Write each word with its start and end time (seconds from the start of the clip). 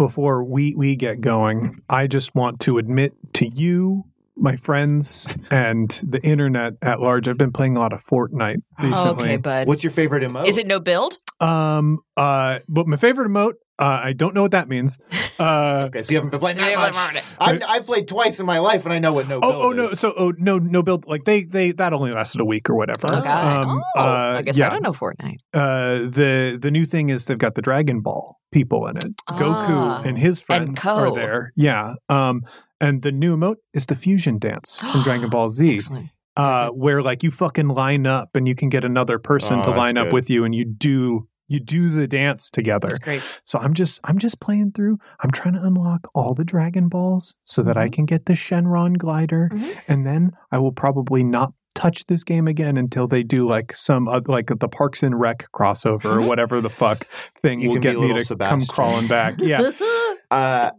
Before 0.00 0.42
we, 0.42 0.74
we 0.74 0.96
get 0.96 1.20
going, 1.20 1.82
I 1.90 2.06
just 2.06 2.34
want 2.34 2.58
to 2.60 2.78
admit 2.78 3.12
to 3.34 3.46
you, 3.46 4.06
my 4.34 4.56
friends, 4.56 5.28
and 5.50 5.90
the 6.02 6.22
internet 6.22 6.72
at 6.80 7.00
large, 7.00 7.28
I've 7.28 7.36
been 7.36 7.52
playing 7.52 7.76
a 7.76 7.80
lot 7.80 7.92
of 7.92 8.02
Fortnite 8.02 8.62
recently. 8.82 9.24
Okay, 9.24 9.36
bud. 9.36 9.66
What's 9.68 9.84
your 9.84 9.90
favorite 9.90 10.22
emote? 10.22 10.46
Is 10.46 10.56
it 10.56 10.66
no 10.66 10.80
build? 10.80 11.18
Um, 11.38 11.98
uh, 12.16 12.60
but 12.66 12.86
my 12.86 12.96
favorite 12.96 13.28
emote, 13.28 13.56
uh, 13.80 14.00
I 14.04 14.12
don't 14.12 14.34
know 14.34 14.42
what 14.42 14.52
that 14.52 14.68
means. 14.68 14.98
Uh, 15.40 15.86
Okay, 15.88 16.02
so 16.02 16.12
you 16.12 16.18
haven't 16.18 16.32
been 16.32 16.38
playing 16.40 16.58
that 16.58 16.76
much. 16.76 17.24
I've, 17.40 17.62
I've 17.66 17.86
played 17.86 18.06
twice 18.08 18.40
in 18.40 18.44
my 18.46 18.58
life, 18.58 18.84
and 18.84 18.92
I 18.92 18.98
know 18.98 19.14
what 19.14 19.26
no. 19.26 19.36
Oh, 19.42 19.50
build 19.52 19.62
oh 19.62 19.70
no! 19.70 19.84
is. 19.84 19.98
So, 19.98 20.12
oh 20.14 20.34
no, 20.36 20.58
no 20.58 20.82
build. 20.82 21.06
Like 21.06 21.24
they, 21.24 21.44
they 21.44 21.72
that 21.72 21.94
only 21.94 22.12
lasted 22.12 22.42
a 22.42 22.44
week 22.44 22.68
or 22.68 22.74
whatever. 22.76 23.06
Oh, 23.10 23.22
God. 23.22 23.56
Um, 23.66 23.82
oh, 23.96 24.00
uh, 24.00 24.34
I 24.36 24.42
guess 24.42 24.58
yeah. 24.58 24.66
I 24.66 24.70
don't 24.70 24.82
know 24.82 24.92
Fortnite. 24.92 25.38
Uh, 25.54 26.10
the 26.10 26.58
the 26.60 26.70
new 26.70 26.84
thing 26.84 27.08
is 27.08 27.24
they've 27.24 27.38
got 27.38 27.54
the 27.54 27.62
Dragon 27.62 28.02
Ball 28.02 28.36
people 28.52 28.86
in 28.86 28.98
it. 28.98 29.14
Ah. 29.28 29.38
Goku 29.38 30.06
and 30.06 30.18
his 30.18 30.40
And 30.40 30.46
friends 30.78 30.86
are 30.86 31.10
there. 31.14 31.52
Yeah. 31.56 31.94
Um, 32.10 32.42
and 32.82 33.00
the 33.00 33.12
new 33.12 33.34
emote 33.34 33.56
is 33.72 33.86
the 33.86 33.96
fusion 33.96 34.38
dance 34.38 34.78
from 34.92 35.02
Dragon 35.04 35.30
Ball 35.30 35.48
Z. 35.48 35.76
Excellent. 35.76 36.10
uh, 36.36 36.68
where 36.68 37.02
like 37.02 37.22
you 37.22 37.30
fucking 37.30 37.68
line 37.68 38.06
up 38.06 38.28
and 38.34 38.46
you 38.46 38.54
can 38.54 38.68
get 38.68 38.84
another 38.84 39.18
person 39.18 39.60
Oh, 39.60 39.62
to 39.62 39.70
line 39.70 39.96
up 39.96 40.08
good. 40.08 40.12
with 40.12 40.28
you 40.28 40.44
and 40.44 40.54
you 40.54 40.66
do 40.66 41.28
you 41.50 41.60
do 41.60 41.90
the 41.90 42.06
dance 42.08 42.48
together. 42.48 42.88
That's 42.88 42.98
great. 42.98 43.22
So 43.44 43.58
I'm 43.58 43.74
just 43.74 44.00
I'm 44.04 44.16
just 44.16 44.40
playing 44.40 44.72
through. 44.72 44.98
I'm 45.20 45.30
trying 45.30 45.54
to 45.54 45.62
unlock 45.62 46.08
all 46.14 46.32
the 46.32 46.44
Dragon 46.44 46.88
Balls 46.88 47.36
so 47.44 47.62
that 47.64 47.76
I 47.76 47.84
Mm-hmm. 47.86 47.92
can 47.92 48.04
get 48.06 48.24
the 48.26 48.32
Shenron 48.34 48.96
glider, 48.96 49.50
Mhm. 49.52 49.76
and 49.88 50.06
then 50.06 50.30
I 50.52 50.58
will 50.58 50.72
probably 50.72 51.22
not 51.24 51.52
touch 51.74 52.06
this 52.06 52.24
game 52.24 52.46
again 52.48 52.76
until 52.76 53.06
they 53.08 53.22
do 53.22 53.46
like 53.48 53.72
some 53.74 54.06
uh, 54.08 54.20
like 54.26 54.50
the 54.58 54.68
Parks 54.68 55.02
and 55.02 55.18
Rec 55.18 55.46
crossover 55.52 56.20
or 56.22 56.26
whatever 56.26 56.60
the 56.60 56.70
fuck 56.70 57.06
thing 57.42 57.60
You 57.60 57.68
will 57.68 57.74
can 57.76 57.82
get 57.82 57.96
a 57.96 58.00
me 58.00 58.08
to 58.08 58.14
little 58.14 58.36
come 58.38 58.60
crawling 58.66 59.06
back. 59.08 59.34
Yeah. 59.38 59.70
Uh, 60.30 60.70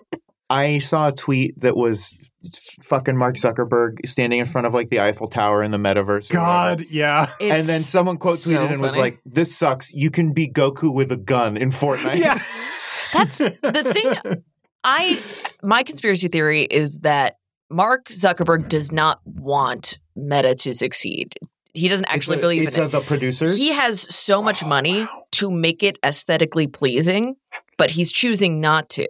I 0.52 0.78
saw 0.80 1.08
a 1.08 1.12
tweet 1.12 1.60
that 1.62 1.76
was 1.78 2.16
f- 2.46 2.86
fucking 2.86 3.16
Mark 3.18 3.36
Zuckerberg 3.38 4.06
standing 4.06 4.40
in 4.40 4.46
front 4.46 4.68
of 4.68 4.74
like 4.74 4.90
the 4.90 5.00
Eiffel 5.00 5.28
Tower 5.28 5.64
in 5.64 5.72
the 5.72 5.78
metaverse. 5.78 6.32
God, 6.32 6.80
whatever. 6.80 6.94
yeah. 6.94 7.32
And 7.40 7.66
then 7.68 7.82
someone 7.82 8.18
quote 8.18 8.40
so 8.40 8.52
tweeted 8.52 8.72
and 8.74 8.82
was 8.82 8.98
like, 8.98 9.20
"This 9.26 9.56
sucks. 9.56 9.94
You 9.94 10.12
can 10.12 10.34
be 10.34 10.48
Goku 10.50 10.94
with 10.94 11.12
a 11.12 11.18
gun 11.18 11.58
in 11.58 11.70
Fortnite." 11.72 12.18
Yeah. 12.18 12.42
That's 13.14 13.38
the 13.40 13.94
thing. 13.94 14.44
I 14.84 15.20
my 15.64 15.84
conspiracy 15.84 16.28
theory 16.28 16.64
is 16.64 17.00
that 17.00 17.38
Mark 17.70 18.08
Zuckerberg 18.10 18.68
does 18.68 18.92
not 18.92 19.20
want 19.26 20.00
Meta 20.16 20.56
to 20.56 20.74
succeed. 20.74 21.34
He 21.74 21.88
doesn't 21.88 22.06
It's 22.06 22.14
actually 22.14 22.38
a- 22.40 22.42
believe 22.42 22.68
it's 22.68 22.76
in 22.76 22.84
a- 22.84 22.86
it. 22.88 22.92
the 22.92 23.02
producers. 23.02 23.56
He 23.58 23.72
has 23.72 24.02
so 24.14 24.42
much 24.42 24.64
Oh, 24.64 24.68
money 24.68 25.02
wow. 25.06 25.24
to 25.34 25.50
make 25.52 25.84
it 25.84 25.98
aesthetically 26.04 26.68
pleasing, 26.68 27.36
but 27.78 27.92
he's 27.92 28.12
choosing 28.12 28.60
not 28.60 28.90
to. 28.90 29.08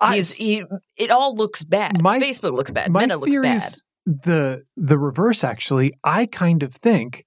I- 0.00 0.16
He's 0.16 0.36
he. 0.36 0.62
It 0.96 1.10
all 1.10 1.34
looks 1.36 1.64
bad. 1.64 2.00
My- 2.02 2.20
Facebook 2.20 2.52
looks 2.54 2.70
bad. 2.70 2.90
My 2.90 3.02
Meta 3.06 3.16
looks 3.16 3.30
theory 3.30 3.48
bad. 3.48 3.56
is 3.56 3.84
the 4.04 4.62
the 4.76 4.98
reverse. 4.98 5.42
Actually, 5.44 5.92
I 6.04 6.26
kind 6.26 6.62
of 6.62 6.74
think 6.74 7.24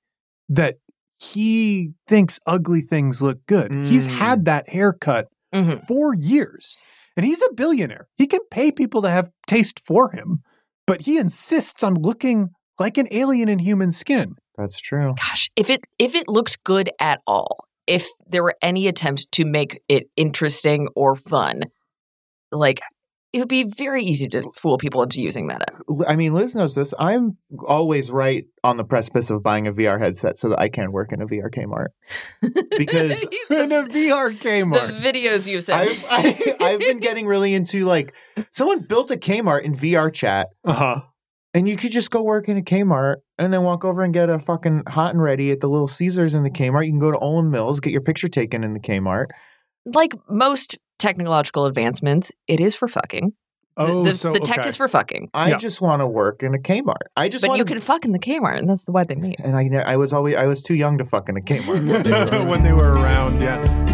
that 0.50 0.76
he 1.22 1.90
thinks 2.08 2.40
ugly 2.46 2.82
things 2.82 3.22
look 3.22 3.40
good. 3.46 3.72
He's 3.72 4.08
Mm. 4.08 4.12
had 4.12 4.46
that 4.46 4.70
haircut 4.70 5.28
Mhm. 5.54 5.86
for 5.86 6.14
years, 6.16 6.78
and 7.18 7.26
he's 7.26 7.42
a 7.42 7.54
billionaire. 7.54 8.08
He 8.18 8.26
can 8.28 8.40
pay 8.52 8.72
people 8.72 9.02
to 9.02 9.10
have 9.10 9.30
taste 9.48 9.80
for 9.80 10.12
him, 10.12 10.40
but 10.88 11.02
he 11.02 11.18
insists 11.18 11.84
on 11.84 11.96
looking 11.96 12.50
like 12.80 12.98
an 12.98 13.08
alien 13.12 13.50
in 13.50 13.60
human 13.60 13.92
skin. 13.92 14.36
That's 14.58 14.80
true. 14.80 15.16
Gosh, 15.18 15.50
if 15.56 15.70
it 15.70 15.86
if 15.98 16.16
it 16.16 16.30
looks 16.30 16.56
good 16.56 16.90
at 17.00 17.20
all, 17.28 17.66
if 17.88 18.08
there 18.28 18.44
were 18.44 18.56
any 18.62 18.88
attempt 18.88 19.30
to 19.34 19.44
make 19.46 19.82
it 19.90 20.04
interesting 20.16 20.88
or 20.96 21.16
fun, 21.16 21.64
like 22.52 22.80
it 23.32 23.38
would 23.38 23.48
be 23.48 23.64
very 23.64 24.04
easy 24.04 24.28
to 24.28 24.42
fool 24.56 24.80
people 24.80 25.04
into 25.04 25.22
using 25.22 25.46
Meta. 25.46 25.68
I 26.08 26.16
mean, 26.16 26.34
Liz 26.34 26.56
knows 26.56 26.74
this. 26.74 26.96
I'm 26.98 27.38
always 27.68 28.10
right 28.10 28.46
on 28.64 28.78
the 28.78 28.84
precipice 28.84 29.30
of 29.30 29.44
buying 29.44 29.68
a 29.68 29.72
VR 29.72 30.00
headset 30.00 30.40
so 30.40 30.50
that 30.50 30.58
I 30.60 30.68
can 30.68 30.92
work 30.92 31.12
in 31.12 31.22
a 31.22 31.28
VR 31.28 31.54
Kmart. 31.54 31.90
Because 32.78 33.24
in 33.52 33.72
a 33.72 33.84
VR 33.84 34.32
the 34.40 34.50
Kmart. 34.50 35.00
videos 35.00 35.48
you 35.48 35.62
sent. 35.62 35.80
I've, 35.92 36.06
I, 36.10 36.56
I've 36.60 36.80
been 36.80 37.00
getting 37.02 37.28
really 37.28 37.54
into 37.54 37.86
like 37.86 38.14
someone 38.52 38.80
built 38.80 39.12
a 39.12 39.16
Kmart 39.16 39.62
in 39.64 39.74
VR 39.74 40.12
chat, 40.12 40.48
Uh 40.64 40.74
huh. 40.74 41.02
and 41.54 41.70
you 41.70 41.78
could 41.78 41.92
just 41.92 42.10
go 42.10 42.24
work 42.24 42.50
in 42.50 42.58
a 42.58 42.62
Kmart 42.64 43.18
and 43.38 43.54
then 43.54 43.62
walk 43.64 43.86
over 43.86 44.02
and 44.02 44.12
get 44.14 44.30
a 44.30 44.40
fucking 44.40 44.84
hot 44.88 45.14
and 45.14 45.22
ready 45.22 45.52
at 45.52 45.60
the 45.60 45.68
Little 45.68 45.88
Caesars 45.88 46.34
in 46.34 46.42
the 46.44 46.50
Kmart. 46.50 46.86
You 46.86 46.94
can 46.94 47.00
go 47.00 47.12
to 47.12 47.18
Olan 47.20 47.52
Mills, 47.52 47.80
get 47.80 47.92
your 47.92 48.02
picture 48.02 48.28
taken 48.28 48.64
in 48.64 48.74
the 48.74 48.80
Kmart. 48.80 49.28
like 49.86 50.14
most 50.30 50.80
technological 51.00 51.66
advancements, 51.66 52.32
it 52.48 52.60
is 52.60 52.76
for 52.76 52.88
fucking. 52.88 53.34
The- 53.78 53.84
Oh, 53.86 54.04
the, 54.04 54.14
so 54.14 54.34
the 54.34 54.42
tech 54.42 54.60
okay. 54.60 54.68
is 54.70 54.76
for 54.76 54.90
fucking. 54.90 55.30
I 55.34 55.52
Yeah. 55.52 55.58
just 55.58 55.80
want 55.80 56.02
to 56.02 56.08
work 56.08 56.44
in 56.44 56.54
a 56.54 56.58
Kmart. 56.58 56.96
I 57.16 57.30
just 57.30 57.42
want 57.42 57.42
to. 57.42 57.48
But 57.48 57.50
want 57.52 57.60
you 57.60 57.64
to. 57.66 57.72
can 57.72 57.80
fuck 57.80 58.04
in 58.04 58.12
the 58.12 58.20
Kmart, 58.20 58.58
and 58.58 58.70
that's 58.70 58.88
why 58.90 59.06
they 59.06 59.16
made 59.16 59.36
it. 59.36 59.46
and 59.46 59.56
I, 59.56 59.94
I 59.94 59.96
was 59.96 60.12
always 60.12 60.36
I 60.36 60.48
was 60.48 60.62
too 60.62 60.76
young 60.76 60.98
to 60.98 61.06
fuck 61.06 61.30
in 61.30 61.38
a 61.38 61.42
Kmart. 61.42 62.46
when 62.50 62.64
they 62.64 62.74
were 62.74 62.92
around, 62.92 63.42
yeah. 63.42 63.89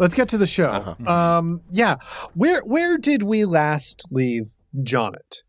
Let's 0.00 0.14
get 0.14 0.30
to 0.30 0.38
the 0.38 0.46
show. 0.46 0.66
Uh-huh. 0.66 1.12
Um, 1.12 1.60
yeah, 1.70 1.98
where 2.32 2.62
where 2.62 2.96
did 2.96 3.22
we 3.22 3.44
last 3.44 4.06
leave 4.10 4.54
Jonet? 4.82 5.44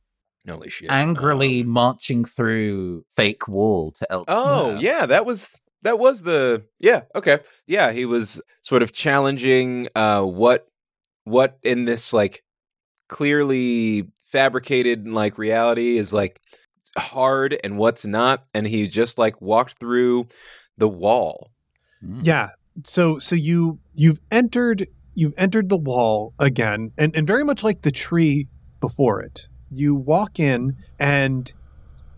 Holy 0.47 0.69
shit. 0.69 0.91
Angrily 0.91 1.61
Um, 1.61 1.69
marching 1.69 2.25
through 2.25 3.05
fake 3.15 3.47
wall 3.47 3.91
to 3.93 4.07
Elksmere. 4.11 4.25
oh, 4.27 4.77
yeah, 4.77 5.05
that 5.05 5.25
was 5.25 5.51
that 5.83 5.97
was 5.99 6.23
the 6.23 6.65
yeah, 6.79 7.03
okay. 7.15 7.39
Yeah, 7.65 7.93
he 7.93 8.05
was 8.05 8.41
sort 8.61 8.83
of 8.83 8.91
challenging 8.91 9.87
uh 9.95 10.23
what 10.23 10.67
what 11.23 11.57
in 11.63 11.85
this 11.85 12.11
like 12.11 12.43
clearly 13.07 14.09
fabricated 14.31 15.07
like 15.07 15.37
reality 15.37 15.97
is 15.97 16.11
like 16.11 16.41
hard 16.97 17.57
and 17.63 17.77
what's 17.77 18.05
not 18.05 18.43
and 18.53 18.67
he 18.67 18.85
just 18.85 19.17
like 19.17 19.41
walked 19.41 19.79
through 19.79 20.27
the 20.77 20.89
wall. 20.89 21.51
Mm. 22.03 22.25
Yeah. 22.25 22.49
So 22.83 23.19
so 23.19 23.35
you 23.35 23.79
you've 23.93 24.19
entered 24.31 24.87
you've 25.13 25.33
entered 25.37 25.69
the 25.69 25.77
wall 25.77 26.33
again, 26.39 26.91
and 26.97 27.15
and 27.15 27.27
very 27.27 27.43
much 27.43 27.63
like 27.63 27.81
the 27.81 27.91
tree 27.91 28.47
before 28.79 29.21
it. 29.21 29.47
You 29.69 29.95
walk 29.95 30.39
in, 30.39 30.77
and 30.99 31.51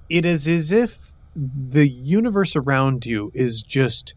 it 0.09 0.25
is 0.25 0.47
as 0.47 0.71
if 0.71 1.13
the 1.35 1.87
universe 1.87 2.55
around 2.55 3.05
you 3.05 3.31
is 3.33 3.63
just 3.63 4.15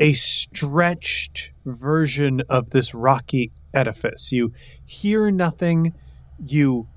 a 0.00 0.12
stretched 0.14 1.52
version 1.64 2.42
of 2.48 2.70
this 2.70 2.94
rocky 2.94 3.52
edifice. 3.72 4.32
You 4.32 4.52
hear 4.84 5.30
nothing. 5.30 5.94
You 6.44 6.88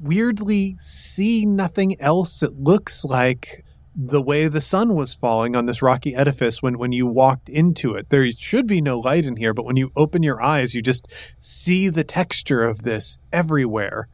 weirdly 0.00 0.76
see 0.78 1.46
nothing 1.46 2.00
else. 2.00 2.42
It 2.42 2.58
looks 2.58 3.04
like 3.04 3.64
the 3.94 4.22
way 4.22 4.48
the 4.48 4.60
sun 4.60 4.94
was 4.94 5.14
falling 5.14 5.54
on 5.54 5.66
this 5.66 5.82
rocky 5.82 6.14
edifice 6.14 6.62
when, 6.62 6.78
when 6.78 6.92
you 6.92 7.06
walked 7.06 7.48
into 7.48 7.94
it. 7.94 8.08
There 8.08 8.30
should 8.32 8.66
be 8.66 8.80
no 8.80 8.98
light 8.98 9.26
in 9.26 9.36
here, 9.36 9.52
but 9.52 9.66
when 9.66 9.76
you 9.76 9.92
open 9.94 10.22
your 10.22 10.42
eyes, 10.42 10.74
you 10.74 10.80
just 10.80 11.06
see 11.38 11.88
the 11.88 12.04
texture 12.04 12.64
of 12.64 12.82
this 12.82 13.18
everywhere. 13.32 14.08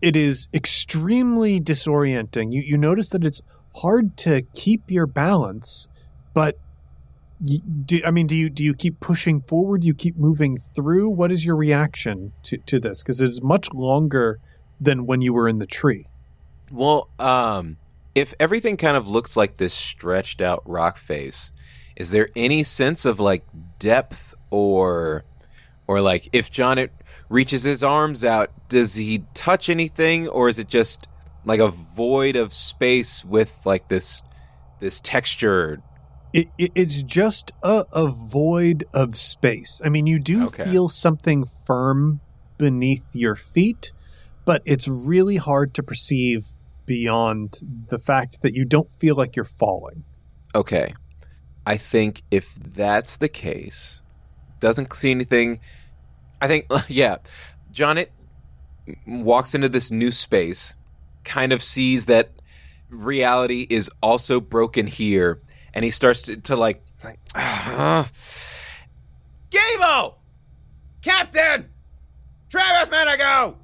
It 0.00 0.16
is 0.16 0.48
extremely 0.54 1.60
disorienting. 1.60 2.52
You, 2.52 2.62
you 2.62 2.78
notice 2.78 3.10
that 3.10 3.24
it's 3.24 3.42
hard 3.76 4.16
to 4.18 4.42
keep 4.54 4.90
your 4.90 5.06
balance, 5.06 5.88
but 6.32 6.58
do, 7.84 8.00
I 8.04 8.10
mean, 8.10 8.26
do 8.26 8.34
you 8.34 8.50
do 8.50 8.64
you 8.64 8.74
keep 8.74 8.98
pushing 8.98 9.40
forward? 9.40 9.82
Do 9.82 9.86
you 9.86 9.94
keep 9.94 10.16
moving 10.16 10.56
through? 10.56 11.10
What 11.10 11.30
is 11.30 11.44
your 11.44 11.54
reaction 11.54 12.32
to, 12.44 12.56
to 12.58 12.80
this? 12.80 13.02
Because 13.02 13.20
it's 13.20 13.42
much 13.42 13.72
longer 13.72 14.40
than 14.80 15.06
when 15.06 15.20
you 15.20 15.32
were 15.32 15.48
in 15.48 15.58
the 15.58 15.66
tree. 15.66 16.06
Well, 16.72 17.08
um, 17.18 17.76
if 18.14 18.34
everything 18.40 18.76
kind 18.76 18.96
of 18.96 19.08
looks 19.08 19.36
like 19.36 19.56
this 19.56 19.74
stretched 19.74 20.40
out 20.40 20.62
rock 20.66 20.96
face, 20.98 21.52
is 21.96 22.10
there 22.10 22.28
any 22.36 22.62
sense 22.62 23.04
of 23.04 23.20
like 23.20 23.44
depth 23.78 24.34
or 24.50 25.24
or 25.86 26.00
like 26.00 26.28
if 26.32 26.50
John 26.50 26.88
reaches 27.28 27.64
his 27.64 27.82
arms 27.82 28.24
out, 28.24 28.50
does 28.68 28.94
he 28.96 29.24
touch 29.34 29.68
anything 29.68 30.28
or 30.28 30.48
is 30.48 30.58
it 30.58 30.68
just 30.68 31.06
like 31.44 31.60
a 31.60 31.68
void 31.68 32.36
of 32.36 32.52
space 32.52 33.24
with 33.24 33.60
like 33.64 33.88
this 33.88 34.22
this 34.80 35.00
texture? 35.00 35.82
It, 36.32 36.48
it, 36.58 36.72
it's 36.74 37.02
just 37.02 37.52
a, 37.62 37.84
a 37.92 38.06
void 38.08 38.84
of 38.92 39.16
space. 39.16 39.80
I 39.82 39.88
mean, 39.88 40.06
you 40.06 40.18
do 40.18 40.46
Okay. 40.48 40.64
feel 40.64 40.88
something 40.90 41.46
firm 41.66 42.20
beneath 42.58 43.06
your 43.14 43.34
feet, 43.34 43.92
but 44.44 44.60
it's 44.66 44.86
really 44.88 45.36
hard 45.36 45.72
to 45.74 45.82
perceive 45.82 46.44
beyond 46.88 47.60
the 47.90 47.98
fact 47.98 48.42
that 48.42 48.54
you 48.54 48.64
don't 48.64 48.90
feel 48.90 49.14
like 49.14 49.36
you're 49.36 49.44
falling. 49.44 50.02
Okay. 50.54 50.92
I 51.66 51.76
think 51.76 52.22
if 52.30 52.54
that's 52.54 53.18
the 53.18 53.28
case, 53.28 54.02
doesn't 54.58 54.92
see 54.94 55.10
anything. 55.10 55.60
I 56.40 56.48
think, 56.48 56.66
yeah, 56.88 57.18
Jonet 57.70 58.08
walks 59.06 59.54
into 59.54 59.68
this 59.68 59.90
new 59.90 60.10
space, 60.10 60.74
kind 61.24 61.52
of 61.52 61.62
sees 61.62 62.06
that 62.06 62.30
reality 62.88 63.66
is 63.68 63.90
also 64.02 64.40
broken 64.40 64.86
here, 64.86 65.42
and 65.74 65.84
he 65.84 65.90
starts 65.90 66.22
to, 66.22 66.36
to 66.38 66.56
like, 66.56 66.82
like 67.04 67.20
ah. 67.36 68.08
Gabo! 69.50 70.14
Captain! 71.02 71.68
Travis 72.48 72.88
Manigo! 72.88 73.56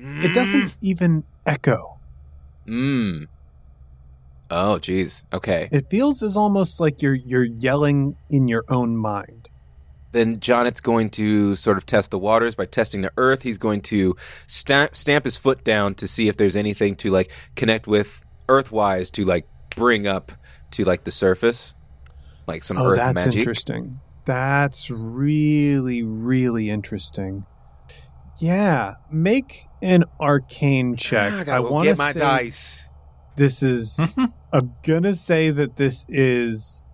It 0.00 0.32
doesn't 0.32 0.76
even 0.80 1.24
echo. 1.48 1.98
Mmm. 2.66 3.26
Oh, 4.50 4.78
geez. 4.78 5.24
Okay. 5.32 5.68
It 5.70 5.90
feels 5.90 6.22
as 6.22 6.36
almost 6.36 6.80
like 6.80 7.02
you're 7.02 7.14
you're 7.14 7.44
yelling 7.44 8.16
in 8.30 8.48
your 8.48 8.64
own 8.68 8.96
mind. 8.96 9.48
then 10.12 10.38
Jonet's 10.40 10.80
going 10.80 11.10
to 11.10 11.54
sort 11.54 11.76
of 11.76 11.84
test 11.84 12.10
the 12.10 12.18
waters 12.18 12.54
by 12.54 12.64
testing 12.64 13.02
the 13.02 13.12
earth. 13.18 13.42
He's 13.42 13.58
going 13.58 13.82
to 13.82 14.16
stamp 14.46 14.96
stamp 14.96 15.24
his 15.26 15.36
foot 15.36 15.64
down 15.64 15.94
to 15.96 16.08
see 16.08 16.28
if 16.28 16.36
there's 16.36 16.56
anything 16.56 16.96
to 16.96 17.10
like 17.10 17.30
connect 17.56 17.86
with 17.86 18.24
earthwise 18.48 19.10
to 19.12 19.24
like 19.24 19.46
bring 19.76 20.06
up 20.06 20.32
to 20.72 20.84
like 20.84 21.04
the 21.04 21.12
surface, 21.12 21.74
like 22.46 22.62
some 22.64 22.78
Oh, 22.78 22.86
earth 22.90 22.96
that's 22.98 23.26
magic. 23.26 23.38
interesting. 23.40 24.00
That's 24.24 24.90
really, 24.90 26.02
really 26.02 26.68
interesting. 26.70 27.44
Yeah, 28.38 28.94
make 29.10 29.66
an 29.82 30.04
arcane 30.20 30.96
check. 30.96 31.32
Ah, 31.32 31.40
I 31.40 31.44
gotta 31.44 31.62
wanna 31.62 31.90
get 31.90 31.98
my 31.98 32.12
say 32.12 32.18
dice. 32.20 32.88
This 33.36 33.62
is. 33.62 34.00
I'm 34.52 34.74
gonna 34.82 35.14
say 35.14 35.50
that 35.50 35.76
this 35.76 36.06
is 36.08 36.84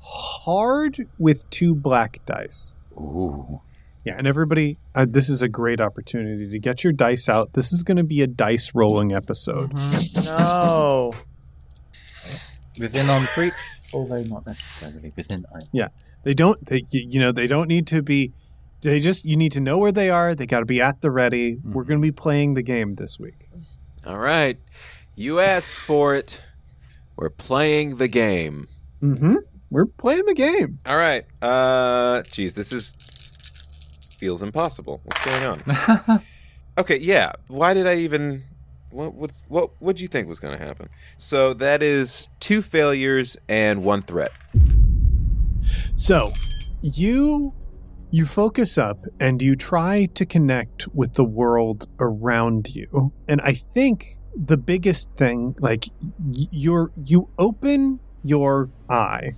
hard 0.00 1.08
with 1.18 1.48
two 1.50 1.74
black 1.74 2.24
dice. 2.26 2.76
Ooh. 2.92 3.60
Yeah, 4.04 4.16
and 4.18 4.26
everybody, 4.26 4.76
uh, 4.94 5.06
this 5.08 5.30
is 5.30 5.40
a 5.40 5.48
great 5.48 5.80
opportunity 5.80 6.50
to 6.50 6.58
get 6.58 6.84
your 6.84 6.92
dice 6.92 7.26
out. 7.26 7.54
This 7.54 7.72
is 7.72 7.82
going 7.82 7.96
to 7.96 8.04
be 8.04 8.20
a 8.20 8.26
dice 8.26 8.74
rolling 8.74 9.12
episode. 9.14 9.72
No. 10.26 11.12
Within 12.78 13.08
arm's 13.08 13.34
reach, 13.38 13.54
although 13.94 14.22
not 14.24 14.46
necessarily 14.46 15.10
within 15.16 15.46
Yeah, 15.72 15.88
They 16.22 16.34
don't, 16.34 16.66
they, 16.66 16.84
you 16.90 17.18
know, 17.18 17.32
they 17.32 17.46
don't 17.46 17.66
need 17.66 17.86
to 17.88 18.02
be. 18.02 18.32
They 18.84 19.00
just, 19.00 19.24
you 19.24 19.34
need 19.34 19.52
to 19.52 19.60
know 19.60 19.78
where 19.78 19.92
they 19.92 20.10
are. 20.10 20.34
They 20.34 20.44
got 20.44 20.60
to 20.60 20.66
be 20.66 20.82
at 20.82 21.00
the 21.00 21.10
ready. 21.10 21.56
We're 21.64 21.84
going 21.84 21.98
to 21.98 22.06
be 22.06 22.12
playing 22.12 22.52
the 22.52 22.60
game 22.60 22.94
this 22.94 23.18
week. 23.18 23.48
All 24.06 24.18
right, 24.18 24.58
you 25.16 25.40
asked 25.40 25.74
for 25.74 26.14
it. 26.14 26.42
We're 27.16 27.30
playing 27.30 27.96
the 27.96 28.08
game. 28.08 28.68
Mm-hmm. 29.02 29.36
We're 29.70 29.86
playing 29.86 30.26
the 30.26 30.34
game. 30.34 30.80
All 30.84 30.98
right. 30.98 31.24
Uh, 31.40 32.22
geez, 32.30 32.52
this 32.52 32.74
is 32.74 32.92
feels 34.18 34.42
impossible. 34.42 35.00
What's 35.04 35.24
going 35.24 35.46
on? 35.46 36.22
okay, 36.78 36.98
yeah. 36.98 37.32
Why 37.48 37.72
did 37.72 37.86
I 37.86 37.96
even? 37.96 38.44
What 38.90 39.14
what's, 39.14 39.46
what 39.48 39.70
what 39.80 39.96
did 39.96 40.02
you 40.02 40.08
think 40.08 40.28
was 40.28 40.40
going 40.40 40.58
to 40.58 40.62
happen? 40.62 40.90
So 41.16 41.54
that 41.54 41.82
is 41.82 42.28
two 42.38 42.60
failures 42.60 43.38
and 43.48 43.82
one 43.82 44.02
threat. 44.02 44.32
So, 45.96 46.28
you 46.82 47.54
you 48.14 48.24
focus 48.24 48.78
up 48.78 49.06
and 49.18 49.42
you 49.42 49.56
try 49.56 50.06
to 50.06 50.24
connect 50.24 50.86
with 50.94 51.14
the 51.14 51.24
world 51.24 51.88
around 51.98 52.72
you. 52.72 53.12
And 53.26 53.40
I 53.40 53.54
think 53.54 54.20
the 54.36 54.56
biggest 54.56 55.10
thing 55.16 55.56
like 55.58 55.86
you're 56.52 56.92
you 57.04 57.28
open 57.40 57.98
your 58.22 58.70
eye. 58.88 59.34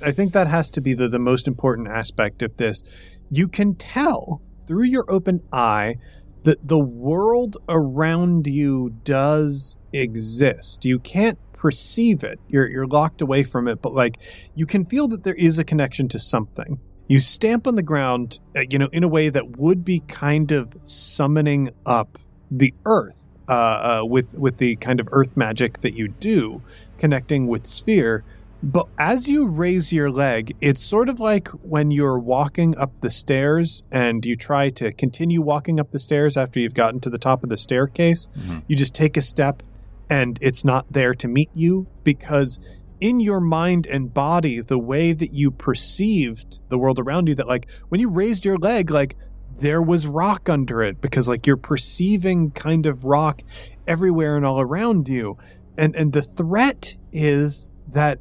I 0.00 0.12
think 0.12 0.32
that 0.34 0.46
has 0.46 0.70
to 0.70 0.80
be 0.80 0.94
the, 0.94 1.08
the 1.08 1.18
most 1.18 1.48
important 1.48 1.88
aspect 1.88 2.42
of 2.42 2.58
this. 2.58 2.84
You 3.28 3.48
can 3.48 3.74
tell 3.74 4.40
through 4.68 4.84
your 4.84 5.10
open 5.10 5.42
eye 5.52 5.96
that 6.44 6.68
the 6.68 6.78
world 6.78 7.56
around 7.68 8.46
you 8.46 8.94
does 9.02 9.78
exist. 9.92 10.84
You 10.84 11.00
can't 11.00 11.40
perceive 11.52 12.22
it. 12.22 12.38
You're 12.46 12.68
you're 12.68 12.86
locked 12.86 13.20
away 13.20 13.42
from 13.42 13.66
it, 13.66 13.82
but 13.82 13.94
like 13.94 14.18
you 14.54 14.64
can 14.64 14.84
feel 14.84 15.08
that 15.08 15.24
there 15.24 15.34
is 15.34 15.58
a 15.58 15.64
connection 15.64 16.06
to 16.10 16.20
something. 16.20 16.78
You 17.06 17.20
stamp 17.20 17.66
on 17.66 17.76
the 17.76 17.82
ground, 17.82 18.40
uh, 18.56 18.60
you 18.70 18.78
know, 18.78 18.88
in 18.92 19.04
a 19.04 19.08
way 19.08 19.28
that 19.28 19.58
would 19.58 19.84
be 19.84 20.00
kind 20.00 20.52
of 20.52 20.76
summoning 20.84 21.70
up 21.84 22.18
the 22.50 22.72
earth 22.86 23.18
uh, 23.48 23.52
uh, 23.52 24.04
with 24.06 24.32
with 24.34 24.56
the 24.56 24.76
kind 24.76 25.00
of 25.00 25.08
earth 25.12 25.36
magic 25.36 25.80
that 25.82 25.94
you 25.94 26.08
do, 26.08 26.62
connecting 26.98 27.46
with 27.46 27.66
sphere. 27.66 28.24
But 28.62 28.86
as 28.96 29.28
you 29.28 29.46
raise 29.46 29.92
your 29.92 30.10
leg, 30.10 30.56
it's 30.62 30.80
sort 30.82 31.10
of 31.10 31.20
like 31.20 31.48
when 31.48 31.90
you're 31.90 32.18
walking 32.18 32.74
up 32.78 32.92
the 33.02 33.10
stairs 33.10 33.84
and 33.92 34.24
you 34.24 34.36
try 34.36 34.70
to 34.70 34.90
continue 34.92 35.42
walking 35.42 35.78
up 35.78 35.90
the 35.90 35.98
stairs 35.98 36.38
after 36.38 36.58
you've 36.58 36.72
gotten 36.72 37.00
to 37.00 37.10
the 37.10 37.18
top 37.18 37.42
of 37.42 37.50
the 37.50 37.58
staircase. 37.58 38.26
Mhm. 38.38 38.62
You 38.66 38.76
just 38.76 38.94
take 38.94 39.18
a 39.18 39.22
step 39.22 39.62
and 40.08 40.38
it's 40.40 40.64
not 40.64 40.86
there 40.90 41.14
to 41.14 41.28
meet 41.28 41.50
you 41.52 41.86
because 42.04 42.58
in 43.04 43.20
your 43.20 43.38
mind 43.40 43.86
and 43.86 44.14
body, 44.14 44.62
the 44.62 44.78
way 44.78 45.12
that 45.12 45.34
you 45.34 45.50
perceived 45.50 46.58
the 46.70 46.78
world 46.78 46.98
around 46.98 47.28
you, 47.28 47.34
that 47.34 47.46
like 47.46 47.66
when 47.90 48.00
you 48.00 48.08
raised 48.08 48.46
your 48.46 48.56
leg, 48.56 48.90
like 48.90 49.14
there 49.58 49.82
was 49.82 50.06
rock 50.06 50.48
under 50.48 50.82
it 50.82 51.02
because 51.02 51.28
like 51.28 51.46
you're 51.46 51.58
perceiving 51.58 52.50
kind 52.50 52.86
of 52.86 53.04
rock 53.04 53.42
everywhere 53.86 54.38
and 54.38 54.46
all 54.46 54.58
around 54.58 55.06
you. 55.06 55.36
And 55.76 55.94
and 55.94 56.14
the 56.14 56.22
threat 56.22 56.96
is 57.12 57.68
that 57.92 58.20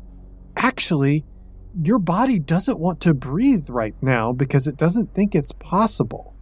actually 0.57 1.23
your 1.81 1.97
body 1.97 2.37
doesn't 2.37 2.77
want 2.77 2.99
to 3.01 3.13
breathe 3.13 3.69
right 3.69 3.95
now 4.01 4.33
because 4.33 4.67
it 4.67 4.75
doesn't 4.75 5.13
think 5.13 5.33
it's 5.33 5.53
possible. 5.53 6.35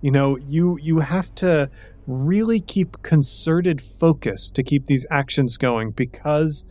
You 0.00 0.12
know, 0.12 0.36
you 0.36 0.78
you 0.80 1.00
have 1.00 1.34
to 1.36 1.68
really 2.06 2.60
keep 2.60 3.02
concerted 3.02 3.82
focus 3.82 4.52
to 4.52 4.62
keep 4.62 4.86
these 4.86 5.04
actions 5.10 5.56
going 5.56 5.90
because 5.90 6.64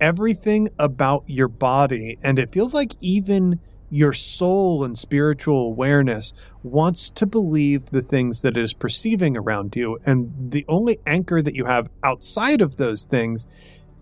everything 0.00 0.68
about 0.78 1.24
your 1.26 1.48
body 1.48 2.18
and 2.22 2.38
it 2.38 2.52
feels 2.52 2.74
like 2.74 2.92
even 3.00 3.60
your 3.90 4.12
soul 4.12 4.84
and 4.84 4.98
spiritual 4.98 5.66
awareness 5.66 6.32
wants 6.62 7.08
to 7.10 7.26
believe 7.26 7.86
the 7.86 8.02
things 8.02 8.42
that 8.42 8.56
it 8.56 8.62
is 8.62 8.74
perceiving 8.74 9.36
around 9.36 9.74
you. 9.76 9.98
And 10.04 10.50
the 10.50 10.64
only 10.68 10.98
anchor 11.06 11.40
that 11.40 11.54
you 11.54 11.64
have 11.64 11.88
outside 12.04 12.60
of 12.60 12.76
those 12.76 13.04
things 13.04 13.46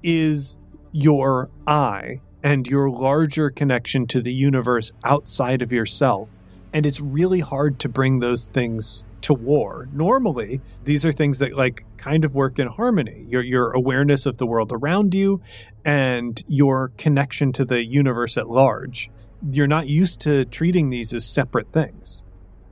is 0.02 0.58
your 0.92 1.50
eye 1.66 2.20
and 2.42 2.66
your 2.66 2.90
larger 2.90 3.50
connection 3.50 4.06
to 4.08 4.20
the 4.20 4.32
universe 4.32 4.92
outside 5.04 5.62
of 5.62 5.72
yourself 5.72 6.40
and 6.72 6.86
it's 6.86 7.00
really 7.00 7.40
hard 7.40 7.78
to 7.80 7.88
bring 7.88 8.20
those 8.20 8.48
things 8.48 9.04
to 9.22 9.34
war. 9.34 9.88
Normally, 9.92 10.60
these 10.84 11.04
are 11.04 11.12
things 11.12 11.38
that 11.38 11.56
like 11.56 11.84
kind 11.96 12.24
of 12.24 12.34
work 12.34 12.58
in 12.58 12.68
harmony. 12.68 13.24
Your 13.28 13.42
your 13.42 13.72
awareness 13.72 14.26
of 14.26 14.38
the 14.38 14.46
world 14.46 14.72
around 14.72 15.14
you 15.14 15.40
and 15.84 16.42
your 16.46 16.92
connection 16.96 17.52
to 17.52 17.64
the 17.64 17.84
universe 17.84 18.36
at 18.36 18.48
large. 18.48 19.10
You're 19.50 19.66
not 19.66 19.88
used 19.88 20.20
to 20.22 20.44
treating 20.44 20.90
these 20.90 21.12
as 21.12 21.24
separate 21.24 21.72
things. 21.72 22.24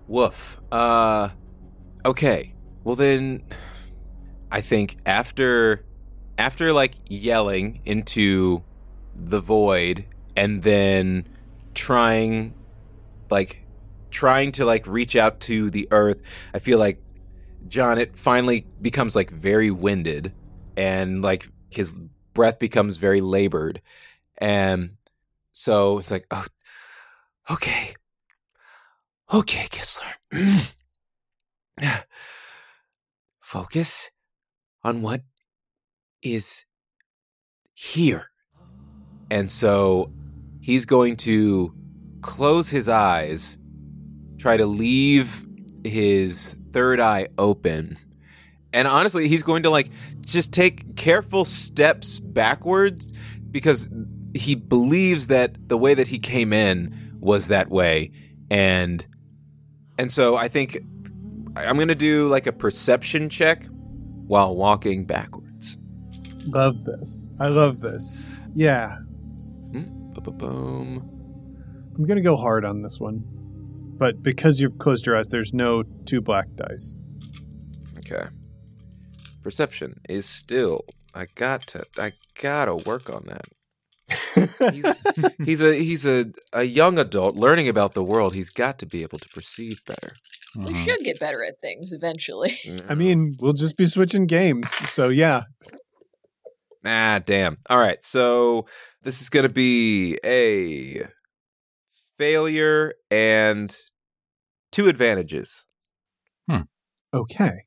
Woof. 0.06 0.60
Uh 0.70 1.30
okay. 2.04 2.54
Well 2.84 2.94
then 2.94 3.42
I 4.50 4.60
think 4.60 4.96
after 5.06 5.84
after 6.38 6.72
like 6.72 6.94
yelling 7.08 7.80
into 7.84 8.62
the 9.14 9.40
void 9.40 10.04
and 10.36 10.62
then 10.62 11.26
trying 11.74 12.54
like 13.30 13.63
trying 14.14 14.52
to 14.52 14.64
like 14.64 14.86
reach 14.86 15.16
out 15.16 15.40
to 15.40 15.68
the 15.68 15.88
earth, 15.90 16.22
I 16.54 16.60
feel 16.60 16.78
like 16.78 16.98
Jonet 17.68 18.16
finally 18.16 18.66
becomes 18.80 19.14
like 19.14 19.30
very 19.30 19.70
winded 19.70 20.32
and 20.76 21.20
like 21.20 21.48
his 21.70 22.00
breath 22.32 22.58
becomes 22.58 22.96
very 22.96 23.20
labored. 23.20 23.82
And 24.38 24.96
so 25.52 25.98
it's 25.98 26.10
like, 26.10 26.26
oh, 26.30 26.46
okay. 27.50 27.94
Okay, 29.32 29.66
Kistler. 29.70 30.74
Focus 33.40 34.10
on 34.82 35.02
what 35.02 35.22
is 36.22 36.66
here. 37.74 38.30
And 39.30 39.50
so 39.50 40.12
he's 40.60 40.86
going 40.86 41.16
to 41.16 41.74
close 42.20 42.70
his 42.70 42.88
eyes, 42.88 43.58
try 44.44 44.58
to 44.58 44.66
leave 44.66 45.46
his 45.84 46.54
third 46.70 47.00
eye 47.00 47.28
open. 47.38 47.96
And 48.74 48.86
honestly, 48.86 49.26
he's 49.26 49.42
going 49.42 49.62
to 49.62 49.70
like 49.70 49.88
just 50.20 50.52
take 50.52 50.96
careful 50.96 51.46
steps 51.46 52.18
backwards 52.18 53.10
because 53.50 53.88
he 54.34 54.54
believes 54.54 55.28
that 55.28 55.66
the 55.66 55.78
way 55.78 55.94
that 55.94 56.08
he 56.08 56.18
came 56.18 56.52
in 56.52 57.16
was 57.20 57.48
that 57.48 57.70
way. 57.70 58.10
And 58.50 59.06
and 59.98 60.12
so 60.12 60.36
I 60.36 60.48
think 60.48 60.76
I'm 61.56 61.76
going 61.76 61.88
to 61.88 61.94
do 61.94 62.28
like 62.28 62.46
a 62.46 62.52
perception 62.52 63.30
check 63.30 63.64
while 64.26 64.54
walking 64.54 65.06
backwards. 65.06 65.78
Love 66.48 66.84
this. 66.84 67.30
I 67.40 67.48
love 67.48 67.80
this. 67.80 68.26
Yeah, 68.54 68.98
hmm? 69.72 70.12
Boom. 70.12 71.10
I'm 71.96 72.04
gonna 72.04 72.20
go 72.20 72.36
hard 72.36 72.66
on 72.66 72.82
this 72.82 73.00
one, 73.00 73.24
but 73.98 74.22
because 74.22 74.60
you've 74.60 74.78
closed 74.78 75.06
your 75.06 75.16
eyes, 75.16 75.28
there's 75.28 75.52
no 75.52 75.82
two 76.04 76.20
black 76.20 76.46
dice. 76.56 76.96
Okay. 77.98 78.26
Perception 79.42 80.00
is 80.08 80.26
still. 80.26 80.84
I 81.14 81.26
got 81.34 81.62
to. 81.68 81.84
I 81.98 82.12
gotta 82.40 82.74
work 82.74 83.14
on 83.14 83.24
that. 83.26 83.46
He's 84.74 85.02
he's 85.46 85.62
a 85.62 85.74
he's 85.74 86.04
a 86.04 86.26
a 86.52 86.64
young 86.64 86.98
adult 86.98 87.36
learning 87.36 87.68
about 87.68 87.94
the 87.94 88.04
world. 88.04 88.34
He's 88.34 88.50
got 88.50 88.78
to 88.80 88.86
be 88.86 89.02
able 89.02 89.18
to 89.18 89.28
perceive 89.30 89.80
better. 89.86 90.12
We 90.58 90.64
Mhm. 90.72 90.84
should 90.84 90.98
get 91.00 91.18
better 91.20 91.42
at 91.44 91.58
things 91.62 91.90
eventually. 91.92 92.54
I 92.90 92.94
mean, 92.94 93.32
we'll 93.40 93.54
just 93.54 93.76
be 93.78 93.86
switching 93.86 94.26
games, 94.26 94.70
so 94.70 95.08
yeah. 95.08 95.44
Ah, 96.84 97.20
damn. 97.24 97.56
All 97.70 97.78
right. 97.78 98.04
So 98.04 98.66
this 99.02 99.22
is 99.22 99.30
going 99.30 99.44
to 99.44 99.52
be 99.52 100.18
a 100.24 101.06
failure 102.16 102.94
and 103.10 103.74
two 104.72 104.88
advantages. 104.88 105.66
Hmm. 106.48 106.62
Okay. 107.12 107.64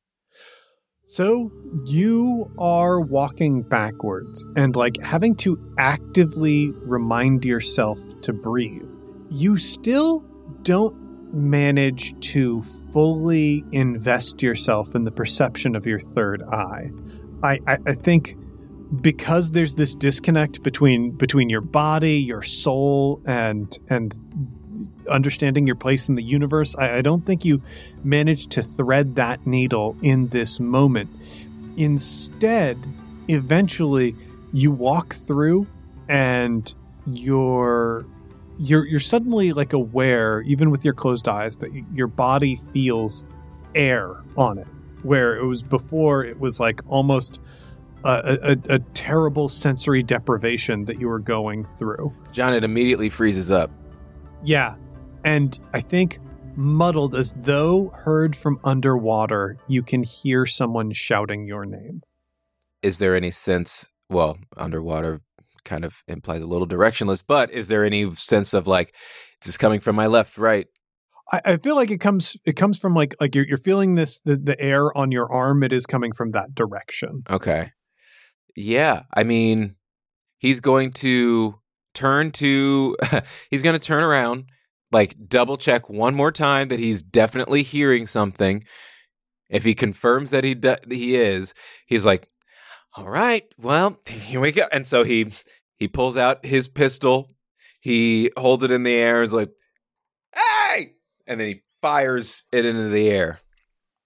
So 1.06 1.52
you 1.86 2.52
are 2.60 3.00
walking 3.00 3.62
backwards 3.62 4.46
and 4.58 4.76
like 4.76 5.02
having 5.02 5.36
to 5.38 5.58
actively 5.80 6.72
remind 6.82 7.46
yourself 7.46 8.00
to 8.24 8.34
breathe. 8.34 8.92
You 9.30 9.58
still 9.58 10.26
don't 10.64 11.34
manage 11.34 12.20
to 12.32 12.62
fully 12.92 13.64
invest 13.72 14.44
yourself 14.44 14.96
in 14.96 15.04
the 15.04 15.12
perception 15.12 15.76
of 15.76 15.86
your 15.86 16.00
third 16.00 16.44
eye. 16.44 16.90
I, 17.42 17.60
I, 17.68 17.78
I 17.86 17.94
think 17.94 18.36
because 19.02 19.52
there's 19.52 19.76
this 19.76 19.94
disconnect 19.94 20.64
between 20.64 21.12
between 21.12 21.50
your 21.50 21.62
body, 21.62 22.20
your 22.20 22.42
soul, 22.42 23.22
and 23.26 23.78
and 23.90 24.16
understanding 25.10 25.66
your 25.66 25.76
place 25.76 26.10
in 26.10 26.16
the 26.16 26.24
universe, 26.24 26.76
I, 26.76 26.98
I 26.98 27.02
don't 27.02 27.26
think 27.26 27.46
you 27.46 27.62
managed 28.04 28.52
to 28.52 28.64
thread 28.64 29.16
that 29.16 29.46
needle 29.48 29.96
in 30.02 30.28
this 30.28 30.60
moment. 30.60 31.10
Instead, 31.78 32.86
eventually 33.28 34.16
you 34.54 34.72
walk 34.72 35.16
through 35.16 35.68
and 36.08 36.74
you're 37.06 38.06
you're 38.60 38.86
you're 38.86 39.00
suddenly 39.00 39.54
like 39.54 39.74
aware 39.74 40.42
even 40.42 40.72
with 40.72 40.84
your 40.84 40.94
closed 40.94 41.28
eyes 41.28 41.58
that 41.58 41.72
your 41.94 42.08
body 42.08 42.60
feels 42.74 43.26
air 43.76 44.24
on 44.36 44.58
it 44.58 44.68
where 45.04 45.36
it 45.36 45.46
was 45.46 45.62
before 45.62 46.24
it 46.24 46.40
was 46.40 46.60
like 46.60 46.82
almost 46.88 47.40
a, 48.08 48.52
a, 48.52 48.76
a 48.76 48.80
terrible 48.94 49.50
sensory 49.50 50.02
deprivation 50.04 50.86
that 50.86 51.00
you 51.00 51.08
were 51.08 51.20
going 51.20 51.66
through 51.78 52.14
John, 52.32 52.54
it 52.54 52.64
immediately 52.64 53.10
freezes 53.10 53.52
up. 53.52 53.72
yeah. 54.44 54.76
And 55.24 55.60
I 55.74 55.82
think 55.82 56.20
muddled 56.56 57.14
as 57.16 57.34
though 57.34 57.90
heard 57.90 58.36
from 58.36 58.60
underwater, 58.64 59.58
you 59.68 59.84
can 59.84 60.04
hear 60.04 60.46
someone 60.46 60.92
shouting 60.92 61.46
your 61.46 61.66
name. 61.66 62.02
Is 62.82 63.00
there 63.00 63.16
any 63.16 63.32
sense? 63.32 63.90
Well, 64.10 64.38
underwater 64.56 65.20
kind 65.66 65.84
of 65.84 66.04
implies 66.08 66.42
a 66.42 66.48
little 66.48 66.68
directionless, 66.68 67.24
but 67.28 67.52
is 67.52 67.68
there 67.68 67.84
any 67.84 68.10
sense 68.16 68.54
of 68.54 68.68
like, 68.68 68.96
is 69.42 69.48
this 69.48 69.58
coming 69.58 69.82
from 69.82 69.96
my 69.98 70.08
left, 70.08 70.38
right? 70.38 70.68
I, 71.32 71.42
I 71.44 71.58
feel 71.58 71.76
like 71.76 71.92
it 71.92 72.00
comes 72.00 72.38
it 72.46 72.54
comes 72.54 72.80
from 72.80 72.94
like 72.94 73.16
like 73.20 73.36
you're, 73.36 73.46
you're 73.46 73.58
feeling 73.58 73.96
this 73.96 74.22
the, 74.24 74.38
the 74.38 74.58
air 74.62 74.98
on 74.98 75.12
your 75.12 75.30
arm. 75.32 75.62
It 75.62 75.74
is 75.74 75.86
coming 75.86 76.14
from 76.14 76.32
that 76.32 76.56
direction. 76.56 77.22
Okay. 77.30 77.72
Yeah. 78.58 79.04
I 79.14 79.24
mean, 79.24 79.76
he's 80.40 80.60
going 80.60 80.92
to 80.94 81.60
turn 81.94 82.32
to, 82.32 82.96
he's 83.52 83.62
going 83.62 83.78
to 83.78 83.86
turn 83.86 84.04
around, 84.04 84.46
like 84.92 85.16
double 85.28 85.58
check 85.58 85.90
one 85.90 86.16
more 86.16 86.32
time 86.32 86.70
that 86.70 86.80
he's 86.80 87.02
definitely 87.04 87.62
hearing 87.62 88.08
something. 88.08 88.64
If 89.50 89.64
he 89.64 89.76
confirms 89.76 90.32
that 90.32 90.44
he 90.44 90.56
do- 90.56 90.76
he 90.90 91.16
is, 91.16 91.54
he's 91.86 92.06
like, 92.06 92.28
"All 92.96 93.08
right, 93.08 93.44
well, 93.58 94.00
here 94.08 94.40
we 94.42 94.52
go." 94.52 94.66
And 94.74 94.86
so 94.86 95.04
he 95.04 95.32
he 95.78 95.88
pulls 95.88 96.18
out 96.18 96.44
his 96.46 96.68
pistol, 96.68 97.30
he 97.80 98.32
holds 98.38 98.64
it 98.64 98.72
in 98.72 98.84
the 98.84 98.94
air, 98.96 99.24
is 99.24 99.32
like, 99.32 99.52
"Hey!" 100.36 100.96
And 101.26 101.40
then 101.40 101.48
he 101.48 101.62
fires 101.82 102.44
it 102.52 102.66
into 102.66 102.90
the 102.90 103.10
air. 103.10 103.40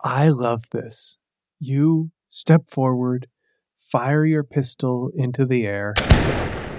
I 0.03 0.29
love 0.29 0.63
this. 0.71 1.17
You 1.59 2.11
step 2.29 2.69
forward, 2.69 3.27
fire 3.91 4.25
your 4.25 4.43
pistol 4.43 5.11
into 5.15 5.45
the 5.45 5.65
air, 5.65 5.93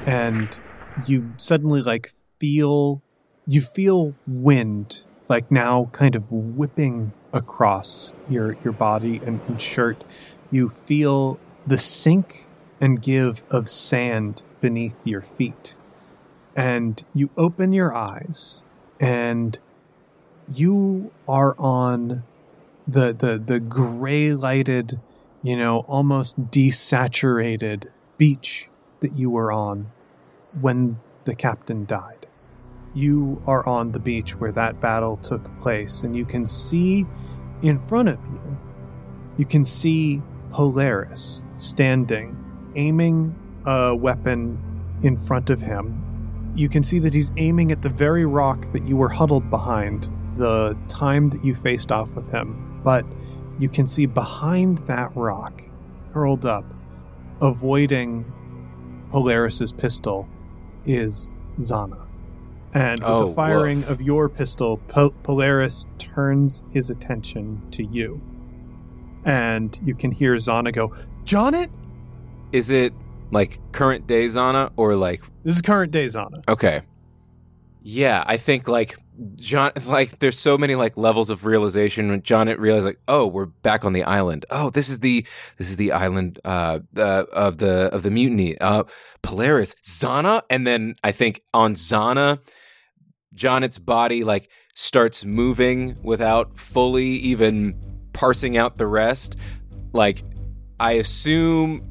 and 0.06 0.60
you 1.06 1.32
suddenly 1.36 1.82
like 1.82 2.12
feel 2.38 3.02
you 3.46 3.60
feel 3.60 4.14
wind 4.26 5.04
like 5.28 5.50
now 5.50 5.88
kind 5.92 6.14
of 6.14 6.30
whipping 6.32 7.12
across 7.32 8.14
your 8.28 8.56
your 8.64 8.72
body 8.72 9.20
and, 9.24 9.40
and 9.48 9.60
shirt. 9.60 10.04
You 10.50 10.68
feel 10.68 11.38
the 11.66 11.78
sink 11.78 12.46
and 12.80 13.00
give 13.00 13.44
of 13.50 13.70
sand 13.70 14.42
beneath 14.60 14.96
your 15.04 15.22
feet. 15.22 15.76
And 16.54 17.02
you 17.14 17.30
open 17.36 17.72
your 17.72 17.94
eyes 17.94 18.64
and 19.00 19.58
you 20.48 21.12
are 21.28 21.56
on 21.58 22.24
the 22.86 23.12
the 23.12 23.42
the 23.44 23.60
gray 23.60 24.32
lighted, 24.34 25.00
you 25.42 25.56
know, 25.56 25.80
almost 25.80 26.50
desaturated 26.50 27.88
beach 28.16 28.68
that 29.00 29.12
you 29.14 29.30
were 29.30 29.50
on 29.50 29.90
when 30.60 30.98
the 31.24 31.34
captain 31.34 31.84
died. 31.84 32.26
You 32.94 33.42
are 33.46 33.66
on 33.66 33.92
the 33.92 33.98
beach 33.98 34.38
where 34.38 34.52
that 34.52 34.80
battle 34.80 35.16
took 35.16 35.58
place, 35.60 36.02
and 36.02 36.14
you 36.14 36.24
can 36.24 36.46
see 36.46 37.06
in 37.62 37.78
front 37.78 38.08
of 38.08 38.18
you, 38.24 38.58
you 39.38 39.46
can 39.46 39.64
see 39.64 40.22
Polaris 40.50 41.42
standing, 41.54 42.36
aiming 42.76 43.34
a 43.64 43.94
weapon 43.94 44.58
in 45.02 45.16
front 45.16 45.50
of 45.50 45.60
him. 45.60 46.52
You 46.54 46.68
can 46.68 46.82
see 46.82 46.98
that 46.98 47.14
he's 47.14 47.32
aiming 47.36 47.72
at 47.72 47.82
the 47.82 47.88
very 47.88 48.26
rock 48.26 48.66
that 48.72 48.82
you 48.82 48.96
were 48.96 49.08
huddled 49.08 49.48
behind 49.48 50.10
the 50.36 50.76
time 50.88 51.28
that 51.28 51.44
you 51.44 51.54
faced 51.54 51.90
off 51.90 52.14
with 52.14 52.30
him. 52.30 52.80
But 52.84 53.06
you 53.58 53.68
can 53.68 53.86
see 53.86 54.06
behind 54.06 54.78
that 54.78 55.10
rock, 55.14 55.62
curled 56.12 56.44
up, 56.46 56.64
avoiding 57.40 58.24
Polaris's 59.10 59.72
pistol, 59.72 60.28
is 60.86 61.30
Zana. 61.58 62.06
And 62.74 63.00
with 63.00 63.08
Oh, 63.08 63.28
the 63.28 63.34
firing 63.34 63.78
woof. 63.78 63.90
of 63.90 64.00
your 64.00 64.28
pistol, 64.28 64.78
po- 64.88 65.10
Polaris 65.22 65.86
turns 65.98 66.62
his 66.70 66.88
attention 66.90 67.60
to 67.72 67.84
you. 67.84 68.20
And 69.24 69.78
you 69.84 69.94
can 69.94 70.10
hear 70.10 70.34
Zana 70.36 70.72
go, 70.72 70.92
John 71.24 71.54
Is 72.50 72.70
it 72.70 72.92
like 73.30 73.60
current 73.72 74.06
day 74.06 74.26
Zana 74.26 74.70
or 74.76 74.94
like 74.96 75.20
This 75.44 75.56
is 75.56 75.62
current 75.62 75.92
day 75.92 76.06
Zana. 76.06 76.42
Okay. 76.48 76.82
Yeah, 77.82 78.24
I 78.26 78.36
think 78.36 78.68
like 78.68 78.96
John, 79.36 79.72
like, 79.86 80.18
there's 80.18 80.38
so 80.38 80.56
many 80.56 80.74
like 80.74 80.96
levels 80.96 81.30
of 81.30 81.44
realization 81.44 82.10
when 82.10 82.22
John 82.22 82.48
realized, 82.48 82.86
like, 82.86 83.00
oh, 83.08 83.26
we're 83.26 83.46
back 83.46 83.84
on 83.84 83.92
the 83.92 84.04
island. 84.04 84.46
Oh, 84.50 84.70
this 84.70 84.88
is 84.88 85.00
the 85.00 85.26
this 85.58 85.68
is 85.70 85.76
the 85.76 85.92
island 85.92 86.38
uh, 86.44 86.80
uh 86.96 87.24
of 87.32 87.58
the 87.58 87.90
of 87.92 88.02
the 88.02 88.10
mutiny. 88.10 88.58
Uh, 88.58 88.84
Polaris, 89.22 89.74
Zana, 89.82 90.42
and 90.50 90.66
then 90.66 90.96
I 91.04 91.12
think 91.12 91.42
on 91.54 91.74
Zana, 91.74 92.40
Jonet's 93.34 93.78
body 93.78 94.24
like 94.24 94.48
starts 94.74 95.24
moving 95.24 95.96
without 96.02 96.58
fully 96.58 97.06
even 97.06 97.78
parsing 98.12 98.56
out 98.56 98.78
the 98.78 98.86
rest. 98.86 99.38
Like, 99.92 100.22
I 100.80 100.92
assume, 100.92 101.88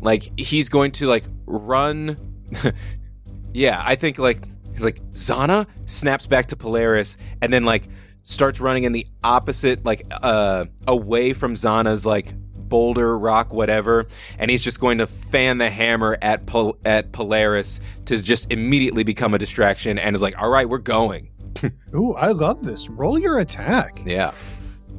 like 0.00 0.38
he's 0.38 0.68
going 0.68 0.92
to 0.92 1.06
like 1.06 1.24
run. 1.46 2.16
yeah, 3.52 3.80
I 3.84 3.94
think 3.94 4.18
like 4.18 4.40
He's 4.80 4.84
like, 4.86 5.02
Zana 5.12 5.66
snaps 5.84 6.26
back 6.26 6.46
to 6.46 6.56
Polaris 6.56 7.18
and 7.42 7.52
then 7.52 7.64
like 7.64 7.84
starts 8.22 8.60
running 8.60 8.84
in 8.84 8.92
the 8.92 9.06
opposite, 9.22 9.84
like 9.84 10.06
uh 10.22 10.64
away 10.86 11.34
from 11.34 11.54
Zana's 11.54 12.06
like 12.06 12.32
boulder, 12.56 13.18
rock, 13.18 13.52
whatever, 13.52 14.06
and 14.38 14.50
he's 14.50 14.62
just 14.62 14.80
going 14.80 14.98
to 14.98 15.06
fan 15.06 15.58
the 15.58 15.68
hammer 15.68 16.16
at 16.22 16.46
Pol- 16.46 16.78
at 16.84 17.12
Polaris 17.12 17.80
to 18.06 18.22
just 18.22 18.50
immediately 18.52 19.04
become 19.04 19.34
a 19.34 19.38
distraction 19.38 19.98
and 19.98 20.16
is 20.16 20.22
like, 20.22 20.40
all 20.40 20.48
right, 20.48 20.66
we're 20.68 20.78
going. 20.78 21.30
Ooh, 21.94 22.14
I 22.14 22.28
love 22.28 22.62
this. 22.64 22.88
Roll 22.88 23.18
your 23.18 23.38
attack. 23.40 24.00
Yeah. 24.06 24.32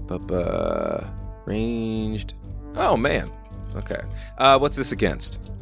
Uh 0.09 1.07
ranged. 1.45 2.35
Oh 2.75 2.95
man. 2.97 3.31
Okay. 3.75 4.01
Uh 4.37 4.59
what's 4.59 4.75
this 4.75 4.91
against? 4.91 5.55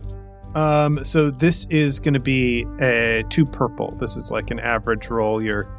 Um, 0.55 1.03
so 1.03 1.29
this 1.29 1.65
is 1.65 1.99
going 1.99 2.15
to 2.15 2.19
be 2.19 2.65
a 2.79 3.23
two 3.29 3.45
purple. 3.45 3.95
This 3.99 4.17
is 4.17 4.31
like 4.31 4.51
an 4.51 4.59
average 4.59 5.09
roll. 5.09 5.43
You're 5.43 5.69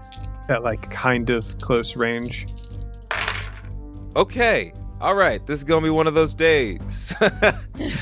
at 0.49 0.63
like 0.63 0.91
kind 0.91 1.31
of 1.31 1.59
close 1.59 1.97
range. 1.97 2.47
Okay. 4.17 4.73
All 5.01 5.15
right. 5.15 5.45
This 5.47 5.59
is 5.59 5.65
going 5.65 5.83
to 5.83 5.87
be 5.87 5.91
one 5.91 6.07
of 6.07 6.15
those 6.15 6.35
days. 6.35 7.15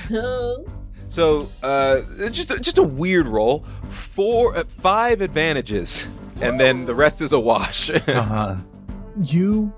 so, 1.08 1.48
uh, 1.62 2.00
just 2.30 2.48
just 2.60 2.78
a 2.78 2.82
weird 2.82 3.26
roll. 3.26 3.60
Four, 3.88 4.56
uh, 4.56 4.64
five 4.64 5.20
advantages, 5.20 6.06
and 6.42 6.58
then 6.58 6.84
the 6.86 6.94
rest 6.94 7.22
is 7.22 7.32
a 7.32 7.40
wash. 7.40 7.90
Uh-huh. 8.08 8.56
You 9.24 9.72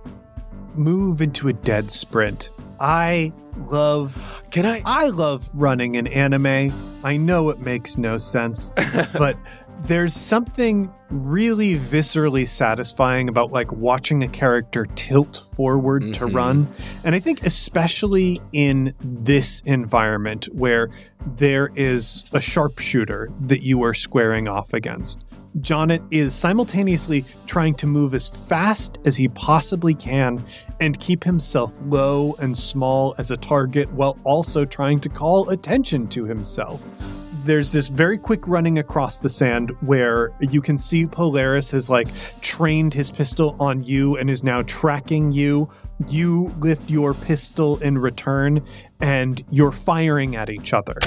move 0.75 1.23
into 1.23 1.49
a 1.49 1.52
dead 1.52 1.90
sprint. 1.90 2.50
I 2.80 3.32
love 3.68 4.42
Can 4.50 4.64
I? 4.64 4.82
I 4.84 5.08
love 5.08 5.49
running 5.54 5.96
an 5.96 6.06
anime. 6.06 6.72
I 7.04 7.16
know 7.16 7.50
it 7.50 7.60
makes 7.60 7.96
no 7.99 8.18
sense, 8.18 8.72
but 9.12 9.37
there's 9.82 10.14
something 10.14 10.92
really 11.10 11.76
viscerally 11.76 12.46
satisfying 12.46 13.28
about 13.28 13.50
like 13.50 13.72
watching 13.72 14.22
a 14.22 14.28
character 14.28 14.87
tilt 14.94 15.42
forward 15.56 16.14
to 16.14 16.26
Mhm. 16.26 16.34
run. 16.34 16.68
And 17.02 17.14
I 17.14 17.18
think 17.18 17.44
especially 17.44 18.40
in 18.52 18.94
this 19.02 19.60
environment 19.66 20.49
where 20.52 20.90
there 21.37 21.70
is 21.75 22.25
a 22.32 22.40
sharpshooter 22.40 23.30
that 23.46 23.62
you 23.62 23.82
are 23.82 23.94
squaring 23.94 24.46
off 24.49 24.72
against. 24.72 25.25
Jonet 25.60 26.02
is 26.12 26.32
simultaneously 26.32 27.25
trying 27.46 27.75
to 27.75 27.87
move 27.88 28.14
as 28.14 28.28
fast 28.28 28.99
as 29.04 29.16
he 29.16 29.26
possibly 29.28 29.94
can 29.94 30.44
and 30.80 30.99
keep 31.00 31.25
himself 31.25 31.75
low 31.88 32.37
and 32.38 32.56
small 32.56 33.16
as 33.18 33.32
a 33.32 33.37
target 33.37 33.92
while 33.92 34.16
also 34.22 34.64
trying 34.64 35.00
to 35.00 35.08
call 35.08 35.49
attention 35.49 36.06
to 36.08 36.25
himself. 36.26 36.87
There's 37.44 37.73
this 37.73 37.88
very 37.88 38.18
quick 38.18 38.47
running 38.47 38.78
across 38.78 39.18
the 39.18 39.30
sand 39.30 39.70
where 39.80 40.30
you 40.40 40.61
can 40.61 40.76
see 40.76 41.06
Polaris 41.06 41.70
has 41.70 41.88
like 41.88 42.09
trained 42.42 42.92
his 42.92 43.11
pistol 43.11 43.56
on 43.59 43.82
you 43.82 44.18
and 44.18 44.28
is 44.28 44.44
now 44.44 44.61
tracking 44.62 45.32
you. 45.32 45.70
You 46.09 46.52
lift 46.59 46.90
your 46.90 47.14
pistol 47.14 47.78
in 47.78 47.97
return 47.97 48.66
and 49.00 49.42
you're 49.50 49.73
firing 49.73 50.37
at 50.37 50.50
each 50.50 50.75
other. 50.75 50.99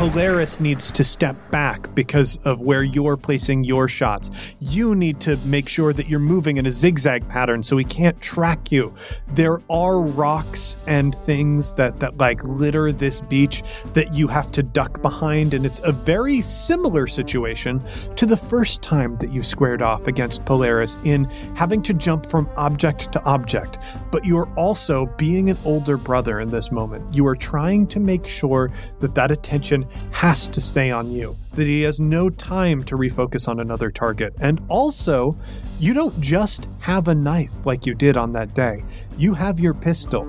Polaris 0.00 0.60
needs 0.60 0.90
to 0.90 1.04
step 1.04 1.36
back 1.50 1.94
because 1.94 2.38
of 2.46 2.62
where 2.62 2.82
you're 2.82 3.18
placing 3.18 3.64
your 3.64 3.86
shots. 3.86 4.30
You 4.58 4.94
need 4.94 5.20
to 5.20 5.36
make 5.44 5.68
sure 5.68 5.92
that 5.92 6.08
you're 6.08 6.18
moving 6.18 6.56
in 6.56 6.64
a 6.64 6.70
zigzag 6.70 7.28
pattern 7.28 7.62
so 7.62 7.76
he 7.76 7.84
can't 7.84 8.18
track 8.22 8.72
you. 8.72 8.94
There 9.34 9.60
are 9.68 10.00
rocks 10.00 10.78
and 10.86 11.14
things 11.14 11.74
that 11.74 12.00
that 12.00 12.16
like 12.16 12.42
litter 12.44 12.92
this 12.92 13.20
beach 13.20 13.62
that 13.92 14.14
you 14.14 14.26
have 14.26 14.50
to 14.52 14.62
duck 14.62 15.02
behind 15.02 15.52
and 15.52 15.66
it's 15.66 15.82
a 15.84 15.92
very 15.92 16.40
similar 16.40 17.06
situation 17.06 17.82
to 18.16 18.24
the 18.24 18.38
first 18.38 18.80
time 18.80 19.18
that 19.18 19.30
you 19.30 19.42
squared 19.42 19.82
off 19.82 20.06
against 20.06 20.46
Polaris 20.46 20.96
in 21.04 21.26
having 21.54 21.82
to 21.82 21.92
jump 21.92 22.24
from 22.24 22.48
object 22.56 23.12
to 23.12 23.22
object. 23.24 23.80
But 24.10 24.24
you 24.24 24.38
are 24.38 24.48
also 24.56 25.04
being 25.18 25.50
an 25.50 25.58
older 25.66 25.98
brother 25.98 26.40
in 26.40 26.50
this 26.50 26.72
moment. 26.72 27.14
You 27.14 27.26
are 27.26 27.36
trying 27.36 27.86
to 27.88 28.00
make 28.00 28.26
sure 28.26 28.72
that 29.00 29.14
that 29.14 29.30
attention 29.30 29.86
has 30.12 30.48
to 30.48 30.60
stay 30.60 30.90
on 30.90 31.10
you, 31.10 31.36
that 31.54 31.66
he 31.66 31.82
has 31.82 32.00
no 32.00 32.30
time 32.30 32.82
to 32.84 32.96
refocus 32.96 33.48
on 33.48 33.60
another 33.60 33.90
target. 33.90 34.34
And 34.40 34.60
also, 34.68 35.36
you 35.78 35.94
don't 35.94 36.20
just 36.20 36.68
have 36.80 37.08
a 37.08 37.14
knife 37.14 37.64
like 37.64 37.86
you 37.86 37.94
did 37.94 38.16
on 38.16 38.32
that 38.34 38.54
day, 38.54 38.84
you 39.16 39.34
have 39.34 39.60
your 39.60 39.74
pistol. 39.74 40.26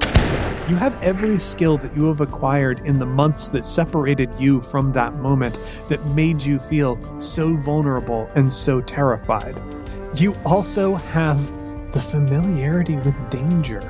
You 0.70 0.76
have 0.78 1.02
every 1.04 1.38
skill 1.40 1.78
that 1.80 1.96
you 1.98 2.06
have 2.06 2.22
acquired 2.22 2.86
in 2.86 3.00
the 3.00 3.06
months 3.06 3.50
that 3.50 3.66
separated 3.66 4.30
you 4.40 4.62
from 4.62 4.94
that 4.94 5.16
moment 5.16 5.60
that 5.90 6.06
made 6.08 6.42
you 6.42 6.60
feel 6.60 6.98
so 7.20 7.56
vulnerable 7.58 8.30
and 8.36 8.54
so 8.54 8.80
terrified. 8.80 9.60
You 10.16 10.36
also 10.46 10.96
have 10.96 11.38
the 11.92 12.02
familiarity 12.02 12.96
with 12.96 13.30
danger. 13.30 13.82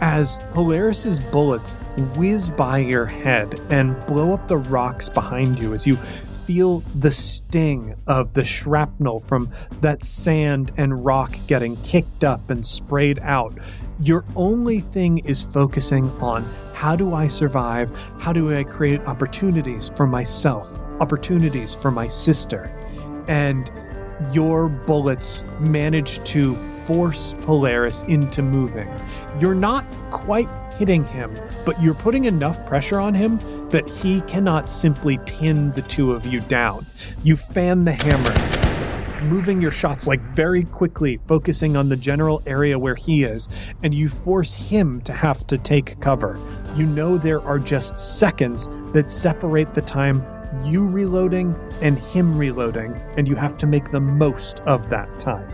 As 0.00 0.38
Polaris's 0.50 1.18
bullets 1.18 1.74
whiz 2.16 2.50
by 2.50 2.78
your 2.78 3.06
head 3.06 3.60
and 3.70 3.94
blow 4.06 4.32
up 4.34 4.48
the 4.48 4.58
rocks 4.58 5.08
behind 5.08 5.58
you 5.58 5.72
as 5.72 5.86
you 5.86 5.96
feel 5.96 6.80
the 6.94 7.10
sting 7.10 7.94
of 8.06 8.34
the 8.34 8.44
shrapnel 8.44 9.20
from 9.20 9.50
that 9.80 10.02
sand 10.02 10.72
and 10.76 11.04
rock 11.04 11.34
getting 11.46 11.76
kicked 11.78 12.22
up 12.22 12.50
and 12.50 12.66
sprayed 12.66 13.18
out, 13.20 13.56
your 14.00 14.24
only 14.36 14.80
thing 14.80 15.18
is 15.18 15.42
focusing 15.42 16.10
on 16.20 16.44
how 16.74 16.96
do 16.96 17.14
I 17.14 17.28
survive? 17.28 17.90
How 18.18 18.32
do 18.32 18.54
I 18.54 18.64
create 18.64 19.00
opportunities 19.02 19.88
for 19.88 20.06
myself, 20.06 20.78
opportunities 21.00 21.74
for 21.74 21.90
my 21.90 22.08
sister? 22.08 22.70
And 23.26 23.70
your 24.32 24.68
bullets 24.68 25.44
manage 25.60 26.22
to 26.24 26.54
force 26.84 27.34
Polaris 27.42 28.02
into 28.04 28.42
moving. 28.42 28.88
You're 29.40 29.54
not 29.54 29.86
quite 30.10 30.48
hitting 30.74 31.04
him, 31.04 31.34
but 31.64 31.80
you're 31.80 31.94
putting 31.94 32.24
enough 32.24 32.64
pressure 32.66 32.98
on 32.98 33.14
him 33.14 33.38
that 33.70 33.88
he 33.88 34.20
cannot 34.22 34.68
simply 34.68 35.18
pin 35.18 35.72
the 35.72 35.82
two 35.82 36.12
of 36.12 36.26
you 36.26 36.40
down. 36.40 36.86
You 37.22 37.36
fan 37.36 37.84
the 37.84 37.92
hammer, 37.92 39.24
moving 39.24 39.60
your 39.60 39.70
shots 39.70 40.06
like 40.06 40.22
very 40.22 40.64
quickly, 40.64 41.18
focusing 41.26 41.76
on 41.76 41.88
the 41.88 41.96
general 41.96 42.42
area 42.46 42.78
where 42.78 42.94
he 42.94 43.24
is, 43.24 43.48
and 43.82 43.94
you 43.94 44.08
force 44.08 44.70
him 44.70 45.00
to 45.02 45.12
have 45.12 45.46
to 45.46 45.58
take 45.58 45.98
cover. 46.00 46.38
You 46.76 46.86
know 46.86 47.16
there 47.16 47.40
are 47.42 47.58
just 47.58 47.96
seconds 47.96 48.68
that 48.92 49.10
separate 49.10 49.74
the 49.74 49.82
time 49.82 50.22
you 50.62 50.86
reloading 50.86 51.54
and 51.82 51.98
him 51.98 52.36
reloading, 52.38 53.00
and 53.16 53.26
you 53.26 53.34
have 53.36 53.56
to 53.58 53.66
make 53.66 53.90
the 53.90 54.00
most 54.00 54.60
of 54.60 54.88
that 54.90 55.18
time. 55.18 55.48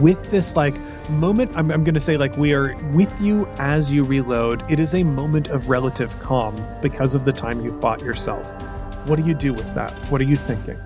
With 0.00 0.30
this, 0.30 0.56
like, 0.56 0.74
moment, 1.10 1.52
I'm, 1.56 1.70
I'm 1.70 1.84
going 1.84 1.94
to 1.94 2.00
say, 2.00 2.16
like, 2.16 2.36
we 2.36 2.52
are 2.52 2.74
with 2.92 3.12
you 3.20 3.46
as 3.58 3.92
you 3.92 4.02
reload. 4.04 4.64
It 4.70 4.80
is 4.80 4.94
a 4.94 5.04
moment 5.04 5.48
of 5.48 5.68
relative 5.68 6.18
calm 6.20 6.56
because 6.82 7.14
of 7.14 7.24
the 7.24 7.32
time 7.32 7.64
you've 7.64 7.80
bought 7.80 8.00
yourself. 8.02 8.54
What 9.06 9.16
do 9.16 9.24
you 9.24 9.34
do 9.34 9.52
with 9.52 9.74
that? 9.74 9.92
What 10.10 10.20
are 10.20 10.24
you 10.24 10.36
thinking? 10.36 10.78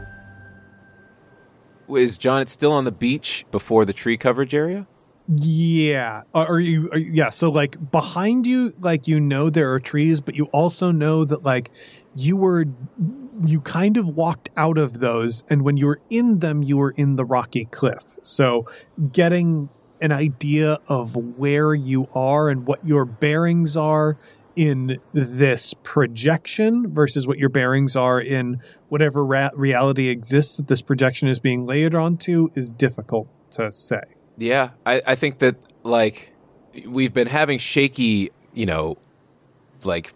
Is 1.89 2.19
Jonet's 2.19 2.53
still 2.53 2.73
on 2.73 2.85
the 2.85 2.93
beach 2.93 3.47
before 3.51 3.85
the 3.85 3.93
tree 3.95 4.17
coverage 4.19 4.55
area? 4.55 4.87
Yeah. 5.29 6.23
Are 6.35 6.59
you, 6.61 6.91
are 6.91 6.99
you- 6.99 7.13
yeah, 7.13 7.31
so 7.31 7.51
like 7.51 7.91
behind 7.91 8.47
you 8.47 8.75
like 8.81 9.07
you 9.07 9.21
know 9.21 9.51
there 9.51 9.73
are 9.73 9.81
trees, 9.81 10.21
but 10.21 10.35
you 10.35 10.47
also 10.47 10.91
know 10.91 11.25
that 11.25 11.43
like 11.45 11.71
you 12.17 12.37
were 12.37 12.65
you 13.45 13.61
kind 13.61 13.97
of 13.97 14.17
walked 14.17 14.49
out 14.57 14.79
of 14.79 15.01
those 15.01 15.45
and 15.49 15.63
when 15.63 15.77
you 15.77 15.87
were 15.87 16.01
in 16.11 16.41
them 16.41 16.63
you 16.63 16.77
were 16.77 16.91
in 16.93 17.17
the 17.17 17.25
rocky 17.25 17.65
cliff. 17.67 18.17
So 18.23 18.67
getting 19.13 19.69
an 20.01 20.13
idea 20.13 20.79
of 20.89 21.17
where 21.17 21.75
you 21.75 22.09
are 22.15 22.49
and 22.49 22.67
what 22.67 22.85
your 22.87 23.05
bearings 23.05 23.77
are 23.77 24.17
in 24.55 24.99
this 25.13 25.73
projection 25.85 26.93
versus 26.93 27.27
what 27.29 27.39
your 27.39 27.49
bearings 27.49 27.95
are 27.95 28.21
in 28.21 28.61
whatever 28.89 29.25
ra- 29.25 29.51
reality 29.55 30.09
exists 30.09 30.57
that 30.57 30.67
this 30.67 30.83
projection 30.83 31.29
is 31.29 31.39
being 31.39 31.65
layered 31.65 31.95
onto 31.95 32.49
is 32.55 32.73
difficult 32.73 33.29
to 33.53 33.71
say. 33.71 34.03
Yeah, 34.37 34.71
I, 34.85 35.01
I 35.07 35.15
think 35.15 35.39
that 35.39 35.57
like 35.85 36.33
we've 36.87 37.13
been 37.13 37.29
having 37.29 37.59
shaky, 37.59 38.31
you 38.53 38.67
know, 38.67 38.99
like 39.85 40.13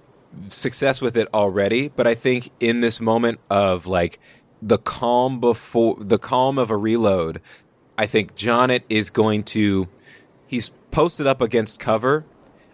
success 0.48 1.00
with 1.00 1.16
it 1.16 1.28
already, 1.34 1.88
but 1.88 2.06
I 2.06 2.14
think 2.14 2.50
in 2.60 2.80
this 2.80 3.00
moment 3.00 3.40
of 3.50 3.86
like 3.86 4.18
the 4.60 4.78
calm 4.78 5.40
before 5.40 5.96
the 5.98 6.18
calm 6.18 6.58
of 6.58 6.70
a 6.70 6.76
reload 6.76 7.40
I 8.02 8.06
think 8.06 8.34
Jonet 8.34 8.82
is 8.88 9.10
going 9.10 9.44
to. 9.44 9.88
He's 10.46 10.70
posted 10.90 11.26
up 11.26 11.40
against 11.40 11.78
cover. 11.80 12.24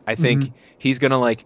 I 0.07 0.15
think 0.15 0.45
mm-hmm. 0.45 0.55
he's 0.79 0.99
gonna 0.99 1.19
like 1.19 1.45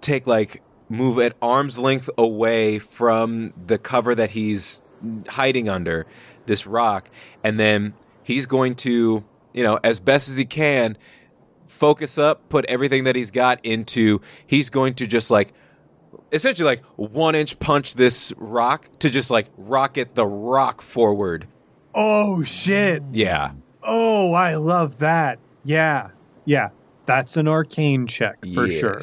take 0.00 0.26
like 0.26 0.62
move 0.88 1.18
at 1.18 1.34
arm's 1.40 1.78
length 1.78 2.10
away 2.16 2.78
from 2.78 3.52
the 3.66 3.78
cover 3.78 4.14
that 4.14 4.30
he's 4.30 4.82
hiding 5.28 5.68
under 5.68 6.06
this 6.46 6.66
rock, 6.66 7.08
and 7.42 7.58
then 7.58 7.94
he's 8.22 8.46
going 8.46 8.74
to, 8.74 9.24
you 9.52 9.62
know, 9.62 9.80
as 9.82 9.98
best 9.98 10.28
as 10.28 10.36
he 10.36 10.44
can, 10.44 10.96
focus 11.66 12.18
up, 12.18 12.48
put 12.48 12.64
everything 12.66 13.04
that 13.04 13.16
he's 13.16 13.30
got 13.30 13.64
into. 13.64 14.20
He's 14.46 14.70
going 14.70 14.94
to 14.94 15.06
just 15.06 15.30
like 15.30 15.52
essentially 16.32 16.66
like 16.66 16.84
one 16.96 17.34
inch 17.34 17.58
punch 17.58 17.94
this 17.94 18.32
rock 18.36 18.88
to 19.00 19.10
just 19.10 19.30
like 19.30 19.48
rocket 19.56 20.14
the 20.14 20.26
rock 20.26 20.82
forward. 20.82 21.46
Oh 21.94 22.42
shit. 22.42 23.02
Yeah. 23.12 23.52
Oh, 23.82 24.32
I 24.32 24.56
love 24.56 24.98
that. 24.98 25.38
Yeah. 25.64 26.10
Yeah. 26.44 26.70
That's 27.06 27.36
an 27.36 27.46
arcane 27.46 28.06
check 28.06 28.44
for 28.54 28.68
sure. 28.68 29.00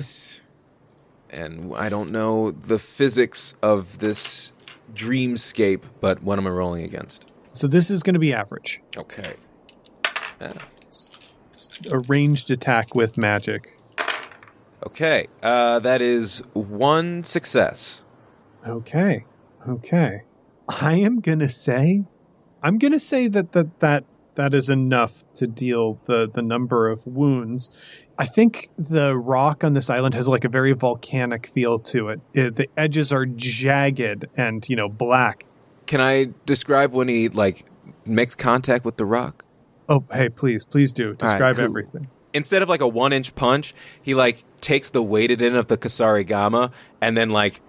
And 1.30 1.74
I 1.76 1.90
don't 1.90 2.12
know 2.12 2.52
the 2.52 2.78
physics 2.78 3.56
of 3.64 4.00
this 4.00 4.54
dreamscape, 4.94 5.82
but 6.00 6.22
what 6.22 6.38
am 6.38 6.46
I 6.46 6.52
rolling 6.52 6.84
against? 6.84 7.34
So 7.54 7.68
this 7.68 7.90
is 7.90 8.04
going 8.04 8.14
to 8.14 8.20
be 8.20 8.34
average. 8.34 8.82
Okay. 8.98 9.34
Ah. 10.42 10.52
It's 11.68 11.92
a 11.92 12.00
ranged 12.08 12.52
attack 12.52 12.96
with 12.96 13.18
magic. 13.18 13.78
Okay. 14.86 15.28
Uh, 15.42 15.80
that 15.80 16.02
is 16.02 16.40
one 16.54 17.24
success. 17.24 18.06
Okay. 18.68 19.26
Okay. 19.68 20.24
I 20.68 20.96
am 20.96 21.20
going 21.20 21.40
to 21.40 21.50
say 21.50 22.06
I'm 22.64 22.78
going 22.78 22.94
to 22.94 23.00
say 23.00 23.28
that 23.28 23.52
that 23.52 23.80
that 23.82 24.06
that 24.36 24.54
is 24.54 24.70
enough 24.70 25.26
to 25.36 25.46
deal 25.46 26.00
the 26.06 26.30
the 26.34 26.42
number 26.42 26.90
of 26.90 27.06
wounds. 27.06 27.70
I 28.18 28.26
think 28.26 28.70
the 28.76 29.18
rock 29.18 29.64
on 29.64 29.74
this 29.74 29.90
island 29.90 30.16
has 30.16 30.28
like 30.28 30.46
a 30.46 30.50
very 30.50 30.74
volcanic 30.74 31.46
feel 31.48 31.78
to 31.80 32.10
it. 32.10 32.22
it 32.34 32.56
the 32.56 32.70
edges 32.78 33.12
are 33.12 33.26
jagged 33.26 34.26
and, 34.36 34.68
you 34.68 34.76
know, 34.76 34.90
black. 34.90 35.46
Can 35.86 36.00
I 36.00 36.30
describe 36.46 36.94
when 36.94 37.10
he 37.10 37.28
like 37.30 37.66
makes 38.06 38.34
contact 38.34 38.86
with 38.86 38.98
the 38.98 39.06
rock? 39.06 39.46
Oh, 39.90 40.04
hey, 40.12 40.30
please, 40.30 40.66
please 40.66 40.94
do. 40.94 41.14
Describe 41.16 41.56
cool. 41.56 41.66
everything. 41.66 42.08
Instead 42.34 42.62
of 42.62 42.70
like 42.70 42.82
a 42.82 42.88
one 42.88 43.14
inch 43.14 43.36
punch, 43.36 43.74
he 44.02 44.16
like 44.16 44.44
takes 44.62 44.90
the 44.90 45.04
weighted 45.04 45.42
end 45.42 45.56
of 45.56 45.68
the 45.68 45.78
kusarigama 45.78 46.72
and 47.02 47.16
then 47.16 47.30
like 47.30 47.62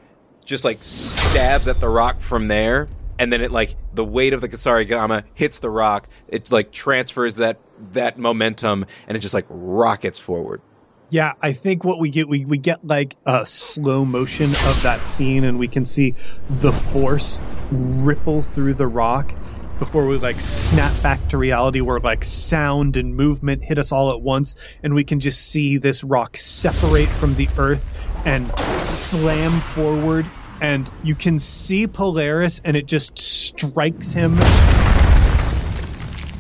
just 0.44 0.64
like 0.64 0.82
stabs 0.82 1.68
at 1.68 1.80
the 1.80 1.88
rock 1.88 2.20
from 2.20 2.48
there. 2.48 2.88
And 3.18 3.32
then 3.32 3.40
it 3.40 3.52
like 3.52 3.76
the 3.92 4.04
weight 4.04 4.32
of 4.32 4.40
the 4.40 4.48
kusarigama 4.48 5.24
hits 5.34 5.58
the 5.58 5.70
rock. 5.70 6.08
It 6.28 6.50
like 6.50 6.72
transfers 6.72 7.36
that 7.36 7.58
that 7.92 8.18
momentum 8.18 8.86
and 9.06 9.16
it 9.16 9.20
just 9.20 9.34
like 9.34 9.46
rockets 9.48 10.18
forward. 10.18 10.62
Yeah, 11.10 11.34
I 11.42 11.52
think 11.52 11.84
what 11.84 12.00
we 12.00 12.10
get 12.10 12.28
we, 12.28 12.44
we 12.44 12.58
get 12.58 12.84
like 12.86 13.16
a 13.26 13.46
slow 13.46 14.04
motion 14.04 14.50
of 14.50 14.80
that 14.82 15.04
scene 15.04 15.44
and 15.44 15.58
we 15.58 15.68
can 15.68 15.84
see 15.84 16.14
the 16.48 16.72
force 16.72 17.40
ripple 17.70 18.42
through 18.42 18.74
the 18.74 18.86
rock 18.86 19.34
before 19.78 20.06
we 20.06 20.16
like 20.18 20.40
snap 20.40 21.02
back 21.02 21.28
to 21.28 21.36
reality 21.36 21.80
where 21.80 22.00
like 22.00 22.24
sound 22.24 22.96
and 22.96 23.14
movement 23.14 23.64
hit 23.64 23.78
us 23.78 23.90
all 23.92 24.12
at 24.12 24.20
once 24.20 24.54
and 24.82 24.94
we 24.94 25.04
can 25.04 25.20
just 25.20 25.50
see 25.50 25.76
this 25.76 26.04
rock 26.04 26.36
separate 26.36 27.08
from 27.08 27.34
the 27.34 27.48
earth 27.58 28.08
and 28.24 28.56
slam 28.86 29.60
forward 29.60 30.26
and 30.60 30.90
you 31.02 31.14
can 31.14 31.38
see 31.38 31.86
Polaris 31.86 32.60
and 32.64 32.76
it 32.76 32.86
just 32.86 33.18
strikes 33.18 34.12
him 34.12 34.38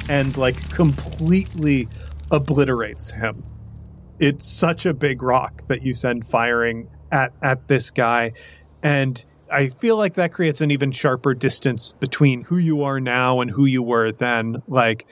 and 0.08 0.36
like 0.36 0.70
completely 0.70 1.88
obliterates 2.30 3.10
him. 3.10 3.44
It's 4.18 4.46
such 4.46 4.86
a 4.86 4.94
big 4.94 5.22
rock 5.22 5.66
that 5.68 5.82
you 5.82 5.92
send 5.94 6.26
firing 6.26 6.88
at 7.10 7.32
at 7.42 7.68
this 7.68 7.90
guy 7.90 8.32
and 8.82 9.24
i 9.54 9.68
feel 9.68 9.96
like 9.96 10.14
that 10.14 10.32
creates 10.32 10.60
an 10.60 10.70
even 10.70 10.90
sharper 10.90 11.32
distance 11.32 11.92
between 12.00 12.42
who 12.44 12.58
you 12.58 12.82
are 12.82 13.00
now 13.00 13.40
and 13.40 13.52
who 13.52 13.64
you 13.64 13.82
were 13.82 14.12
then. 14.12 14.62
Like 14.66 15.06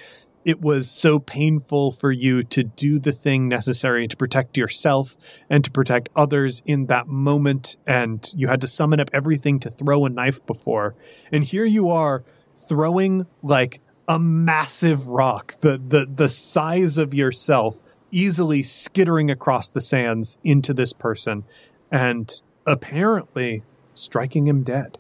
it 0.44 0.60
was 0.60 0.90
so 0.90 1.20
painful 1.20 1.92
for 1.92 2.10
you 2.10 2.42
to 2.42 2.64
do 2.64 2.98
the 2.98 3.12
thing 3.12 3.48
necessary 3.48 4.08
to 4.08 4.16
protect 4.16 4.56
yourself 4.56 5.16
and 5.48 5.62
to 5.64 5.70
protect 5.70 6.08
others 6.16 6.62
in 6.66 6.86
that 6.86 7.06
moment 7.06 7.76
and 7.86 8.28
you 8.36 8.48
had 8.48 8.60
to 8.60 8.66
summon 8.66 8.98
up 8.98 9.10
everything 9.12 9.60
to 9.60 9.70
throw 9.70 10.04
a 10.04 10.08
knife 10.08 10.44
before. 10.46 10.96
And 11.30 11.44
here 11.44 11.64
you 11.64 11.90
are 11.90 12.24
throwing 12.56 13.26
like 13.42 13.80
a 14.08 14.18
massive 14.18 15.06
rock 15.06 15.54
the 15.60 15.78
the 15.78 16.06
the 16.12 16.28
size 16.28 16.98
of 16.98 17.14
yourself 17.14 17.80
easily 18.10 18.62
skittering 18.62 19.30
across 19.30 19.68
the 19.68 19.80
sands 19.80 20.38
into 20.42 20.74
this 20.74 20.92
person. 20.92 21.44
And 21.90 22.32
apparently 22.66 23.62
striking 23.94 24.46
him 24.46 24.62
dead. 24.62 24.98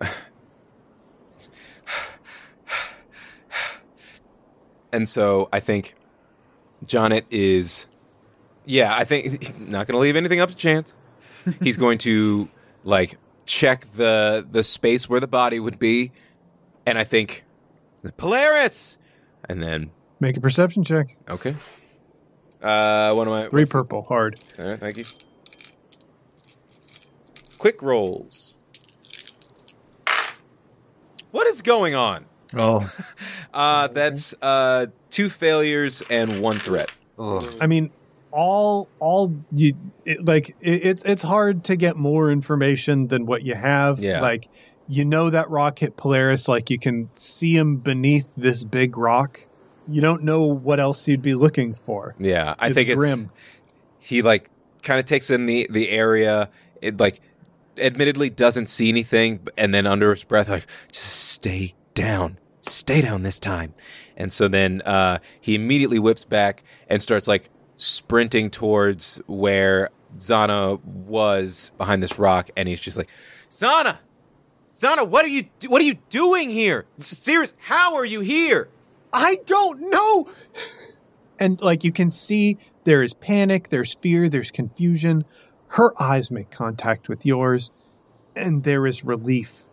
And 4.92 5.08
so 5.08 5.48
I 5.52 5.60
think 5.60 5.94
Jonet 6.84 7.24
is, 7.30 7.86
yeah, 8.64 8.92
I 8.94 9.04
think 9.04 9.56
not 9.60 9.86
going 9.86 9.94
to 9.94 9.98
leave 9.98 10.16
anything 10.16 10.40
up 10.40 10.50
to 10.50 10.56
chance. 10.56 10.96
He's 11.62 11.76
going 11.76 11.98
to 11.98 12.48
like 12.82 13.16
check 13.46 13.86
the 13.92 14.46
the 14.50 14.64
space 14.64 15.08
where 15.08 15.20
the 15.20 15.28
body 15.28 15.60
would 15.60 15.78
be, 15.78 16.12
and 16.84 16.98
I 16.98 17.04
think 17.04 17.44
Polaris, 18.16 18.98
and 19.48 19.62
then 19.62 19.90
Make 20.18 20.36
a 20.36 20.40
perception 20.40 20.84
check. 20.84 21.08
okay. 21.28 21.54
Uh, 22.60 23.14
what 23.14 23.26
am 23.26 23.32
I? 23.34 23.48
Three 23.48 23.64
purple, 23.64 24.02
hard. 24.02 24.38
All 24.58 24.66
right, 24.66 24.78
thank 24.78 24.98
you. 24.98 25.04
Quick 27.60 27.82
rolls. 27.82 28.56
What 31.30 31.46
is 31.46 31.60
going 31.60 31.94
on? 31.94 32.24
Oh, 32.56 32.90
Uh, 33.52 33.88
that's 33.88 34.34
uh 34.40 34.86
two 35.10 35.28
failures 35.28 36.02
and 36.08 36.40
one 36.40 36.56
threat. 36.56 36.90
Ugh. 37.18 37.42
I 37.60 37.66
mean, 37.66 37.90
all 38.30 38.88
all 38.98 39.36
you 39.52 39.74
it, 40.06 40.24
like 40.24 40.56
it, 40.60 40.86
it's 40.86 41.04
it's 41.04 41.22
hard 41.22 41.64
to 41.64 41.76
get 41.76 41.96
more 41.96 42.30
information 42.30 43.08
than 43.08 43.26
what 43.26 43.42
you 43.42 43.56
have. 43.56 43.98
Yeah. 43.98 44.22
Like 44.22 44.48
you 44.88 45.04
know 45.04 45.28
that 45.28 45.50
rock 45.50 45.80
hit 45.80 45.98
Polaris. 45.98 46.48
Like 46.48 46.70
you 46.70 46.78
can 46.78 47.10
see 47.12 47.54
him 47.56 47.76
beneath 47.76 48.32
this 48.38 48.64
big 48.64 48.96
rock. 48.96 49.40
You 49.86 50.00
don't 50.00 50.24
know 50.24 50.44
what 50.46 50.80
else 50.80 51.06
you'd 51.06 51.20
be 51.20 51.34
looking 51.34 51.74
for. 51.74 52.14
Yeah, 52.18 52.54
I 52.58 52.68
It's 52.68 52.74
think 52.76 52.88
it's 52.88 52.96
grim. 52.96 53.30
He 53.98 54.22
like 54.22 54.48
kind 54.82 54.98
of 54.98 55.04
takes 55.04 55.28
in 55.28 55.44
the 55.44 55.66
the 55.70 55.90
area. 55.90 56.48
It 56.80 56.98
like 56.98 57.20
admittedly 57.76 58.30
doesn't 58.30 58.66
see 58.66 58.88
anything, 58.88 59.40
and 59.56 59.74
then 59.74 59.86
under 59.86 60.10
his 60.10 60.24
breath, 60.24 60.48
like 60.48 60.66
just 60.90 61.30
stay 61.30 61.74
down, 61.94 62.38
stay 62.62 63.00
down 63.00 63.22
this 63.22 63.38
time. 63.38 63.74
And 64.16 64.32
so 64.32 64.48
then 64.48 64.82
uh, 64.82 65.18
he 65.40 65.54
immediately 65.54 65.98
whips 65.98 66.24
back 66.24 66.62
and 66.88 67.02
starts 67.02 67.26
like 67.26 67.48
sprinting 67.76 68.50
towards 68.50 69.22
where 69.26 69.90
Zana 70.16 70.82
was 70.84 71.72
behind 71.78 72.02
this 72.02 72.18
rock, 72.18 72.50
and 72.56 72.68
he's 72.68 72.80
just 72.80 72.98
like, 72.98 73.08
Zana, 73.50 73.98
Zana, 74.68 75.08
what 75.08 75.24
are 75.24 75.28
you 75.28 75.46
do- 75.58 75.70
what 75.70 75.80
are 75.80 75.86
you 75.86 75.98
doing 76.08 76.50
here? 76.50 76.86
Serious? 76.98 77.54
How 77.58 77.96
are 77.96 78.04
you 78.04 78.20
here? 78.20 78.68
I 79.12 79.40
don't 79.46 79.90
know. 79.90 80.28
And 81.38 81.60
like 81.62 81.84
you 81.84 81.92
can 81.92 82.10
see, 82.10 82.58
there 82.84 83.02
is 83.02 83.14
panic, 83.14 83.70
there's 83.70 83.94
fear, 83.94 84.28
there's 84.28 84.50
confusion. 84.50 85.24
Her 85.70 86.00
eyes 86.02 86.30
make 86.30 86.50
contact 86.50 87.08
with 87.08 87.24
yours, 87.24 87.72
and 88.34 88.64
there 88.64 88.86
is 88.86 89.04
relief. 89.04 89.66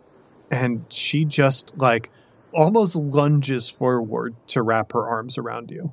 And 0.50 0.84
she 0.90 1.24
just 1.24 1.76
like 1.76 2.10
almost 2.52 2.96
lunges 2.96 3.68
forward 3.68 4.34
to 4.48 4.62
wrap 4.62 4.92
her 4.92 5.06
arms 5.08 5.36
around 5.36 5.70
you. 5.70 5.92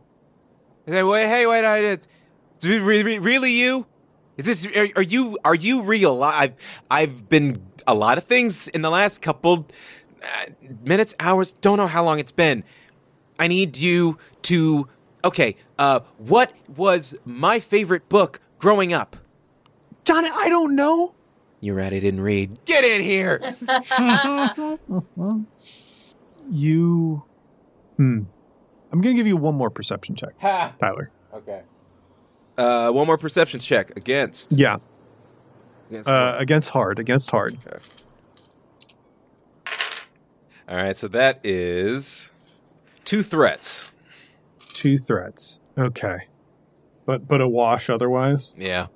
Hey, 0.86 1.04
wait, 1.04 1.28
hey, 1.28 1.48
wait, 1.48 1.66
I, 1.66 1.78
it's 1.80 2.08
it's 2.56 2.66
re- 2.66 3.04
re- 3.04 3.20
really 3.20 3.52
you? 3.52 3.88
Is 4.38 4.46
this 4.46 4.68
are, 4.78 4.88
are 4.98 5.04
you 5.04 5.38
are 5.44 5.56
you 5.56 5.82
real? 5.82 6.24
I've 6.24 6.84
I've 6.92 7.28
been 7.28 7.66
a 7.88 7.96
lot 7.96 8.18
of 8.18 8.26
things 8.26 8.68
in 8.68 8.82
the 8.82 8.92
last 8.92 9.22
couple 9.22 9.68
uh, 10.22 10.46
minutes, 10.84 11.16
hours. 11.20 11.52
Don't 11.52 11.78
know 11.78 11.88
how 11.88 12.04
long 12.04 12.20
it's 12.20 12.32
been. 12.32 12.64
I 13.40 13.48
need 13.48 13.78
you 13.78 14.20
to. 14.44 14.88
Okay, 15.24 15.56
uh, 15.80 16.02
what 16.20 16.54
was 16.76 17.16
my 17.26 17.60
favorite 17.60 18.08
book 18.08 18.40
growing 18.60 18.94
up? 18.94 19.16
John, 20.06 20.24
I 20.26 20.50
don't 20.50 20.76
know. 20.76 21.14
You're 21.62 21.76
right, 21.76 21.92
I 21.92 22.00
didn't 22.00 22.22
read. 22.22 22.64
Get 22.66 22.84
in 22.84 23.02
here. 23.02 23.56
You. 26.48 27.24
Hmm. 27.98 28.20
I'm 28.92 29.02
going 29.02 29.16
to 29.16 29.20
give 29.20 29.26
you 29.26 29.36
one 29.36 29.56
more 29.56 29.72
perception 29.72 30.16
check, 30.16 30.40
ha. 30.40 30.76
Tyler. 30.80 31.10
Okay. 31.34 31.64
Uh, 32.56 32.92
one 32.92 33.08
more 33.08 33.18
perception 33.18 33.60
check 33.60 33.90
against. 33.98 34.54
Yeah. 34.54 34.78
against 35.90 36.08
Uh, 36.08 36.36
against 36.38 36.70
hard, 36.70 37.00
against 37.00 37.32
hard. 37.32 37.58
Okay. 37.66 37.78
All 40.70 40.76
right, 40.78 40.96
so 40.96 41.08
that 41.10 41.40
is 41.44 42.32
two 43.04 43.24
threats. 43.24 43.92
Two 44.60 44.98
threats. 44.98 45.60
Okay. 45.78 46.28
But 47.06 47.28
but 47.28 47.42
a 47.42 47.48
wash 47.48 47.90
otherwise? 47.90 48.54
Yeah. 48.58 48.88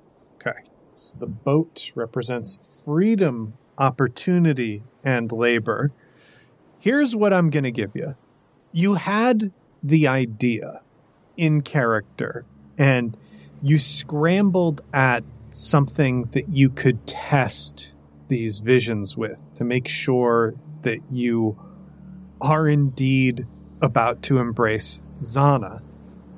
So 0.99 1.17
the 1.17 1.27
boat 1.27 1.93
represents 1.95 2.83
freedom, 2.83 3.53
opportunity, 3.77 4.83
and 5.01 5.31
labor. 5.31 5.93
Here's 6.77 7.15
what 7.15 7.31
I'm 7.31 7.49
going 7.49 7.63
to 7.63 7.71
give 7.71 7.91
you. 7.95 8.15
You 8.73 8.95
had 8.95 9.53
the 9.81 10.09
idea 10.09 10.81
in 11.37 11.61
character, 11.61 12.43
and 12.77 13.15
you 13.61 13.79
scrambled 13.79 14.81
at 14.91 15.23
something 15.49 16.23
that 16.33 16.49
you 16.49 16.69
could 16.69 17.07
test 17.07 17.95
these 18.27 18.59
visions 18.59 19.15
with 19.15 19.53
to 19.55 19.63
make 19.63 19.87
sure 19.87 20.55
that 20.81 20.99
you 21.09 21.57
are 22.41 22.67
indeed 22.67 23.47
about 23.81 24.21
to 24.23 24.37
embrace 24.37 25.01
Zana. 25.21 25.81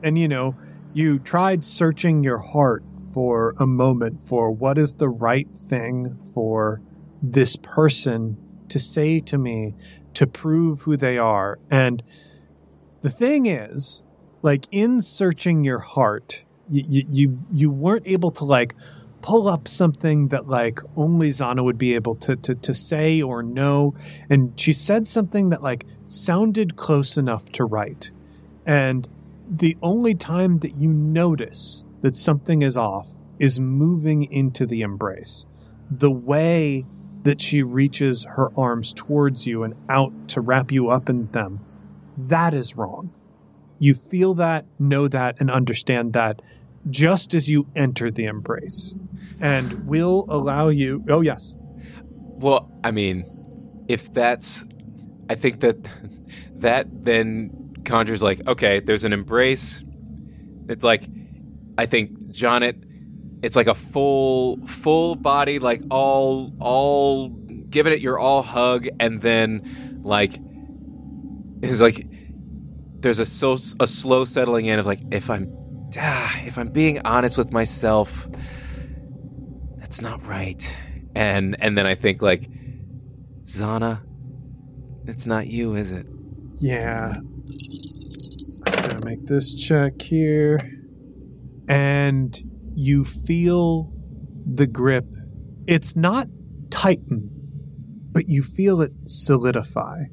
And 0.03 0.19
you 0.19 0.27
know, 0.27 0.55
you 0.93 1.17
tried 1.17 1.63
searching 1.63 2.23
your 2.23 2.37
heart 2.37 2.83
for 3.13 3.55
a 3.59 3.67
moment 3.67 4.23
for 4.23 4.51
what 4.51 4.77
is 4.77 4.95
the 4.95 5.09
right 5.09 5.47
thing 5.55 6.17
for 6.33 6.81
this 7.21 7.55
person 7.55 8.37
to 8.69 8.79
say 8.79 9.19
to 9.19 9.37
me 9.37 9.75
to 10.13 10.25
prove 10.27 10.81
who 10.81 10.97
they 10.97 11.17
are. 11.17 11.59
And 11.69 12.03
the 13.01 13.09
thing 13.09 13.45
is, 13.45 14.05
like 14.41 14.67
in 14.71 15.01
searching 15.01 15.63
your 15.63 15.79
heart, 15.79 16.45
you 16.69 17.03
you 17.09 17.39
you 17.51 17.69
weren't 17.69 18.07
able 18.07 18.31
to 18.31 18.45
like 18.45 18.75
pull 19.21 19.47
up 19.47 19.67
something 19.67 20.29
that 20.29 20.47
like 20.47 20.79
only 20.95 21.29
Zana 21.29 21.63
would 21.63 21.77
be 21.77 21.93
able 21.93 22.15
to 22.15 22.35
to 22.37 22.55
to 22.55 22.73
say 22.73 23.21
or 23.21 23.43
know. 23.43 23.93
And 24.29 24.59
she 24.59 24.73
said 24.73 25.07
something 25.07 25.49
that 25.49 25.61
like 25.61 25.85
sounded 26.05 26.75
close 26.75 27.17
enough 27.17 27.51
to 27.53 27.65
write. 27.65 28.11
And 28.65 29.07
the 29.49 29.77
only 29.81 30.15
time 30.15 30.59
that 30.59 30.77
you 30.77 30.89
notice 30.89 31.83
that 32.01 32.15
something 32.15 32.61
is 32.61 32.75
off 32.75 33.09
is 33.39 33.59
moving 33.59 34.31
into 34.31 34.65
the 34.65 34.81
embrace. 34.81 35.45
The 35.89 36.11
way 36.11 36.85
that 37.23 37.41
she 37.41 37.63
reaches 37.63 38.25
her 38.25 38.49
arms 38.57 38.93
towards 38.93 39.47
you 39.47 39.63
and 39.63 39.75
out 39.89 40.27
to 40.29 40.41
wrap 40.41 40.71
you 40.71 40.89
up 40.89 41.09
in 41.09 41.31
them, 41.31 41.59
that 42.17 42.53
is 42.53 42.75
wrong. 42.75 43.13
You 43.79 43.95
feel 43.95 44.33
that, 44.35 44.65
know 44.79 45.07
that, 45.07 45.37
and 45.39 45.49
understand 45.49 46.13
that 46.13 46.41
just 46.89 47.33
as 47.33 47.49
you 47.49 47.67
enter 47.75 48.09
the 48.09 48.25
embrace. 48.25 48.95
And 49.39 49.87
will 49.87 50.25
allow 50.29 50.69
you. 50.69 51.03
Oh, 51.09 51.21
yes. 51.21 51.57
Well, 52.09 52.71
I 52.83 52.91
mean, 52.91 53.85
if 53.87 54.11
that's, 54.13 54.65
I 55.29 55.35
think 55.35 55.59
that 55.61 55.77
that 56.55 56.87
then 57.05 57.73
conjures 57.85 58.21
like, 58.21 58.47
okay, 58.47 58.79
there's 58.79 59.03
an 59.03 59.13
embrace. 59.13 59.83
It's 60.69 60.83
like, 60.83 61.07
I 61.81 61.87
think 61.87 62.11
Jonet, 62.31 62.75
it's 63.41 63.55
like 63.55 63.65
a 63.65 63.73
full, 63.73 64.63
full 64.67 65.15
body, 65.15 65.57
like 65.57 65.81
all, 65.89 66.53
all 66.59 67.29
giving 67.29 67.91
it 67.91 68.01
your 68.01 68.19
all 68.19 68.43
hug, 68.43 68.87
and 68.99 69.19
then 69.19 69.99
like, 70.03 70.39
it's 71.63 71.81
like 71.81 72.05
there's 73.01 73.17
a 73.17 73.25
so 73.25 73.53
a 73.79 73.87
slow 73.87 74.25
settling 74.25 74.67
in 74.67 74.77
of 74.77 74.85
like, 74.85 74.99
if 75.09 75.31
I'm, 75.31 75.51
ah, 75.97 76.39
if 76.45 76.59
I'm 76.59 76.69
being 76.69 77.01
honest 77.03 77.35
with 77.35 77.51
myself, 77.51 78.27
that's 79.77 80.03
not 80.03 80.23
right, 80.27 80.77
and 81.15 81.55
and 81.59 81.75
then 81.75 81.87
I 81.87 81.95
think 81.95 82.21
like, 82.21 82.47
Zana, 83.41 84.03
it's 85.07 85.25
not 85.25 85.47
you, 85.47 85.73
is 85.73 85.91
it? 85.91 86.05
Yeah. 86.57 87.15
I'm 88.67 88.89
gonna 88.89 89.03
make 89.03 89.25
this 89.25 89.55
check 89.55 89.99
here. 89.99 90.59
And 91.67 92.37
you 92.73 93.05
feel 93.05 93.93
the 94.45 94.67
grip. 94.67 95.05
It's 95.67 95.95
not 95.95 96.27
tighten, 96.69 97.29
but 98.11 98.27
you 98.27 98.43
feel 98.43 98.81
it 98.81 98.91
solidify 99.05 100.03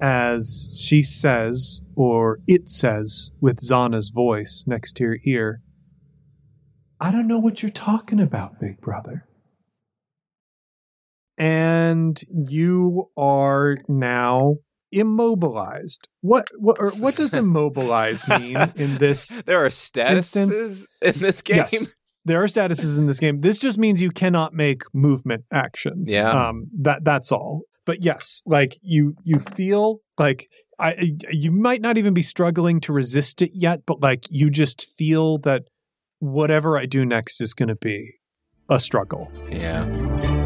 as 0.00 0.68
she 0.74 1.02
says, 1.02 1.82
or 1.94 2.40
it 2.46 2.68
says 2.68 3.30
with 3.40 3.60
Zana's 3.60 4.10
voice 4.10 4.64
next 4.66 4.94
to 4.94 5.04
your 5.04 5.18
ear, 5.24 5.60
I 7.00 7.10
don't 7.10 7.26
know 7.26 7.38
what 7.38 7.62
you're 7.62 7.70
talking 7.70 8.20
about, 8.20 8.60
big 8.60 8.80
brother. 8.80 9.26
And 11.36 12.20
you 12.28 13.10
are 13.16 13.76
now 13.88 14.56
immobilized. 14.92 16.08
What 16.20 16.46
what 16.58 16.78
or 16.80 16.90
what 16.90 17.16
does 17.16 17.34
immobilize 17.42 18.26
mean 18.28 18.56
in 18.76 18.98
this? 18.98 19.42
There 19.46 19.64
are 19.64 19.68
statuses 19.68 20.16
Instance? 20.16 20.88
in 21.02 21.12
this 21.14 21.42
game. 21.42 21.56
Yes. 21.56 21.94
There 22.24 22.42
are 22.42 22.46
statuses 22.46 22.98
in 22.98 23.06
this 23.06 23.18
game. 23.18 23.38
This 23.38 23.58
just 23.58 23.78
means 23.78 24.02
you 24.02 24.10
cannot 24.10 24.52
make 24.52 24.82
movement 24.92 25.44
actions. 25.52 26.10
Yeah. 26.10 26.30
Um 26.30 26.66
that 26.80 27.04
that's 27.04 27.32
all. 27.32 27.62
But 27.86 28.04
yes, 28.04 28.42
like 28.46 28.78
you 28.82 29.14
you 29.24 29.38
feel 29.38 30.00
like 30.18 30.48
I 30.78 31.12
you 31.30 31.50
might 31.50 31.80
not 31.80 31.98
even 31.98 32.14
be 32.14 32.22
struggling 32.22 32.80
to 32.82 32.92
resist 32.92 33.42
it 33.42 33.50
yet, 33.54 33.80
but 33.86 34.00
like 34.00 34.24
you 34.30 34.50
just 34.50 34.90
feel 34.96 35.38
that 35.38 35.62
whatever 36.20 36.78
I 36.78 36.86
do 36.86 37.04
next 37.04 37.40
is 37.40 37.54
going 37.54 37.70
to 37.70 37.76
be 37.76 38.14
a 38.68 38.78
struggle. 38.78 39.32
Yeah. 39.50 40.39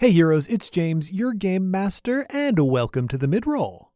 Hey 0.00 0.12
heroes, 0.12 0.46
it's 0.46 0.70
James, 0.70 1.12
your 1.12 1.34
game 1.34 1.70
master, 1.70 2.24
and 2.30 2.58
welcome 2.58 3.06
to 3.08 3.18
the 3.18 3.26
midroll. 3.26 3.88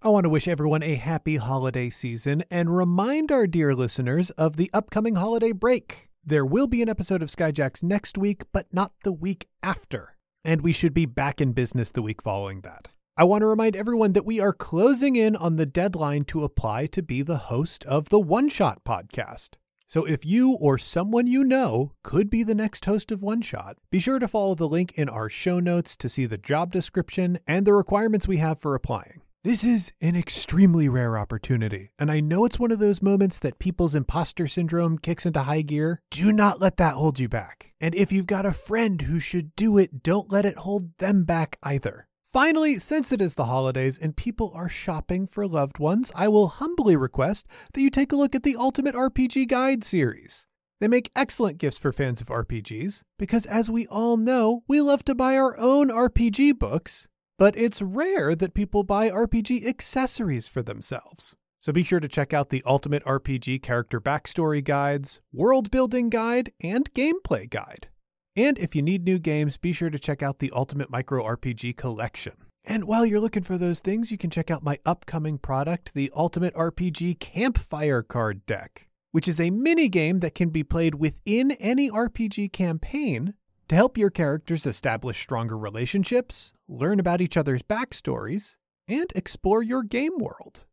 I 0.00 0.08
want 0.08 0.24
to 0.24 0.30
wish 0.30 0.48
everyone 0.48 0.82
a 0.82 0.94
happy 0.94 1.36
holiday 1.36 1.90
season 1.90 2.44
and 2.50 2.74
remind 2.74 3.30
our 3.30 3.46
dear 3.46 3.74
listeners 3.74 4.30
of 4.30 4.56
the 4.56 4.70
upcoming 4.72 5.16
holiday 5.16 5.52
break. 5.52 6.08
There 6.24 6.46
will 6.46 6.66
be 6.66 6.80
an 6.80 6.88
episode 6.88 7.20
of 7.20 7.28
Skyjacks 7.28 7.82
next 7.82 8.16
week, 8.16 8.44
but 8.54 8.72
not 8.72 8.92
the 9.04 9.12
week 9.12 9.48
after. 9.62 10.16
And 10.46 10.62
we 10.62 10.72
should 10.72 10.94
be 10.94 11.04
back 11.04 11.42
in 11.42 11.52
business 11.52 11.90
the 11.90 12.00
week 12.00 12.22
following 12.22 12.62
that. 12.62 12.88
I 13.18 13.24
want 13.24 13.42
to 13.42 13.46
remind 13.46 13.76
everyone 13.76 14.12
that 14.12 14.24
we 14.24 14.40
are 14.40 14.54
closing 14.54 15.14
in 15.14 15.36
on 15.36 15.56
the 15.56 15.66
deadline 15.66 16.24
to 16.28 16.42
apply 16.42 16.86
to 16.86 17.02
be 17.02 17.20
the 17.20 17.36
host 17.36 17.84
of 17.84 18.08
the 18.08 18.18
One 18.18 18.48
Shot 18.48 18.82
podcast. 18.82 19.56
So 19.90 20.04
if 20.04 20.24
you 20.24 20.52
or 20.52 20.78
someone 20.78 21.26
you 21.26 21.42
know 21.42 21.90
could 22.04 22.30
be 22.30 22.44
the 22.44 22.54
next 22.54 22.84
host 22.84 23.10
of 23.10 23.24
One 23.24 23.40
Shot, 23.42 23.76
be 23.90 23.98
sure 23.98 24.20
to 24.20 24.28
follow 24.28 24.54
the 24.54 24.68
link 24.68 24.96
in 24.96 25.08
our 25.08 25.28
show 25.28 25.58
notes 25.58 25.96
to 25.96 26.08
see 26.08 26.26
the 26.26 26.38
job 26.38 26.70
description 26.70 27.40
and 27.44 27.66
the 27.66 27.72
requirements 27.72 28.28
we 28.28 28.36
have 28.36 28.60
for 28.60 28.76
applying. 28.76 29.22
This 29.42 29.64
is 29.64 29.92
an 30.00 30.14
extremely 30.14 30.88
rare 30.88 31.18
opportunity, 31.18 31.90
and 31.98 32.08
I 32.08 32.20
know 32.20 32.44
it's 32.44 32.60
one 32.60 32.70
of 32.70 32.78
those 32.78 33.02
moments 33.02 33.40
that 33.40 33.58
people's 33.58 33.96
imposter 33.96 34.46
syndrome 34.46 34.96
kicks 34.96 35.26
into 35.26 35.40
high 35.40 35.62
gear. 35.62 36.00
Do 36.12 36.30
not 36.30 36.60
let 36.60 36.76
that 36.76 36.94
hold 36.94 37.18
you 37.18 37.28
back. 37.28 37.72
And 37.80 37.92
if 37.96 38.12
you've 38.12 38.28
got 38.28 38.46
a 38.46 38.52
friend 38.52 39.02
who 39.02 39.18
should 39.18 39.56
do 39.56 39.76
it, 39.76 40.04
don't 40.04 40.30
let 40.30 40.46
it 40.46 40.58
hold 40.58 40.96
them 40.98 41.24
back 41.24 41.58
either. 41.64 42.06
Finally, 42.32 42.78
since 42.78 43.10
it 43.10 43.20
is 43.20 43.34
the 43.34 43.46
holidays 43.46 43.98
and 43.98 44.16
people 44.16 44.52
are 44.54 44.68
shopping 44.68 45.26
for 45.26 45.48
loved 45.48 45.80
ones, 45.80 46.12
I 46.14 46.28
will 46.28 46.46
humbly 46.46 46.94
request 46.94 47.48
that 47.72 47.80
you 47.80 47.90
take 47.90 48.12
a 48.12 48.16
look 48.16 48.36
at 48.36 48.44
the 48.44 48.54
Ultimate 48.54 48.94
RPG 48.94 49.48
Guide 49.48 49.82
series. 49.82 50.46
They 50.78 50.86
make 50.86 51.10
excellent 51.16 51.58
gifts 51.58 51.78
for 51.78 51.90
fans 51.90 52.20
of 52.20 52.28
RPGs 52.28 53.02
because, 53.18 53.46
as 53.46 53.68
we 53.68 53.88
all 53.88 54.16
know, 54.16 54.62
we 54.68 54.80
love 54.80 55.04
to 55.06 55.14
buy 55.16 55.36
our 55.36 55.58
own 55.58 55.88
RPG 55.88 56.56
books, 56.56 57.08
but 57.36 57.58
it's 57.58 57.82
rare 57.82 58.36
that 58.36 58.54
people 58.54 58.84
buy 58.84 59.10
RPG 59.10 59.66
accessories 59.66 60.48
for 60.48 60.62
themselves. 60.62 61.34
So 61.58 61.72
be 61.72 61.82
sure 61.82 61.98
to 61.98 62.06
check 62.06 62.32
out 62.32 62.50
the 62.50 62.62
Ultimate 62.64 63.04
RPG 63.06 63.60
Character 63.60 64.00
Backstory 64.00 64.62
Guides, 64.62 65.20
World 65.32 65.72
Building 65.72 66.10
Guide, 66.10 66.52
and 66.62 66.94
Gameplay 66.94 67.50
Guide. 67.50 67.88
And 68.36 68.58
if 68.58 68.76
you 68.76 68.82
need 68.82 69.04
new 69.04 69.18
games, 69.18 69.56
be 69.56 69.72
sure 69.72 69.90
to 69.90 69.98
check 69.98 70.22
out 70.22 70.38
the 70.38 70.52
Ultimate 70.54 70.90
Micro 70.90 71.24
RPG 71.24 71.76
Collection. 71.76 72.34
And 72.64 72.84
while 72.84 73.04
you're 73.04 73.20
looking 73.20 73.42
for 73.42 73.58
those 73.58 73.80
things, 73.80 74.12
you 74.12 74.18
can 74.18 74.30
check 74.30 74.50
out 74.50 74.62
my 74.62 74.78
upcoming 74.86 75.38
product, 75.38 75.94
the 75.94 76.12
Ultimate 76.14 76.54
RPG 76.54 77.18
Campfire 77.18 78.02
Card 78.02 78.46
Deck, 78.46 78.86
which 79.10 79.26
is 79.26 79.40
a 79.40 79.50
mini 79.50 79.88
game 79.88 80.18
that 80.20 80.34
can 80.34 80.50
be 80.50 80.62
played 80.62 80.96
within 80.96 81.52
any 81.52 81.90
RPG 81.90 82.52
campaign 82.52 83.34
to 83.68 83.74
help 83.74 83.96
your 83.96 84.10
characters 84.10 84.66
establish 84.66 85.20
stronger 85.20 85.56
relationships, 85.56 86.52
learn 86.68 87.00
about 87.00 87.20
each 87.20 87.36
other's 87.36 87.62
backstories, 87.62 88.56
and 88.86 89.12
explore 89.14 89.62
your 89.62 89.82
game 89.82 90.18
world. 90.18 90.64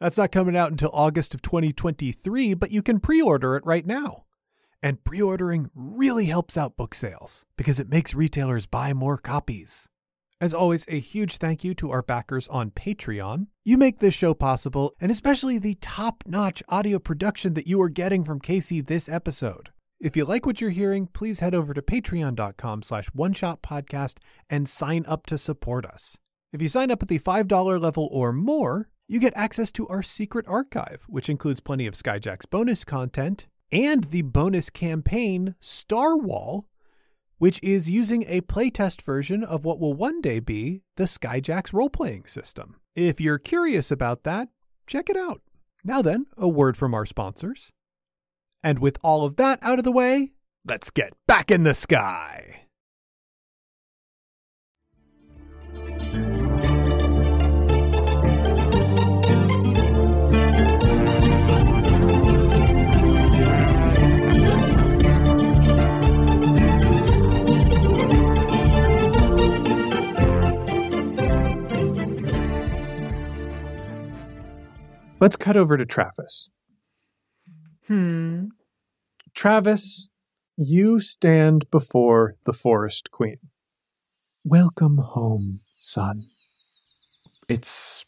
That's 0.00 0.18
not 0.18 0.32
coming 0.32 0.56
out 0.56 0.70
until 0.70 0.90
August 0.92 1.32
of 1.32 1.40
2023, 1.42 2.54
but 2.54 2.70
you 2.70 2.82
can 2.82 3.00
pre 3.00 3.22
order 3.22 3.56
it 3.56 3.64
right 3.64 3.86
now. 3.86 4.25
And 4.86 5.02
pre 5.02 5.20
ordering 5.20 5.68
really 5.74 6.26
helps 6.26 6.56
out 6.56 6.76
book 6.76 6.94
sales 6.94 7.44
because 7.56 7.80
it 7.80 7.88
makes 7.88 8.14
retailers 8.14 8.66
buy 8.66 8.92
more 8.92 9.18
copies. 9.18 9.88
As 10.40 10.54
always, 10.54 10.86
a 10.86 11.00
huge 11.00 11.38
thank 11.38 11.64
you 11.64 11.74
to 11.74 11.90
our 11.90 12.02
backers 12.02 12.46
on 12.46 12.70
Patreon. 12.70 13.48
You 13.64 13.78
make 13.78 13.98
this 13.98 14.14
show 14.14 14.32
possible, 14.32 14.94
and 15.00 15.10
especially 15.10 15.58
the 15.58 15.74
top 15.80 16.22
notch 16.24 16.62
audio 16.68 17.00
production 17.00 17.54
that 17.54 17.66
you 17.66 17.82
are 17.82 17.88
getting 17.88 18.22
from 18.22 18.38
Casey 18.38 18.80
this 18.80 19.08
episode. 19.08 19.70
If 19.98 20.16
you 20.16 20.24
like 20.24 20.46
what 20.46 20.60
you're 20.60 20.70
hearing, 20.70 21.08
please 21.08 21.40
head 21.40 21.52
over 21.52 21.74
to 21.74 21.82
patreon.com 21.82 22.84
slash 22.84 23.08
one 23.08 23.32
shot 23.32 23.62
podcast 23.62 24.18
and 24.48 24.68
sign 24.68 25.04
up 25.08 25.26
to 25.26 25.36
support 25.36 25.84
us. 25.84 26.16
If 26.52 26.62
you 26.62 26.68
sign 26.68 26.92
up 26.92 27.02
at 27.02 27.08
the 27.08 27.18
$5 27.18 27.82
level 27.82 28.08
or 28.12 28.32
more, 28.32 28.88
you 29.08 29.18
get 29.18 29.32
access 29.34 29.72
to 29.72 29.88
our 29.88 30.04
secret 30.04 30.46
archive, 30.46 31.06
which 31.08 31.28
includes 31.28 31.58
plenty 31.58 31.88
of 31.88 31.94
Skyjack's 31.94 32.46
bonus 32.46 32.84
content 32.84 33.48
and 33.70 34.04
the 34.04 34.22
bonus 34.22 34.70
campaign 34.70 35.54
Star 35.60 36.16
Wall, 36.16 36.68
which 37.38 37.60
is 37.62 37.90
using 37.90 38.24
a 38.28 38.40
playtest 38.42 39.02
version 39.02 39.44
of 39.44 39.64
what 39.64 39.80
will 39.80 39.94
one 39.94 40.20
day 40.20 40.40
be 40.40 40.82
the 40.96 41.04
Skyjack's 41.04 41.74
role 41.74 41.90
playing 41.90 42.26
system. 42.26 42.76
If 42.94 43.20
you're 43.20 43.38
curious 43.38 43.90
about 43.90 44.24
that, 44.24 44.48
check 44.86 45.10
it 45.10 45.16
out. 45.16 45.42
Now 45.84 46.02
then, 46.02 46.26
a 46.36 46.48
word 46.48 46.76
from 46.76 46.94
our 46.94 47.06
sponsors. 47.06 47.72
And 48.64 48.78
with 48.78 48.98
all 49.02 49.24
of 49.24 49.36
that 49.36 49.58
out 49.62 49.78
of 49.78 49.84
the 49.84 49.92
way, 49.92 50.32
let's 50.66 50.90
get 50.90 51.12
back 51.26 51.50
in 51.50 51.62
the 51.62 51.74
sky. 51.74 52.65
Let's 75.26 75.34
cut 75.34 75.56
over 75.56 75.76
to 75.76 75.84
Travis. 75.84 76.50
Hmm. 77.88 78.44
Travis, 79.34 80.08
you 80.56 81.00
stand 81.00 81.68
before 81.72 82.36
the 82.44 82.52
Forest 82.52 83.10
Queen. 83.10 83.38
Welcome 84.44 84.98
home, 84.98 85.62
son. 85.78 86.26
It's 87.48 88.04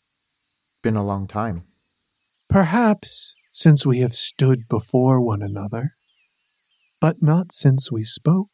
been 0.80 0.94
a 0.94 1.04
long 1.04 1.26
time. 1.26 1.64
Perhaps 2.48 3.34
since 3.50 3.84
we 3.84 3.98
have 3.98 4.14
stood 4.14 4.68
before 4.68 5.20
one 5.20 5.42
another, 5.42 5.94
but 7.00 7.20
not 7.20 7.50
since 7.50 7.90
we 7.90 8.04
spoke. 8.04 8.46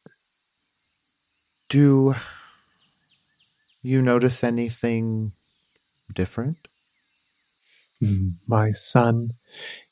Do 1.69 2.15
you 3.83 4.01
notice 4.01 4.43
anything 4.43 5.33
different? 6.15 6.67
Mm. 8.05 8.49
My 8.49 8.73
son, 8.73 9.31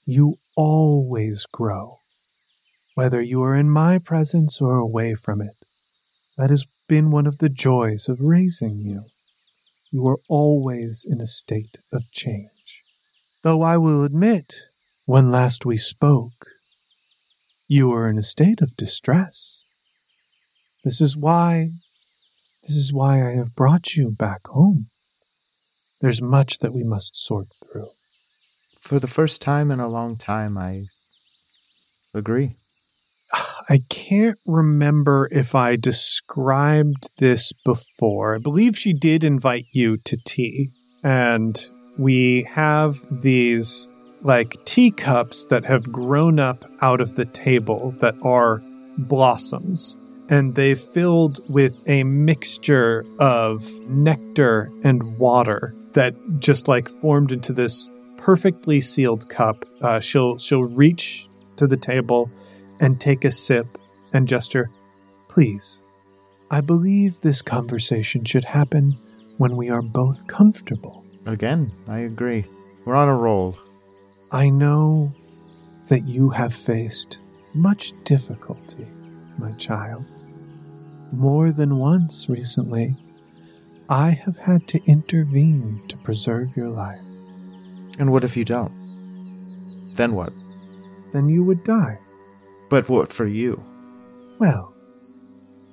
you 0.05 0.37
always 0.57 1.47
grow, 1.47 1.99
whether 2.95 3.21
you 3.21 3.43
are 3.43 3.57
in 3.57 3.71
my 3.71 3.99
presence 3.99 4.61
or 4.61 4.77
away 4.77 5.15
from 5.15 5.41
it. 5.41 5.55
That 6.37 6.51
has 6.51 6.67
been 6.89 7.11
one 7.11 7.27
of 7.27 7.39
the 7.39 7.49
joys 7.49 8.09
of 8.09 8.21
raising 8.21 8.79
you. 8.79 9.05
You 9.91 10.07
are 10.09 10.19
always 10.29 11.07
in 11.09 11.21
a 11.21 11.27
state 11.27 11.79
of 11.93 12.11
change. 12.11 12.83
Though 13.43 13.63
I 13.63 13.77
will 13.77 14.05
admit, 14.05 14.55
when 15.07 15.31
last 15.31 15.67
we 15.67 15.77
spoke, 15.77 16.47
you 17.69 17.89
were 17.89 18.09
in 18.09 18.19
a 18.19 18.23
state 18.23 18.61
of 18.61 18.77
distress. 18.77 19.65
This 20.85 21.01
is 21.01 21.17
why, 21.17 21.69
this 22.63 22.77
is 22.77 22.93
why 22.93 23.27
I 23.27 23.35
have 23.35 23.55
brought 23.55 23.95
you 23.95 24.11
back 24.11 24.47
home. 24.47 24.87
There's 26.01 26.21
much 26.21 26.59
that 26.59 26.75
we 26.75 26.83
must 26.83 27.17
sort. 27.17 27.47
For 28.83 28.99
the 28.99 29.07
first 29.07 29.41
time 29.41 29.71
in 29.71 29.79
a 29.79 29.89
long 29.89 30.17
time, 30.17 30.59
I 30.59 30.87
agree. 32.13 32.57
I 33.69 33.81
can't 33.89 34.39
remember 34.45 35.29
if 35.31 35.55
I 35.55 35.77
described 35.77 37.09
this 37.19 37.53
before. 37.65 38.35
I 38.35 38.39
believe 38.39 38.77
she 38.77 38.93
did 38.93 39.23
invite 39.23 39.67
you 39.73 39.99
to 39.99 40.17
tea, 40.27 40.71
and 41.05 41.57
we 41.97 42.43
have 42.51 42.99
these 43.23 43.89
like 44.23 44.57
teacups 44.65 45.45
that 45.45 45.65
have 45.65 45.93
grown 45.93 46.41
up 46.41 46.65
out 46.81 47.01
of 47.01 47.15
the 47.15 47.25
table 47.25 47.95
that 48.01 48.17
are 48.23 48.61
blossoms. 48.99 49.97
And 50.29 50.57
they 50.57 50.75
filled 50.75 51.41
with 51.49 51.81
a 51.89 52.03
mixture 52.03 53.05
of 53.21 53.69
nectar 53.89 54.71
and 54.83 55.19
water 55.19 55.73
that 55.93 56.15
just 56.41 56.67
like 56.67 56.89
formed 56.89 57.31
into 57.31 57.53
this 57.53 57.95
perfectly 58.23 58.81
sealed 58.81 59.29
cup. 59.29 59.65
Uh, 59.81 59.99
she'll 59.99 60.39
she'll 60.39 60.63
reach 60.63 61.27
to 61.57 61.67
the 61.67 61.77
table 61.77 62.31
and 62.81 63.01
take 63.01 63.25
a 63.25 63.33
sip 63.33 63.67
and 64.13 64.29
gesture, 64.29 64.71
"Please, 65.29 65.83
I 66.51 66.61
believe 66.61 67.21
this 67.21 67.43
conversation 67.43 68.25
should 68.25 68.45
happen 68.45 68.97
when 69.39 69.57
we 69.57 69.71
are 69.71 69.83
both 69.83 70.27
comfortable. 70.27 71.05
Again, 71.27 71.73
I 71.89 71.99
agree. 72.01 72.45
We're 72.85 72.95
on 72.95 73.09
a 73.09 73.17
roll. 73.17 73.57
I 74.31 74.51
know 74.51 75.13
that 75.89 76.03
you 76.03 76.31
have 76.31 76.55
faced 76.55 77.21
much 77.55 77.93
difficulty, 78.05 78.87
my 79.39 79.53
child. 79.53 80.07
More 81.13 81.51
than 81.51 81.77
once 81.77 82.29
recently, 82.29 82.97
I 83.89 84.11
have 84.11 84.37
had 84.39 84.69
to 84.69 84.81
intervene 84.87 85.83
to 85.89 85.97
preserve 85.99 86.57
your 86.57 86.71
life. 86.71 87.01
And 87.99 88.11
what 88.11 88.25
if 88.25 88.37
you 88.37 88.45
don't? 88.45 88.73
Then 89.95 90.15
what? 90.15 90.33
Then 91.13 91.29
you 91.29 91.45
would 91.45 91.65
die. 91.65 91.99
But 92.71 92.89
what 92.89 93.13
for 93.13 93.27
you? 93.27 93.63
Well, 94.39 94.75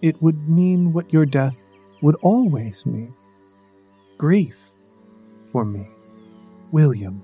it 0.01 0.21
would 0.21 0.47
mean 0.49 0.93
what 0.93 1.13
your 1.13 1.25
death 1.25 1.61
would 2.01 2.15
always 2.21 2.85
mean 2.85 3.13
grief 4.17 4.57
for 5.47 5.65
me, 5.65 5.87
William. 6.71 7.23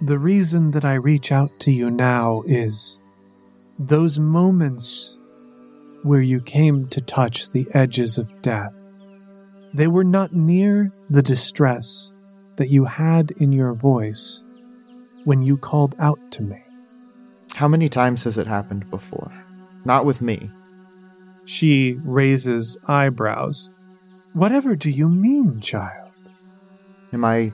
The 0.00 0.18
reason 0.18 0.72
that 0.72 0.84
I 0.84 0.94
reach 0.94 1.32
out 1.32 1.58
to 1.60 1.72
you 1.72 1.90
now 1.90 2.42
is 2.46 2.98
those 3.78 4.18
moments 4.18 5.16
where 6.02 6.20
you 6.20 6.40
came 6.40 6.88
to 6.88 7.00
touch 7.00 7.50
the 7.50 7.66
edges 7.72 8.18
of 8.18 8.42
death. 8.42 8.74
They 9.72 9.86
were 9.86 10.04
not 10.04 10.34
near 10.34 10.92
the 11.08 11.22
distress 11.22 12.12
that 12.62 12.68
you 12.68 12.84
had 12.84 13.32
in 13.32 13.50
your 13.50 13.72
voice 13.72 14.44
when 15.24 15.42
you 15.42 15.56
called 15.56 15.96
out 15.98 16.20
to 16.30 16.44
me. 16.44 16.62
How 17.56 17.66
many 17.66 17.88
times 17.88 18.22
has 18.22 18.38
it 18.38 18.46
happened 18.46 18.88
before? 18.88 19.32
Not 19.84 20.04
with 20.04 20.22
me. 20.22 20.48
She 21.44 21.98
raises 22.04 22.76
eyebrows. 22.86 23.68
Whatever 24.32 24.76
do 24.76 24.90
you 24.90 25.08
mean, 25.08 25.60
child? 25.60 26.12
Am 27.12 27.24
I. 27.24 27.52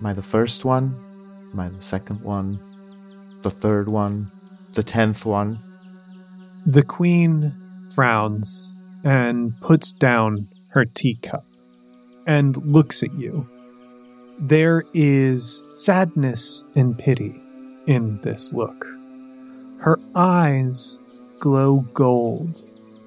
Am 0.00 0.04
I 0.04 0.12
the 0.12 0.20
first 0.20 0.66
one? 0.66 0.94
Am 1.54 1.58
I 1.58 1.70
the 1.70 1.80
second 1.80 2.20
one? 2.20 2.58
The 3.40 3.50
third 3.50 3.88
one? 3.88 4.30
The 4.74 4.82
tenth 4.82 5.24
one? 5.24 5.60
The 6.66 6.82
queen 6.82 7.54
frowns 7.94 8.76
and 9.02 9.58
puts 9.62 9.92
down 9.92 10.48
her 10.72 10.84
teacup 10.84 11.46
and 12.26 12.54
looks 12.58 13.02
at 13.02 13.14
you. 13.14 13.48
There 14.40 14.84
is 14.94 15.64
sadness 15.74 16.64
and 16.76 16.96
pity 16.96 17.42
in 17.88 18.20
this 18.20 18.52
look. 18.52 18.86
Her 19.80 19.98
eyes 20.14 21.00
glow 21.40 21.80
gold 21.92 22.62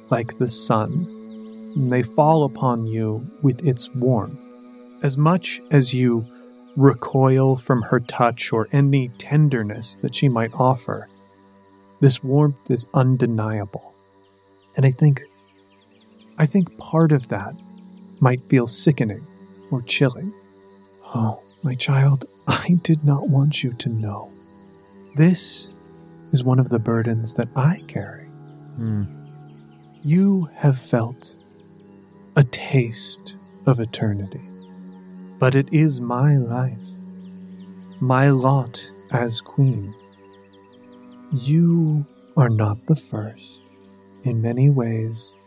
like 0.09 0.37
the 0.37 0.49
sun, 0.49 1.05
and 1.75 1.91
they 1.91 2.03
fall 2.03 2.43
upon 2.43 2.85
you 2.85 3.25
with 3.41 3.65
its 3.65 3.89
warmth. 3.95 4.39
As 5.03 5.17
much 5.17 5.61
as 5.71 5.93
you 5.93 6.25
recoil 6.75 7.55
from 7.55 7.83
her 7.83 8.01
touch 8.01 8.51
or 8.51 8.67
any 8.73 9.07
tenderness 9.17 9.95
that 9.95 10.15
she 10.15 10.27
might 10.27 10.53
offer, 10.53 11.07
this 12.01 12.21
warmth 12.21 12.69
is 12.69 12.87
undeniable. 12.93 13.95
And 14.75 14.85
I 14.85 14.91
think 14.91 15.21
I 16.37 16.45
think 16.45 16.77
part 16.77 17.13
of 17.13 17.29
that 17.29 17.55
might 18.19 18.45
feel 18.47 18.67
sickening 18.67 19.25
or 19.71 19.81
chilling. 19.81 20.33
Oh, 21.13 21.41
my 21.63 21.73
child, 21.73 22.25
I 22.47 22.79
did 22.81 23.03
not 23.03 23.29
want 23.29 23.63
you 23.63 23.71
to 23.73 23.89
know. 23.89 24.31
This 25.15 25.69
is 26.31 26.43
one 26.43 26.59
of 26.59 26.69
the 26.69 26.79
burdens 26.79 27.35
that 27.35 27.49
I 27.55 27.83
carry. 27.87 28.25
Hmm. 28.77 29.03
You 30.03 30.49
have 30.55 30.79
felt 30.79 31.35
a 32.35 32.43
taste 32.43 33.35
of 33.67 33.79
eternity, 33.79 34.41
but 35.37 35.53
it 35.53 35.71
is 35.73 35.99
my 35.99 36.37
life, 36.37 36.87
my 37.99 38.29
lot 38.29 38.91
as 39.11 39.41
queen. 39.41 39.93
You 41.31 42.05
are 42.37 42.49
not 42.49 42.85
the 42.87 42.95
first. 42.95 43.61
In 44.23 44.41
many 44.41 44.69
ways, 44.69 45.37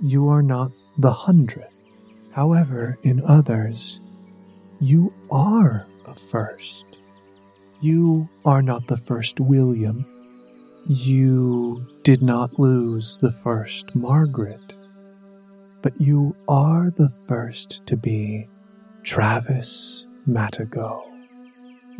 you 0.00 0.28
are 0.28 0.42
not 0.42 0.72
the 0.98 1.12
hundredth. 1.12 1.72
However, 2.32 2.98
in 3.02 3.22
others, 3.26 4.00
you 4.82 5.14
are 5.30 5.86
a 6.06 6.14
first. 6.14 6.84
You 7.80 8.28
are 8.44 8.62
not 8.62 8.88
the 8.88 8.96
first 8.96 9.38
William. 9.38 10.04
You 10.86 11.86
did 12.02 12.20
not 12.20 12.58
lose 12.58 13.18
the 13.18 13.30
first 13.30 13.94
Margaret. 13.94 14.74
But 15.82 16.00
you 16.00 16.34
are 16.48 16.90
the 16.90 17.08
first 17.08 17.86
to 17.86 17.96
be 17.96 18.48
Travis 19.04 20.08
Madigo. 20.28 21.04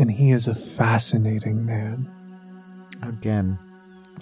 And 0.01 0.11
he 0.11 0.33
is 0.33 0.49
a 0.49 0.55
fascinating 0.55 1.65
man. 1.65 2.11
Again, 3.01 3.61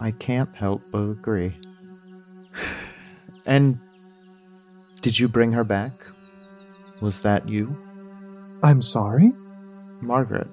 I 0.03 0.11
can't 0.11 0.55
help 0.55 0.83
but 0.93 0.99
agree. 0.99 1.55
And 3.47 3.79
did 5.01 5.19
you 5.19 5.29
bring 5.29 5.53
her 5.53 5.65
back? 5.65 5.93
Was 7.01 7.23
that 7.23 7.49
you? 7.49 7.75
I'm 8.63 8.83
sorry? 8.83 9.33
Margaret, 10.03 10.49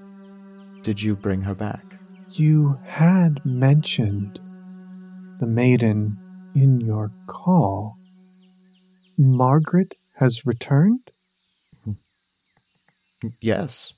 did 0.84 1.02
you 1.02 1.16
bring 1.16 1.42
her 1.42 1.54
back? 1.54 1.84
You 2.32 2.80
had 2.86 3.46
mentioned 3.46 4.40
the 5.40 5.46
maiden 5.46 6.18
in 6.56 6.80
your 6.80 7.12
call. 7.28 7.98
Margaret 9.18 9.96
has 10.16 10.46
returned? 10.46 11.12
Yes. 13.42 13.94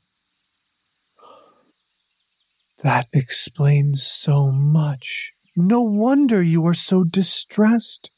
That 2.84 3.08
explains 3.14 4.04
so 4.04 4.52
much. 4.52 5.32
No 5.56 5.82
wonder 5.82 6.42
you 6.42 6.66
are 6.66 6.74
so 6.74 7.04
distressed. 7.04 8.12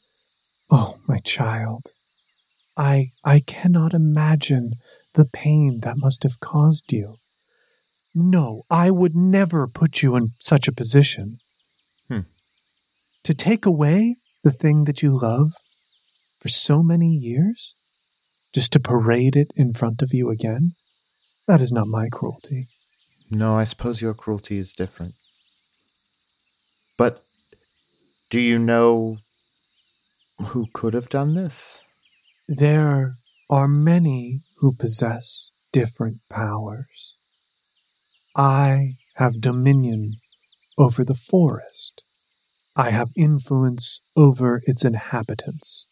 Oh, 0.70 0.94
my 1.08 1.18
child. 1.18 1.90
I 2.76 3.10
I 3.24 3.40
cannot 3.40 3.92
imagine 3.92 4.74
the 5.14 5.26
pain 5.32 5.80
that 5.80 5.96
must 5.96 6.22
have 6.22 6.40
caused 6.40 6.92
you. 6.92 7.16
No, 8.14 8.62
I 8.70 8.90
would 8.90 9.14
never 9.14 9.66
put 9.66 10.02
you 10.02 10.16
in 10.16 10.30
such 10.38 10.68
a 10.68 10.72
position. 10.72 11.38
Hmm. 12.08 12.20
To 13.24 13.34
take 13.34 13.64
away 13.64 14.16
the 14.42 14.50
thing 14.50 14.84
that 14.84 15.02
you 15.02 15.18
love 15.18 15.52
for 16.40 16.48
so 16.48 16.82
many 16.82 17.08
years, 17.08 17.74
just 18.52 18.72
to 18.72 18.80
parade 18.80 19.36
it 19.36 19.48
in 19.56 19.72
front 19.72 20.02
of 20.02 20.12
you 20.12 20.28
again, 20.30 20.72
that 21.46 21.60
is 21.60 21.72
not 21.72 21.86
my 21.86 22.08
cruelty. 22.08 22.68
No, 23.30 23.56
I 23.56 23.64
suppose 23.64 24.02
your 24.02 24.14
cruelty 24.14 24.58
is 24.58 24.72
different. 24.72 25.14
But 26.98 27.22
do 28.28 28.40
you 28.40 28.58
know 28.58 29.18
who 30.38 30.66
could 30.74 30.92
have 30.92 31.08
done 31.08 31.34
this? 31.34 31.84
There 32.46 33.14
are 33.52 33.68
many 33.68 34.40
who 34.60 34.72
possess 34.74 35.50
different 35.74 36.16
powers. 36.30 37.18
I 38.34 38.94
have 39.16 39.42
dominion 39.42 40.14
over 40.78 41.04
the 41.04 41.12
forest. 41.12 42.02
I 42.74 42.88
have 42.92 43.10
influence 43.14 44.00
over 44.16 44.62
its 44.64 44.86
inhabitants. 44.86 45.86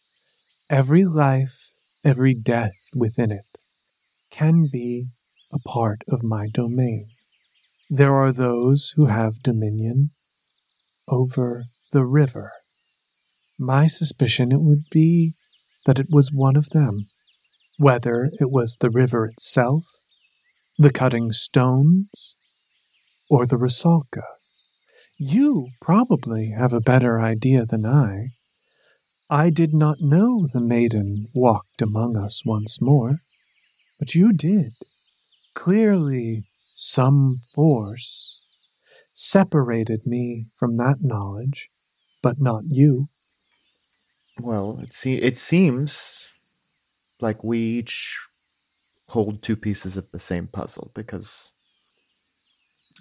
Every 0.71 1.05
life, 1.05 1.69
every 2.03 2.33
death 2.33 2.89
within 2.95 3.31
it 3.31 3.45
can 4.31 4.67
be 4.71 5.09
a 5.53 5.59
part 5.59 6.01
of 6.07 6.23
my 6.23 6.47
domain. 6.51 7.05
There 7.91 8.15
are 8.15 8.31
those 8.31 8.93
who 8.95 9.05
have 9.05 9.43
dominion 9.43 10.09
over 11.07 11.65
the 11.91 12.05
river. 12.05 12.53
My 13.59 13.85
suspicion 13.85 14.51
it 14.51 14.61
would 14.61 14.85
be 14.89 15.35
that 15.85 15.99
it 15.99 16.07
was 16.09 16.31
one 16.33 16.55
of 16.55 16.71
them, 16.71 17.05
whether 17.81 18.29
it 18.39 18.51
was 18.51 18.77
the 18.77 18.91
river 18.91 19.25
itself, 19.25 19.85
the 20.77 20.91
cutting 20.91 21.31
stones, 21.31 22.37
or 23.27 23.47
the 23.47 23.57
Rusalka. 23.57 24.23
You 25.17 25.69
probably 25.81 26.51
have 26.51 26.73
a 26.73 26.79
better 26.79 27.19
idea 27.19 27.65
than 27.65 27.85
I. 27.87 28.33
I 29.31 29.49
did 29.49 29.73
not 29.73 29.99
know 29.99 30.45
the 30.45 30.61
maiden 30.61 31.29
walked 31.33 31.81
among 31.81 32.15
us 32.15 32.43
once 32.45 32.79
more, 32.79 33.21
but 33.97 34.13
you 34.13 34.31
did. 34.31 34.73
Clearly, 35.55 36.43
some 36.75 37.37
force 37.55 38.43
separated 39.11 40.05
me 40.05 40.45
from 40.53 40.77
that 40.77 40.97
knowledge, 41.01 41.69
but 42.21 42.39
not 42.39 42.63
you. 42.69 43.07
Well, 44.39 44.79
it 44.83 44.93
se- 44.93 45.23
it 45.29 45.37
seems 45.37 46.29
like 47.21 47.43
we 47.43 47.59
each 47.59 48.19
hold 49.09 49.41
two 49.41 49.55
pieces 49.55 49.97
of 49.97 50.09
the 50.11 50.19
same 50.19 50.47
puzzle 50.47 50.91
because 50.95 51.51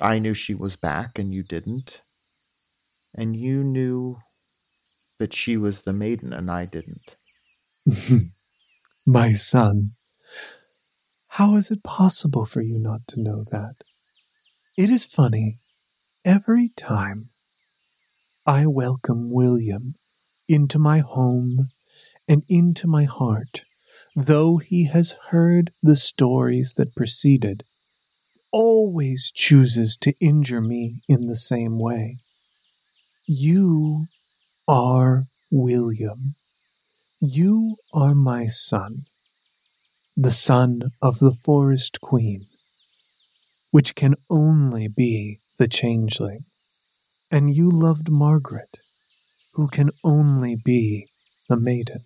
I 0.00 0.18
knew 0.18 0.34
she 0.34 0.54
was 0.54 0.76
back 0.76 1.18
and 1.18 1.32
you 1.32 1.42
didn't. 1.42 2.02
And 3.14 3.36
you 3.36 3.62
knew 3.62 4.18
that 5.18 5.34
she 5.34 5.56
was 5.56 5.82
the 5.82 5.92
maiden 5.92 6.32
and 6.32 6.50
I 6.50 6.64
didn't. 6.64 7.16
My 9.06 9.32
son, 9.32 9.90
how 11.28 11.56
is 11.56 11.70
it 11.70 11.82
possible 11.82 12.46
for 12.46 12.60
you 12.60 12.78
not 12.78 13.00
to 13.08 13.20
know 13.20 13.44
that? 13.50 13.74
It 14.76 14.90
is 14.90 15.04
funny. 15.04 15.58
Every 16.24 16.70
time 16.76 17.30
I 18.46 18.66
welcome 18.66 19.30
William 19.30 19.94
into 20.48 20.78
my 20.78 20.98
home 20.98 21.70
and 22.28 22.42
into 22.48 22.86
my 22.86 23.04
heart, 23.04 23.64
though 24.14 24.58
he 24.58 24.86
has 24.86 25.16
heard 25.30 25.70
the 25.82 25.96
stories 25.96 26.74
that 26.74 26.94
preceded, 26.94 27.64
always 28.52 29.30
chooses 29.32 29.96
to 29.96 30.14
injure 30.20 30.60
me 30.60 31.02
in 31.08 31.26
the 31.26 31.36
same 31.36 31.78
way. 31.78 32.18
You 33.26 34.06
are 34.66 35.24
William. 35.50 36.34
You 37.20 37.76
are 37.92 38.14
my 38.14 38.46
son, 38.46 39.04
the 40.16 40.30
son 40.30 40.90
of 41.02 41.18
the 41.18 41.34
forest 41.34 42.00
queen, 42.00 42.46
which 43.70 43.94
can 43.94 44.14
only 44.30 44.88
be 44.88 45.40
the 45.58 45.68
changeling. 45.68 46.46
And 47.30 47.54
you 47.54 47.70
loved 47.70 48.10
Margaret, 48.10 48.78
who 49.52 49.68
can 49.68 49.90
only 50.02 50.56
be 50.56 51.08
the 51.48 51.56
maiden. 51.56 52.00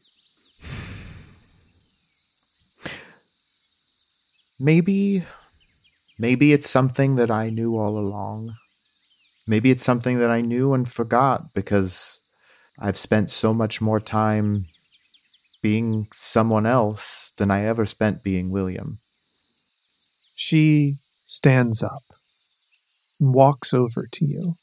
Maybe 4.65 5.23
maybe 6.19 6.55
it's 6.55 6.71
something 6.71 7.17
that 7.17 7.31
I 7.31 7.51
knew 7.51 7.77
all 7.77 7.99
along. 7.99 8.55
Maybe 9.47 9.71
it's 9.71 9.85
something 9.85 10.19
that 10.21 10.31
I 10.31 10.41
knew 10.41 10.73
and 10.73 10.89
forgot 10.89 11.53
because 11.55 12.23
I've 12.79 12.97
spent 12.97 13.29
so 13.29 13.53
much 13.53 13.83
more 13.83 14.01
time 14.01 14.65
being 15.61 16.07
someone 16.15 16.65
else 16.65 17.35
than 17.37 17.51
I 17.51 17.67
ever 17.67 17.85
spent 17.85 18.25
being 18.25 18.51
William. 18.51 19.01
She 20.35 20.95
stands 21.27 21.83
up 21.83 22.15
and 23.21 23.35
walks 23.35 23.75
over 23.75 24.09
to 24.13 24.25
you. 24.25 24.55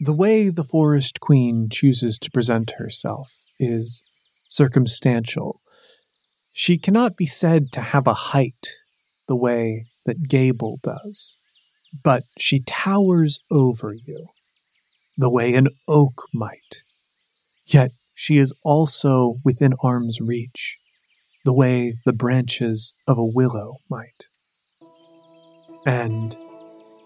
The 0.00 0.14
way 0.14 0.48
the 0.48 0.64
Forest 0.64 1.20
Queen 1.20 1.68
chooses 1.70 2.18
to 2.20 2.30
present 2.30 2.76
herself 2.78 3.44
is 3.60 4.02
circumstantial. 4.48 5.60
She 6.54 6.78
cannot 6.78 7.18
be 7.18 7.26
said 7.26 7.72
to 7.72 7.82
have 7.82 8.06
a 8.06 8.14
height 8.32 8.68
the 9.28 9.36
way 9.36 9.86
that 10.04 10.28
Gable 10.28 10.78
does, 10.82 11.38
but 12.04 12.24
she 12.38 12.60
towers 12.60 13.40
over 13.50 13.92
you 13.92 14.28
the 15.16 15.30
way 15.30 15.54
an 15.54 15.68
oak 15.88 16.26
might. 16.32 16.82
Yet 17.64 17.90
she 18.14 18.38
is 18.38 18.52
also 18.64 19.36
within 19.44 19.74
arm's 19.82 20.20
reach, 20.20 20.78
the 21.44 21.52
way 21.52 21.94
the 22.04 22.12
branches 22.12 22.94
of 23.06 23.18
a 23.18 23.24
willow 23.24 23.78
might. 23.88 24.28
And 25.84 26.36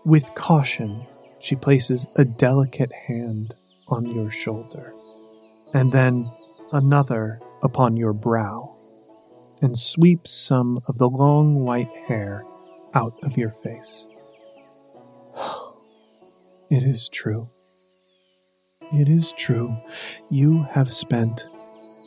with 0.05 0.35
caution, 0.35 1.07
she 1.41 1.57
places 1.57 2.07
a 2.17 2.25
delicate 2.25 2.93
hand 2.93 3.55
on 3.89 4.07
your 4.07 4.31
shoulder, 4.31 4.93
and 5.75 5.93
then 5.93 6.31
another 6.73 7.41
upon 7.63 7.97
your 7.97 8.13
brow, 8.13 8.77
and 9.61 9.79
sweeps 9.79 10.31
some 10.31 10.81
of 10.87 10.99
the 10.99 11.09
long 11.09 11.61
white 11.61 11.91
hair 12.09 12.45
out 12.95 13.15
of 13.23 13.37
your 13.37 13.51
face. 13.51 14.09
It 16.71 16.85
is 16.85 17.09
true. 17.09 17.49
It 18.93 19.09
is 19.09 19.33
true. 19.33 19.77
You 20.31 20.63
have 20.71 20.93
spent 20.93 21.49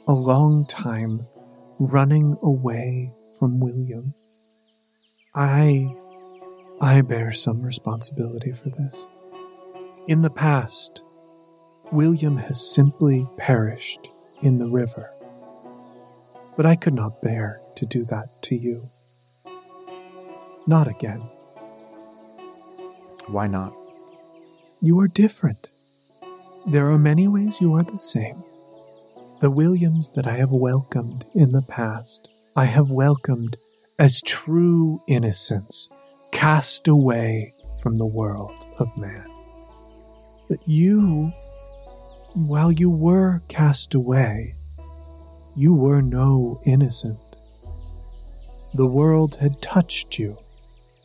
a 0.07 0.13
long 0.13 0.65
time 0.65 1.27
running 1.79 2.37
away 2.41 3.13
from 3.37 3.59
William. 3.59 4.13
I 5.35 5.93
I 6.81 7.01
bear 7.01 7.31
some 7.31 7.61
responsibility 7.61 8.51
for 8.51 8.69
this. 8.69 9.09
In 10.07 10.21
the 10.21 10.29
past, 10.29 11.01
William 11.91 12.37
has 12.37 12.73
simply 12.73 13.27
perished 13.37 14.09
in 14.41 14.57
the 14.57 14.67
river. 14.67 15.09
But 16.55 16.65
I 16.65 16.75
could 16.75 16.93
not 16.93 17.21
bear 17.21 17.59
to 17.75 17.85
do 17.85 18.05
that 18.05 18.41
to 18.43 18.55
you. 18.55 18.89
Not 20.67 20.87
again. 20.87 21.21
Why 23.27 23.47
not? 23.47 23.73
You 24.81 24.99
are 24.99 25.07
different. 25.07 25.69
There 26.67 26.91
are 26.91 26.97
many 26.97 27.27
ways 27.27 27.59
you 27.59 27.73
are 27.75 27.83
the 27.83 27.99
same. 27.99 28.43
The 29.41 29.51
Williams 29.51 30.11
that 30.11 30.27
I 30.27 30.37
have 30.37 30.51
welcomed 30.51 31.25
in 31.33 31.51
the 31.51 31.61
past, 31.61 32.29
I 32.55 32.65
have 32.65 32.89
welcomed 32.89 33.57
as 33.99 34.21
true 34.21 35.01
innocence, 35.07 35.89
cast 36.31 36.87
away 36.87 37.53
from 37.81 37.95
the 37.95 38.05
world 38.07 38.65
of 38.79 38.95
man. 38.97 39.25
But 40.49 40.59
you, 40.67 41.33
while 42.33 42.71
you 42.71 42.89
were 42.89 43.41
cast 43.47 43.93
away, 43.93 44.55
you 45.55 45.73
were 45.73 46.01
no 46.01 46.59
innocent. 46.65 47.19
The 48.73 48.87
world 48.87 49.35
had 49.35 49.61
touched 49.61 50.17
you, 50.17 50.37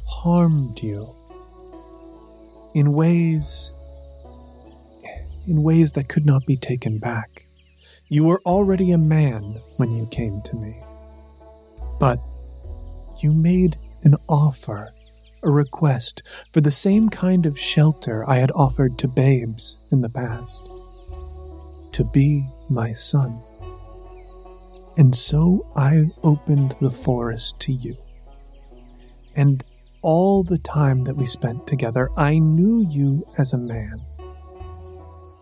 harmed 0.07 0.83
you, 0.83 1.15
in 2.75 2.93
ways 2.93 3.75
in 5.47 5.63
ways 5.63 5.93
that 5.93 6.09
could 6.09 6.27
not 6.27 6.45
be 6.47 6.57
taken 6.57 6.99
back. 6.99 7.47
You 8.09 8.25
were 8.25 8.41
already 8.45 8.93
a 8.93 8.99
man 8.99 9.61
when 9.79 9.91
you 9.91 10.07
came 10.07 10.43
to 10.43 10.57
me. 10.57 10.75
But 11.99 12.21
you 13.21 13.33
made 13.33 13.79
an 14.05 14.17
offer, 14.29 14.93
a 15.43 15.51
request 15.51 16.23
for 16.53 16.61
the 16.61 16.71
same 16.71 17.09
kind 17.09 17.47
of 17.47 17.59
shelter 17.59 18.29
I 18.29 18.37
had 18.37 18.51
offered 18.53 18.99
to 18.99 19.09
babes 19.09 19.79
in 19.91 20.03
the 20.03 20.11
past 20.11 20.71
to 21.93 22.05
be 22.05 22.47
my 22.69 22.93
son. 22.93 23.43
And 24.99 25.15
so 25.15 25.65
I 25.77 26.11
opened 26.25 26.75
the 26.81 26.91
forest 26.91 27.61
to 27.61 27.73
you. 27.73 27.97
And 29.37 29.65
all 30.03 30.43
the 30.43 30.59
time 30.59 31.05
that 31.05 31.17
we 31.17 31.25
spent 31.25 31.69
together, 31.69 32.11
I 32.17 32.41
knew 32.41 32.85
you 32.91 33.25
as 33.39 33.53
a 33.53 33.59
man. 33.59 34.01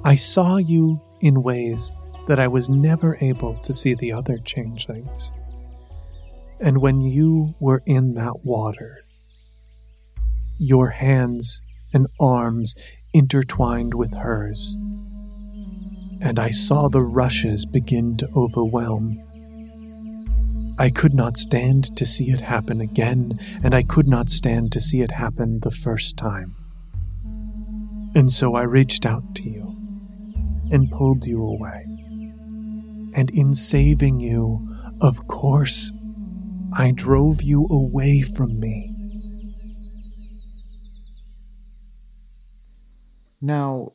I 0.05 0.15
saw 0.15 0.59
you 0.59 1.01
in 1.23 1.43
ways 1.43 1.93
that 2.29 2.39
I 2.39 2.49
was 2.49 2.69
never 2.69 3.17
able 3.23 3.55
to 3.61 3.73
see 3.73 3.95
the 3.95 4.13
other 4.13 4.37
changelings. 4.37 5.33
And 6.61 6.83
when 6.83 7.01
you 7.01 7.55
were 7.59 7.83
in 7.87 8.13
that 8.13 8.45
water, 8.45 9.05
your 10.59 10.91
hands 10.91 11.63
and 11.95 12.09
arms 12.21 12.75
intertwined 13.15 13.95
with 13.95 14.13
hers, 14.15 14.77
and 16.21 16.39
I 16.39 16.51
saw 16.51 16.89
the 16.89 17.03
rushes 17.03 17.65
begin 17.65 18.17
to 18.19 18.29
overwhelm. 18.37 19.26
I 20.79 20.91
could 20.91 21.15
not 21.15 21.39
stand 21.39 21.97
to 21.97 22.05
see 22.05 22.31
it 22.31 22.43
happen 22.43 22.81
again, 22.83 23.41
and 23.65 23.75
I 23.75 23.83
could 23.83 24.07
not 24.07 24.29
stand 24.29 24.73
to 24.73 24.81
see 24.81 25.01
it 25.01 25.13
happen 25.13 25.61
the 25.61 25.71
first 25.71 26.19
time. 26.19 26.55
And 28.15 28.31
so 28.31 28.55
I 28.55 28.63
reached 28.63 29.07
out 29.07 29.35
to 29.37 29.43
you 29.49 29.75
and 30.71 30.91
pulled 30.91 31.27
you 31.27 31.43
away. 31.43 31.85
And 33.15 33.31
in 33.31 33.55
saving 33.55 34.21
you, 34.21 34.77
of 35.01 35.27
course, 35.27 35.93
I 36.77 36.93
drove 36.95 37.43
you 37.43 37.67
away 37.71 38.21
from 38.21 38.61
me. 38.61 38.95
Now, 43.41 43.93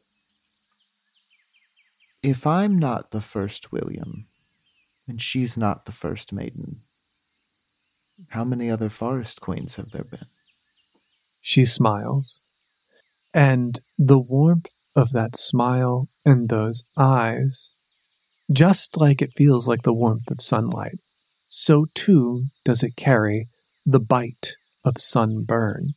if 2.23 2.47
I'm 2.47 2.79
not 2.79 3.11
the 3.11 3.21
first 3.21 3.71
William, 3.71 4.25
and 5.07 5.21
she's 5.21 5.57
not 5.57 5.85
the 5.85 5.91
first 5.91 6.31
maiden, 6.31 6.81
how 8.29 8.43
many 8.43 8.69
other 8.69 8.89
forest 8.89 9.41
queens 9.41 9.75
have 9.75 9.91
there 9.91 10.03
been? 10.03 10.27
She 11.41 11.65
smiles, 11.65 12.43
and 13.33 13.79
the 13.97 14.19
warmth 14.19 14.71
of 14.95 15.11
that 15.11 15.35
smile 15.35 16.07
and 16.25 16.49
those 16.49 16.83
eyes, 16.97 17.73
just 18.51 18.97
like 18.97 19.21
it 19.21 19.33
feels 19.35 19.67
like 19.67 19.81
the 19.81 19.93
warmth 19.93 20.29
of 20.29 20.41
sunlight, 20.41 20.99
so 21.47 21.85
too 21.93 22.45
does 22.63 22.83
it 22.83 22.95
carry 22.95 23.47
the 23.85 23.99
bite 23.99 24.55
of 24.85 24.97
sunburn. 24.97 25.93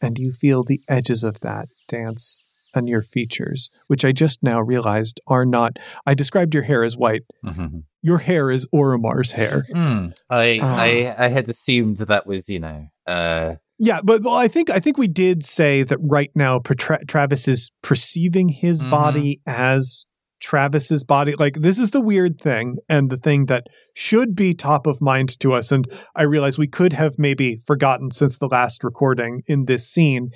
And 0.00 0.18
you 0.18 0.32
feel 0.32 0.64
the 0.64 0.80
edges 0.88 1.22
of 1.22 1.40
that 1.40 1.68
dance 1.86 2.44
on 2.74 2.86
your 2.86 3.02
features, 3.02 3.70
which 3.88 4.04
I 4.04 4.12
just 4.12 4.42
now 4.42 4.60
realized 4.60 5.20
are 5.26 5.44
not. 5.46 5.78
I 6.06 6.14
described 6.14 6.54
your 6.54 6.64
hair 6.64 6.84
as 6.84 6.96
white. 6.96 7.22
Mhm. 7.44 7.84
Your 8.02 8.18
hair 8.18 8.50
is 8.50 8.66
Oromar's 8.74 9.32
hair. 9.32 9.64
Hmm. 9.72 10.06
I, 10.30 10.58
Ah. 10.62 10.76
I 10.80 11.14
I 11.26 11.28
had 11.28 11.48
assumed 11.48 11.98
that 11.98 12.26
was 12.26 12.48
you 12.48 12.60
know 12.60 12.86
uh 13.06 13.56
Yeah, 13.78 14.00
but 14.02 14.22
well, 14.22 14.34
I 14.34 14.48
think 14.48 14.70
I 14.70 14.78
think 14.80 14.96
we 14.98 15.08
did 15.08 15.44
say 15.44 15.82
that 15.82 15.98
right 16.02 16.30
now 16.34 16.58
Tra- 16.60 17.04
Travis 17.06 17.46
is 17.48 17.70
perceiving 17.82 18.48
his 18.48 18.82
Mhm. 18.82 18.90
body 18.90 19.40
as 19.46 20.06
Travis's 20.42 21.04
body. 21.04 21.34
Like 21.38 21.56
this 21.56 21.78
is 21.78 21.90
the 21.90 22.00
weird 22.00 22.40
thing, 22.40 22.76
and 22.88 23.10
the 23.10 23.16
thing 23.18 23.46
that 23.46 23.66
should 23.94 24.34
be 24.34 24.54
top 24.54 24.86
of 24.86 25.02
mind 25.02 25.38
to 25.40 25.52
us. 25.52 25.70
And 25.70 25.86
I 26.16 26.22
realize 26.22 26.56
we 26.56 26.66
could 26.66 26.94
have 26.94 27.18
maybe 27.18 27.58
forgotten 27.66 28.10
since 28.10 28.38
the 28.38 28.48
last 28.48 28.82
recording 28.82 29.42
in 29.46 29.66
this 29.66 29.86
scene 29.86 30.30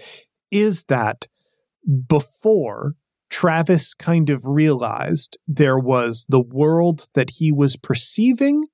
is 0.51 0.85
that 0.89 1.27
before 2.09 2.95
Travis 3.31 3.95
kind 3.95 4.31
of 4.31 4.43
realized 4.45 5.39
there 5.47 5.79
was 5.79 6.27
the 6.29 6.43
world 6.43 7.07
that 7.15 7.31
he 7.39 7.51
was 7.53 7.77
perceiving 7.77 8.67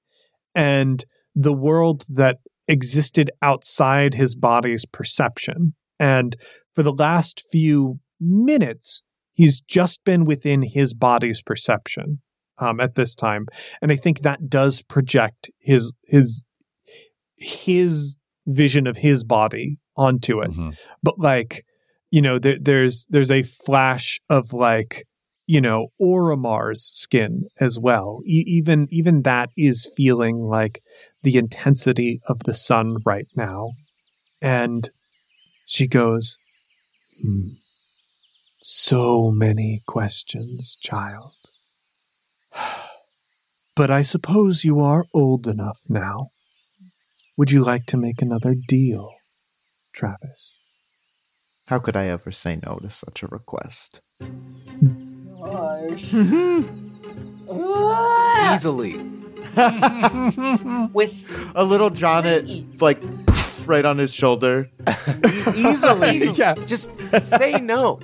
and 0.55 1.05
the 1.35 1.53
world 1.53 2.05
that 2.09 2.39
existed 2.69 3.31
outside 3.43 4.15
his 4.15 4.35
body's 4.35 4.85
perception. 4.87 5.75
And 5.99 6.37
for 6.75 6.83
the 6.83 6.93
last 6.93 7.45
few 7.51 8.01
minutes, 8.21 9.03
he's 9.33 9.61
just 9.61 10.05
been 10.05 10.25
within 10.25 10.63
his 10.63 10.95
body's 10.95 11.43
perception 11.43 12.21
um, 12.59 12.81
at 12.81 12.95
this 12.95 13.15
time. 13.15 13.47
And 13.81 13.91
I 13.91 13.97
think 13.97 14.21
that 14.21 14.49
does 14.49 14.83
project 14.83 15.51
his 15.59 15.93
his 16.07 16.45
his 17.37 18.17
vision 18.47 18.87
of 18.87 18.99
his 18.99 19.25
body 19.25 19.79
onto 19.97 20.41
it. 20.41 20.51
mhm. 20.51 20.77
But 21.03 21.19
like, 21.19 21.65
you 22.11 22.23
know, 22.23 22.39
there, 22.39 22.59
there's 22.61 23.07
there's 23.11 23.31
a 23.31 23.43
flash 23.43 24.21
of 24.29 24.53
like 24.53 25.07
you 25.47 25.61
know 25.61 25.89
Oromar's 26.01 26.83
skin 26.85 27.49
as 27.61 27.79
well. 27.79 28.21
E- 28.27 28.45
even 28.47 28.89
even 28.91 29.23
that 29.23 29.51
is 29.57 29.91
feeling 29.97 30.43
like 30.43 30.83
the 31.23 31.37
intensity 31.37 32.21
of 32.27 32.41
the 32.41 32.55
sun 32.55 32.97
right 33.05 33.29
now. 33.37 33.73
And 34.43 34.91
she 35.67 35.87
goes, 35.87 36.39
"Hmm. 37.23 37.55
So 38.63 39.31
many 39.31 39.83
questions, 39.87 40.77
child. 40.81 41.35
But 43.77 43.91
I 43.91 44.03
suppose 44.03 44.65
you 44.65 44.81
are 44.81 45.07
old 45.15 45.47
enough 45.49 45.81
now. 45.89 46.29
Would 47.37 47.51
you 47.51 47.65
like 47.65 47.87
to 47.87 47.97
make 47.97 48.21
another 48.23 48.55
deal, 48.55 49.15
Travis? 49.95 50.63
How 51.71 51.79
could 51.79 51.97
I 51.97 52.09
ever 52.09 52.33
say 52.33 52.59
no 52.67 52.81
to 52.83 52.91
such 52.91 53.23
a 53.23 53.29
request? 53.29 54.01
Easily. 58.53 58.97
With 60.93 61.53
A 61.55 61.63
little 61.63 61.91
Jonet, 61.91 62.83
like, 62.83 63.01
poof, 63.27 63.69
right 63.69 63.85
on 63.85 63.99
his 63.99 64.13
shoulder. 64.13 64.67
Easily. 65.55 66.33
yeah. 66.35 66.57
Just 66.67 66.91
say 67.23 67.61
no. 67.61 68.01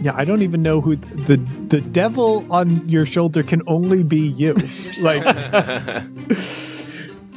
Yeah, 0.00 0.14
I 0.14 0.24
don't 0.24 0.42
even 0.42 0.62
know 0.62 0.80
who 0.80 0.94
the 0.94 1.38
the 1.68 1.80
devil 1.80 2.46
on 2.52 2.88
your 2.88 3.04
shoulder 3.04 3.42
can 3.42 3.62
only 3.66 4.04
be 4.04 4.20
you. 4.20 4.54
like, 5.02 5.24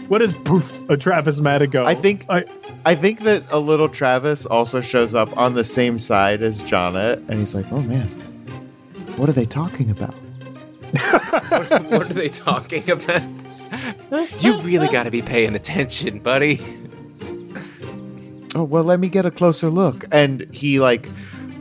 what 0.09 0.21
is 0.21 0.35
poof 0.35 0.87
a 0.91 0.95
Travis 0.97 1.39
Madigo? 1.39 1.85
I 1.85 1.95
think 1.95 2.25
I, 2.29 2.43
I 2.85 2.95
think 2.95 3.21
that 3.21 3.43
a 3.49 3.59
little 3.59 3.89
Travis 3.89 4.45
also 4.45 4.81
shows 4.81 5.13
up 5.13 5.35
on 5.37 5.53
the 5.53 5.63
same 5.63 5.99
side 5.99 6.41
as 6.41 6.63
Jonet, 6.63 7.17
and 7.29 7.39
he's 7.39 7.53
like, 7.53 7.65
"Oh 7.71 7.81
man, 7.81 8.07
what 9.17 9.29
are 9.29 9.33
they 9.33 9.45
talking 9.45 9.91
about?" 9.91 10.13
what 11.89 12.09
are 12.09 12.13
they 12.13 12.29
talking 12.29 12.89
about? 12.89 13.21
You 14.39 14.59
really 14.61 14.87
got 14.87 15.03
to 15.03 15.11
be 15.11 15.21
paying 15.21 15.55
attention, 15.55 16.19
buddy. 16.19 16.59
Oh 18.55 18.63
well, 18.63 18.83
let 18.83 18.99
me 18.99 19.09
get 19.09 19.25
a 19.25 19.31
closer 19.31 19.69
look. 19.69 20.05
And 20.11 20.41
he 20.53 20.79
like 20.79 21.07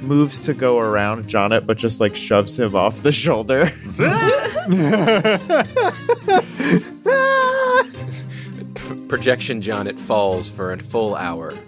moves 0.01 0.41
to 0.41 0.55
go 0.55 0.79
around 0.79 1.29
Jonet, 1.29 1.67
but 1.67 1.77
just 1.77 2.01
like 2.01 2.17
shoves 2.17 2.59
him 2.59 2.75
off 2.75 3.03
the 3.03 3.13
shoulder. 3.13 3.71
Projection 9.09 9.63
Jonet 9.63 9.99
falls 9.99 10.51
for 10.51 10.73
a 10.73 10.79
full 10.79 11.15
hour. 11.15 11.53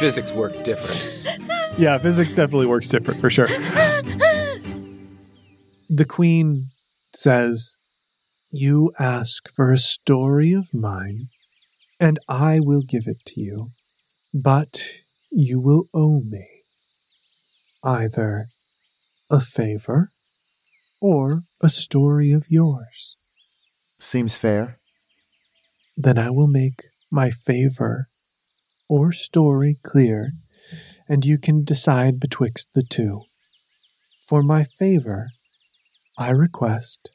Physics 0.00 0.32
work 0.32 0.62
different. 0.62 1.38
yeah, 1.78 1.96
physics 1.96 2.34
definitely 2.34 2.66
works 2.66 2.88
different 2.90 3.18
for 3.20 3.30
sure. 3.30 3.46
the 5.88 6.04
queen 6.06 6.68
says, 7.14 7.78
You 8.50 8.92
ask 8.98 9.50
for 9.50 9.72
a 9.72 9.78
story 9.78 10.52
of 10.52 10.74
mine, 10.74 11.28
and 11.98 12.18
I 12.28 12.60
will 12.60 12.82
give 12.82 13.04
it 13.06 13.24
to 13.26 13.40
you, 13.40 13.68
but 14.34 14.82
you 15.30 15.60
will 15.60 15.84
owe 15.94 16.20
me 16.20 16.46
either 17.82 18.46
a 19.30 19.40
favor 19.40 20.10
or 21.00 21.44
a 21.62 21.70
story 21.70 22.32
of 22.32 22.50
yours. 22.50 23.16
Seems 23.98 24.36
fair. 24.36 24.79
Then 25.96 26.18
I 26.18 26.30
will 26.30 26.46
make 26.46 26.84
my 27.10 27.30
favor 27.30 28.06
or 28.88 29.12
story 29.12 29.78
clear, 29.82 30.32
and 31.08 31.24
you 31.24 31.38
can 31.38 31.64
decide 31.64 32.20
betwixt 32.20 32.68
the 32.74 32.82
two. 32.82 33.22
For 34.26 34.42
my 34.42 34.64
favor, 34.64 35.28
I 36.18 36.30
request 36.30 37.12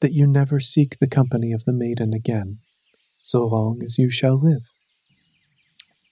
that 0.00 0.12
you 0.12 0.26
never 0.26 0.60
seek 0.60 0.98
the 0.98 1.08
company 1.08 1.52
of 1.52 1.64
the 1.64 1.72
maiden 1.72 2.12
again, 2.12 2.58
so 3.22 3.46
long 3.46 3.82
as 3.84 3.98
you 3.98 4.10
shall 4.10 4.38
live. 4.38 4.70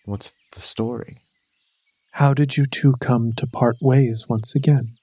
What's 0.05 0.33
the 0.53 0.61
story? 0.61 1.19
How 2.13 2.35
did 2.35 2.57
you 2.57 2.67
two 2.67 2.95
come 3.01 3.33
to 3.37 3.47
part 3.47 3.77
ways 3.81 4.27
once 4.29 4.55
again? 4.55 4.95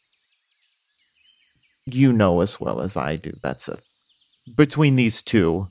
You 1.85 2.11
know 2.11 2.41
as 2.41 2.59
well 2.59 2.81
as 2.81 2.97
I 2.97 3.15
do, 3.15 3.31
Betseth. 3.41 3.81
Between 4.55 4.95
these 4.97 5.21
two, 5.21 5.67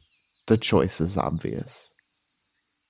the 0.46 0.56
choice 0.56 1.00
is 1.00 1.16
obvious. 1.16 1.92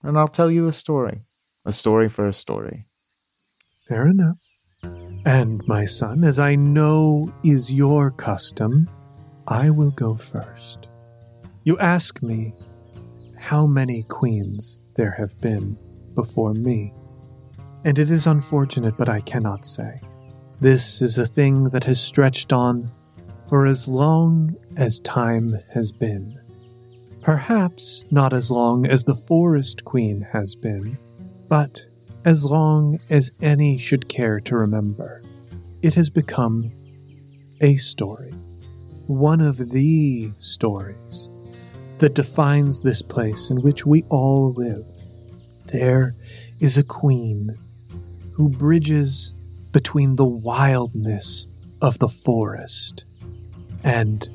And 0.02 0.18
I'll 0.18 0.28
tell 0.28 0.50
you 0.50 0.66
a 0.66 0.72
story. 0.72 1.22
A 1.64 1.72
story 1.72 2.08
for 2.08 2.26
a 2.26 2.32
story. 2.32 2.86
Fair 3.88 4.06
enough. 4.06 4.38
And, 5.24 5.66
my 5.66 5.84
son, 5.84 6.22
as 6.22 6.38
I 6.38 6.54
know 6.54 7.32
is 7.42 7.72
your 7.72 8.12
custom, 8.12 8.88
I 9.48 9.70
will 9.70 9.90
go 9.90 10.14
first. 10.14 10.88
You 11.64 11.76
ask 11.78 12.22
me 12.22 12.52
how 13.38 13.66
many 13.66 14.04
queens 14.04 14.80
there 14.94 15.10
have 15.12 15.40
been 15.40 15.76
before 16.14 16.54
me. 16.54 16.92
And 17.84 17.98
it 17.98 18.10
is 18.10 18.26
unfortunate, 18.26 18.96
but 18.96 19.08
I 19.08 19.20
cannot 19.20 19.64
say. 19.64 20.00
This 20.60 21.02
is 21.02 21.18
a 21.18 21.26
thing 21.26 21.70
that 21.70 21.84
has 21.84 22.00
stretched 22.00 22.52
on 22.52 22.90
for 23.48 23.66
as 23.66 23.88
long 23.88 24.56
as 24.76 25.00
time 25.00 25.58
has 25.74 25.90
been. 25.90 26.40
Perhaps 27.26 28.04
not 28.08 28.32
as 28.32 28.52
long 28.52 28.86
as 28.86 29.02
the 29.02 29.16
Forest 29.16 29.84
Queen 29.84 30.28
has 30.30 30.54
been, 30.54 30.96
but 31.48 31.84
as 32.24 32.44
long 32.44 33.00
as 33.10 33.32
any 33.42 33.78
should 33.78 34.08
care 34.08 34.38
to 34.38 34.56
remember. 34.56 35.24
It 35.82 35.94
has 35.94 36.08
become 36.08 36.70
a 37.60 37.78
story, 37.78 38.30
one 39.08 39.40
of 39.40 39.70
the 39.70 40.30
stories 40.38 41.28
that 41.98 42.14
defines 42.14 42.80
this 42.80 43.02
place 43.02 43.50
in 43.50 43.60
which 43.60 43.84
we 43.84 44.04
all 44.08 44.52
live. 44.52 44.86
There 45.72 46.14
is 46.60 46.78
a 46.78 46.84
queen 46.84 47.58
who 48.34 48.50
bridges 48.50 49.32
between 49.72 50.14
the 50.14 50.24
wildness 50.24 51.48
of 51.82 51.98
the 51.98 52.08
forest 52.08 53.04
and 53.82 54.28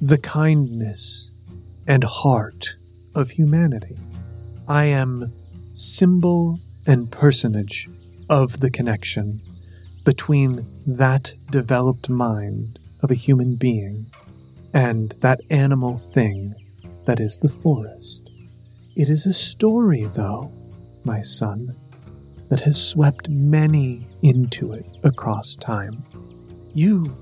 the 0.00 0.16
kindness 0.16 1.32
and 1.86 2.04
heart 2.04 2.76
of 3.14 3.30
humanity. 3.30 3.96
I 4.66 4.84
am 4.84 5.32
symbol 5.74 6.60
and 6.86 7.10
personage 7.10 7.88
of 8.28 8.60
the 8.60 8.70
connection 8.70 9.40
between 10.04 10.66
that 10.86 11.34
developed 11.50 12.08
mind 12.08 12.78
of 13.02 13.10
a 13.10 13.14
human 13.14 13.56
being 13.56 14.06
and 14.72 15.14
that 15.20 15.40
animal 15.50 15.98
thing 15.98 16.54
that 17.04 17.20
is 17.20 17.38
the 17.38 17.48
forest. 17.48 18.30
It 18.96 19.08
is 19.08 19.26
a 19.26 19.32
story, 19.32 20.04
though, 20.04 20.52
my 21.04 21.20
son, 21.20 21.76
that 22.48 22.60
has 22.60 22.82
swept 22.82 23.28
many 23.28 24.06
into 24.22 24.72
it 24.72 24.86
across 25.02 25.56
time. 25.56 26.04
You 26.74 27.16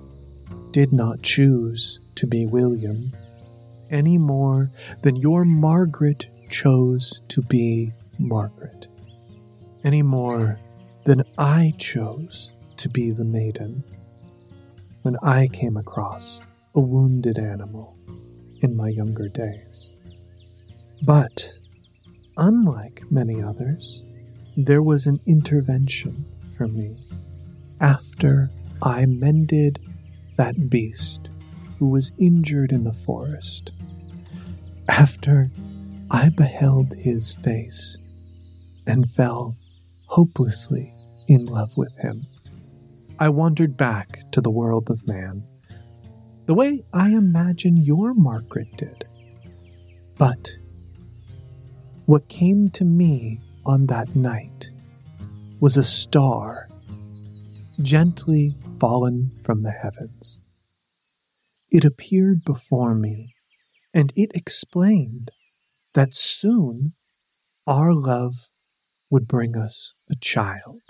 did 0.70 0.92
not 0.92 1.22
choose 1.22 2.00
to 2.16 2.26
be 2.26 2.46
William 2.46 3.12
any 3.92 4.18
more 4.18 4.70
than 5.02 5.14
your 5.14 5.44
Margaret 5.44 6.26
chose 6.50 7.20
to 7.28 7.42
be 7.42 7.92
Margaret, 8.18 8.88
any 9.84 10.02
more 10.02 10.58
than 11.04 11.22
I 11.38 11.74
chose 11.78 12.52
to 12.78 12.88
be 12.88 13.12
the 13.12 13.24
maiden 13.24 13.84
when 15.02 15.16
I 15.22 15.48
came 15.48 15.76
across 15.76 16.42
a 16.74 16.80
wounded 16.80 17.38
animal 17.38 17.96
in 18.60 18.76
my 18.76 18.88
younger 18.88 19.28
days. 19.28 19.94
But, 21.02 21.54
unlike 22.36 23.02
many 23.10 23.42
others, 23.42 24.04
there 24.56 24.82
was 24.82 25.06
an 25.06 25.20
intervention 25.26 26.24
for 26.56 26.68
me 26.68 26.96
after 27.80 28.50
I 28.80 29.06
mended 29.06 29.80
that 30.36 30.70
beast 30.70 31.30
who 31.78 31.88
was 31.88 32.12
injured 32.20 32.70
in 32.70 32.84
the 32.84 32.92
forest. 32.92 33.72
After 34.88 35.50
I 36.10 36.28
beheld 36.28 36.94
his 36.94 37.32
face 37.32 37.98
and 38.86 39.08
fell 39.08 39.56
hopelessly 40.06 40.92
in 41.28 41.46
love 41.46 41.76
with 41.76 41.96
him, 41.98 42.26
I 43.18 43.28
wandered 43.28 43.76
back 43.76 44.30
to 44.32 44.40
the 44.40 44.50
world 44.50 44.90
of 44.90 45.06
man, 45.06 45.44
the 46.46 46.54
way 46.54 46.82
I 46.92 47.10
imagine 47.10 47.76
your 47.76 48.14
Margaret 48.14 48.76
did. 48.76 49.04
But 50.18 50.58
what 52.06 52.28
came 52.28 52.70
to 52.70 52.84
me 52.84 53.40
on 53.64 53.86
that 53.86 54.16
night 54.16 54.70
was 55.60 55.76
a 55.76 55.84
star 55.84 56.68
gently 57.80 58.54
fallen 58.78 59.30
from 59.44 59.62
the 59.62 59.70
heavens. 59.70 60.40
It 61.70 61.84
appeared 61.84 62.44
before 62.44 62.94
me, 62.94 63.31
and 63.94 64.12
it 64.16 64.30
explained 64.34 65.30
that 65.94 66.14
soon 66.14 66.92
our 67.66 67.92
love 67.92 68.48
would 69.10 69.28
bring 69.28 69.56
us 69.56 69.94
a 70.10 70.14
child. 70.16 70.80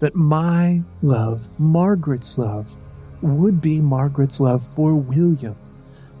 That 0.00 0.14
my 0.14 0.82
love, 1.02 1.50
Margaret's 1.58 2.38
love, 2.38 2.76
would 3.22 3.60
be 3.60 3.80
Margaret's 3.80 4.40
love 4.40 4.66
for 4.66 4.94
William, 4.94 5.56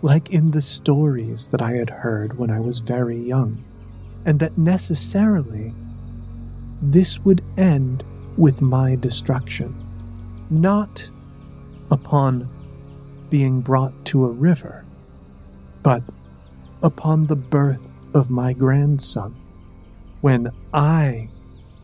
like 0.02 0.30
in 0.30 0.50
the 0.50 0.62
stories 0.62 1.48
that 1.48 1.62
I 1.62 1.72
had 1.72 1.90
heard 1.90 2.38
when 2.38 2.50
I 2.50 2.60
was 2.60 2.78
very 2.80 3.18
young, 3.18 3.64
and 4.24 4.38
that 4.40 4.58
necessarily 4.58 5.72
this 6.80 7.18
would 7.20 7.42
end 7.56 8.04
with 8.36 8.62
my 8.62 8.94
destruction, 8.94 9.74
not 10.50 11.10
upon 11.90 12.48
being 13.30 13.60
brought 13.60 14.04
to 14.06 14.24
a 14.24 14.30
river, 14.30 14.84
but 15.82 16.02
upon 16.82 17.26
the 17.26 17.36
birth 17.36 17.96
of 18.14 18.30
my 18.30 18.52
grandson, 18.52 19.34
when 20.20 20.50
I 20.72 21.28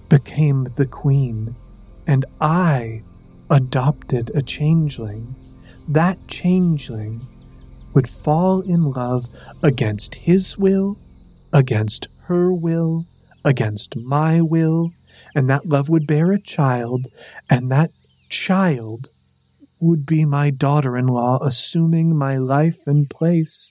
became 0.09 0.65
the 0.77 0.87
queen 0.87 1.55
and 2.07 2.25
I 2.41 3.03
adopted 3.51 4.31
a 4.35 4.43
changeling, 4.43 5.35
that 5.89 6.19
changeling 6.29 7.21
would 7.93 8.09
fall 8.09 8.61
in 8.61 8.85
love 8.85 9.27
against 9.63 10.15
his 10.17 10.59
will, 10.59 10.99
against 11.53 12.09
her 12.25 12.53
will, 12.53 13.07
against 13.45 13.97
my 13.97 14.41
will, 14.41 14.93
and 15.35 15.49
that 15.49 15.67
love 15.67 15.89
would 15.89 16.07
bear 16.07 16.33
a 16.33 16.41
child, 16.41 17.07
and 17.49 17.71
that 17.71 17.91
child 18.29 19.11
would 19.81 20.07
be 20.07 20.25
my 20.25 20.51
daughter 20.51 20.97
in 20.97 21.07
law, 21.07 21.39
assuming 21.43 22.17
my 22.17 22.37
life 22.37 22.87
and 22.87 23.09
place, 23.11 23.71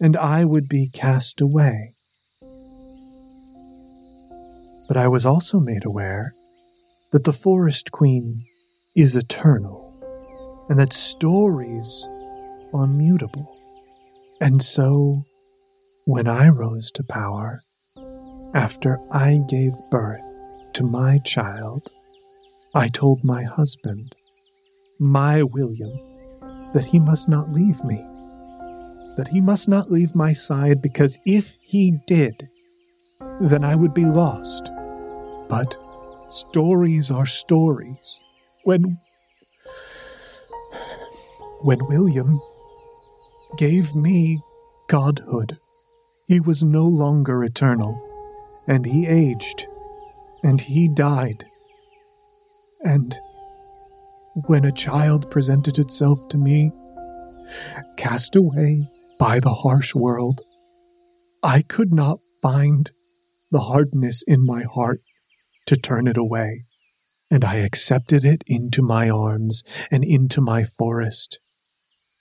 and 0.00 0.16
I 0.16 0.44
would 0.44 0.68
be 0.68 0.88
cast 0.88 1.40
away. 1.40 1.94
But 4.88 4.96
I 4.96 5.08
was 5.08 5.26
also 5.26 5.58
made 5.58 5.84
aware 5.84 6.34
that 7.12 7.24
the 7.24 7.32
Forest 7.32 7.92
Queen 7.92 8.44
is 8.94 9.16
eternal, 9.16 10.66
and 10.68 10.78
that 10.78 10.92
stories 10.92 12.08
are 12.72 12.86
mutable. 12.86 13.56
And 14.40 14.62
so, 14.62 15.24
when 16.04 16.26
I 16.28 16.48
rose 16.48 16.90
to 16.92 17.02
power, 17.02 17.62
after 18.54 18.98
I 19.10 19.40
gave 19.48 19.72
birth 19.90 20.24
to 20.74 20.84
my 20.84 21.18
child, 21.18 21.92
I 22.74 22.88
told 22.88 23.24
my 23.24 23.42
husband 23.42 24.14
my 24.98 25.42
William, 25.42 25.92
that 26.72 26.86
he 26.86 26.98
must 26.98 27.28
not 27.28 27.52
leave 27.52 27.82
me, 27.84 28.04
that 29.16 29.28
he 29.28 29.40
must 29.40 29.68
not 29.68 29.90
leave 29.90 30.14
my 30.14 30.32
side, 30.32 30.82
because 30.82 31.18
if 31.24 31.56
he 31.60 31.98
did, 32.06 32.48
then 33.40 33.64
I 33.64 33.74
would 33.74 33.94
be 33.94 34.04
lost. 34.04 34.70
But 35.48 35.76
stories 36.28 37.10
are 37.10 37.26
stories. 37.26 38.22
When 38.64 38.98
when 41.62 41.78
William 41.86 42.40
gave 43.56 43.94
me 43.94 44.40
godhood. 44.88 45.58
He 46.26 46.40
was 46.40 46.62
no 46.62 46.84
longer 46.84 47.42
eternal, 47.42 48.00
and 48.66 48.84
he 48.84 49.06
aged, 49.06 49.66
and 50.42 50.60
he 50.60 50.88
died. 50.88 51.46
And 52.84 53.14
when 54.46 54.64
a 54.64 54.72
child 54.72 55.30
presented 55.30 55.78
itself 55.78 56.28
to 56.28 56.38
me, 56.38 56.72
cast 57.96 58.36
away 58.36 58.88
by 59.18 59.40
the 59.40 59.54
harsh 59.54 59.94
world, 59.94 60.42
I 61.42 61.62
could 61.62 61.92
not 61.92 62.18
find 62.42 62.90
the 63.50 63.60
hardness 63.60 64.22
in 64.26 64.44
my 64.44 64.62
heart 64.62 65.00
to 65.66 65.76
turn 65.76 66.06
it 66.06 66.16
away, 66.16 66.64
and 67.30 67.44
I 67.44 67.56
accepted 67.56 68.24
it 68.24 68.42
into 68.46 68.82
my 68.82 69.08
arms 69.08 69.62
and 69.90 70.04
into 70.04 70.40
my 70.40 70.64
forest, 70.64 71.38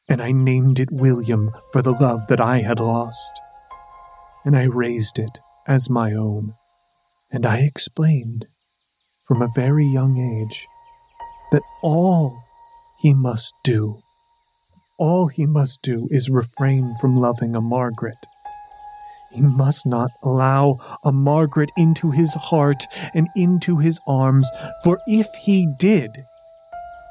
and 0.08 0.22
I 0.22 0.32
named 0.32 0.80
it 0.80 0.92
William 0.92 1.52
for 1.72 1.82
the 1.82 1.94
love 1.94 2.28
that 2.28 2.42
I 2.42 2.60
had 2.60 2.80
lost, 2.80 3.40
and 4.44 4.56
I 4.56 4.64
raised 4.64 5.20
it 5.20 5.40
as 5.68 5.90
my 5.90 6.14
own, 6.14 6.54
and 7.32 7.46
I 7.46 7.60
explained 7.60 8.46
from 9.28 9.42
a 9.42 9.50
very 9.56 9.86
young 9.86 10.18
age 10.18 10.68
that 11.52 11.64
all 11.82 12.44
he 13.00 13.14
must 13.14 13.54
do, 13.64 14.02
all 14.98 15.28
he 15.28 15.46
must 15.46 15.82
do 15.82 16.08
is 16.12 16.30
refrain 16.30 16.96
from 17.00 17.18
loving 17.18 17.56
a 17.56 17.62
Margaret. 17.62 18.18
He 19.32 19.42
must 19.42 19.86
not 19.86 20.12
allow 20.24 20.80
a 21.04 21.12
Margaret 21.12 21.72
into 21.76 22.12
his 22.12 22.34
heart 22.36 22.86
and 23.14 23.28
into 23.36 23.80
his 23.80 24.00
arms, 24.08 24.50
for 24.84 25.00
if 25.08 25.28
he 25.34 25.68
did, 25.78 26.12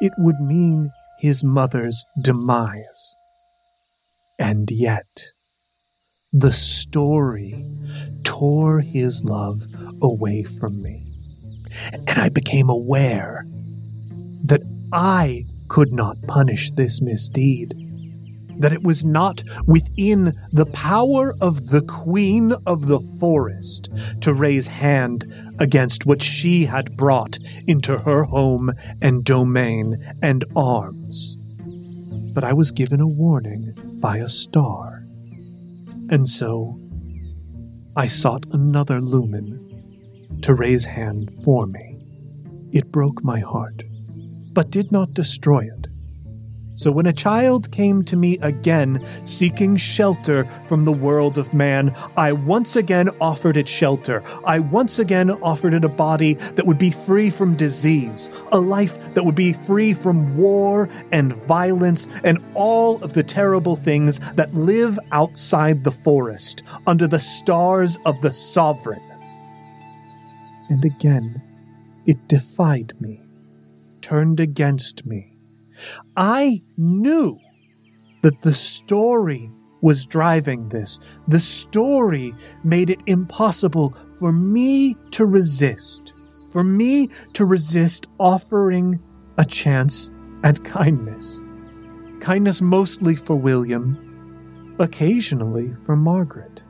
it 0.00 0.12
would 0.16 0.40
mean 0.40 0.90
his 1.18 1.44
mother's 1.44 2.06
demise. 2.20 3.16
And 4.38 4.70
yet, 4.70 5.32
the 6.32 6.52
story 6.52 7.64
tore 8.24 8.80
his 8.80 9.24
love 9.24 9.66
away 10.02 10.42
from 10.42 10.82
me, 10.82 11.04
and 11.92 12.18
I 12.18 12.28
became 12.30 12.68
aware 12.68 13.44
that 14.44 14.62
I 14.92 15.44
could 15.74 15.92
not 15.92 16.16
punish 16.28 16.70
this 16.70 17.02
misdeed 17.02 17.74
that 18.60 18.72
it 18.72 18.84
was 18.84 19.04
not 19.04 19.42
within 19.66 20.32
the 20.52 20.66
power 20.66 21.34
of 21.40 21.70
the 21.70 21.82
queen 21.82 22.52
of 22.64 22.86
the 22.86 23.00
forest 23.18 23.88
to 24.20 24.32
raise 24.32 24.68
hand 24.68 25.26
against 25.58 26.06
what 26.06 26.22
she 26.22 26.66
had 26.66 26.96
brought 26.96 27.40
into 27.66 27.98
her 27.98 28.22
home 28.22 28.70
and 29.02 29.24
domain 29.24 29.96
and 30.22 30.44
arms. 30.54 31.36
But 32.32 32.44
I 32.44 32.52
was 32.52 32.70
given 32.70 33.00
a 33.00 33.08
warning 33.08 33.74
by 34.00 34.18
a 34.18 34.28
star. 34.28 35.02
And 36.08 36.28
so 36.28 36.78
I 37.96 38.06
sought 38.06 38.46
another 38.52 39.00
lumen 39.00 40.38
to 40.42 40.54
raise 40.54 40.84
hand 40.84 41.32
for 41.44 41.66
me. 41.66 41.98
It 42.72 42.92
broke 42.92 43.24
my 43.24 43.40
heart, 43.40 43.82
but 44.54 44.70
did 44.70 44.90
not 44.92 45.12
destroy 45.12 45.64
it. 45.64 45.88
So 46.76 46.90
when 46.90 47.06
a 47.06 47.12
child 47.12 47.70
came 47.70 48.02
to 48.04 48.16
me 48.16 48.36
again, 48.38 49.06
seeking 49.24 49.76
shelter 49.76 50.48
from 50.66 50.84
the 50.84 50.92
world 50.92 51.38
of 51.38 51.54
man, 51.54 51.94
I 52.16 52.32
once 52.32 52.74
again 52.74 53.10
offered 53.20 53.56
it 53.56 53.68
shelter. 53.68 54.24
I 54.44 54.58
once 54.58 54.98
again 54.98 55.30
offered 55.30 55.72
it 55.72 55.84
a 55.84 55.88
body 55.88 56.34
that 56.34 56.66
would 56.66 56.78
be 56.78 56.90
free 56.90 57.30
from 57.30 57.54
disease, 57.54 58.28
a 58.50 58.58
life 58.58 58.98
that 59.14 59.24
would 59.24 59.36
be 59.36 59.52
free 59.52 59.94
from 59.94 60.36
war 60.36 60.88
and 61.12 61.32
violence 61.32 62.08
and 62.24 62.42
all 62.54 63.00
of 63.04 63.12
the 63.12 63.22
terrible 63.22 63.76
things 63.76 64.18
that 64.34 64.52
live 64.52 64.98
outside 65.12 65.84
the 65.84 65.92
forest, 65.92 66.64
under 66.88 67.06
the 67.06 67.20
stars 67.20 68.00
of 68.04 68.20
the 68.20 68.32
sovereign. 68.32 69.02
And 70.70 70.84
again, 70.84 71.40
it 72.04 72.26
defied 72.26 73.00
me, 73.00 73.23
turned 74.04 74.38
against 74.38 75.06
me 75.06 75.34
I 76.16 76.62
knew 76.76 77.40
that 78.20 78.42
the 78.42 78.52
story 78.54 79.50
was 79.80 80.06
driving 80.06 80.68
this. 80.68 81.00
The 81.26 81.40
story 81.40 82.34
made 82.62 82.90
it 82.90 83.00
impossible 83.06 83.96
for 84.18 84.30
me 84.32 84.96
to 85.12 85.24
resist, 85.24 86.12
for 86.52 86.62
me 86.62 87.08
to 87.32 87.44
resist 87.44 88.06
offering 88.20 89.00
a 89.38 89.44
chance 89.44 90.10
at 90.42 90.64
kindness. 90.64 91.40
Kindness 92.20 92.60
mostly 92.60 93.16
for 93.16 93.36
William, 93.36 94.76
occasionally 94.78 95.74
for 95.84 95.96
Margaret. 95.96 96.62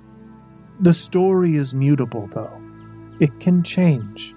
The 0.81 0.95
story 0.95 1.57
is 1.57 1.75
mutable, 1.75 2.27
though. 2.29 2.61
It 3.21 3.39
can 3.41 3.63
change. 3.63 4.35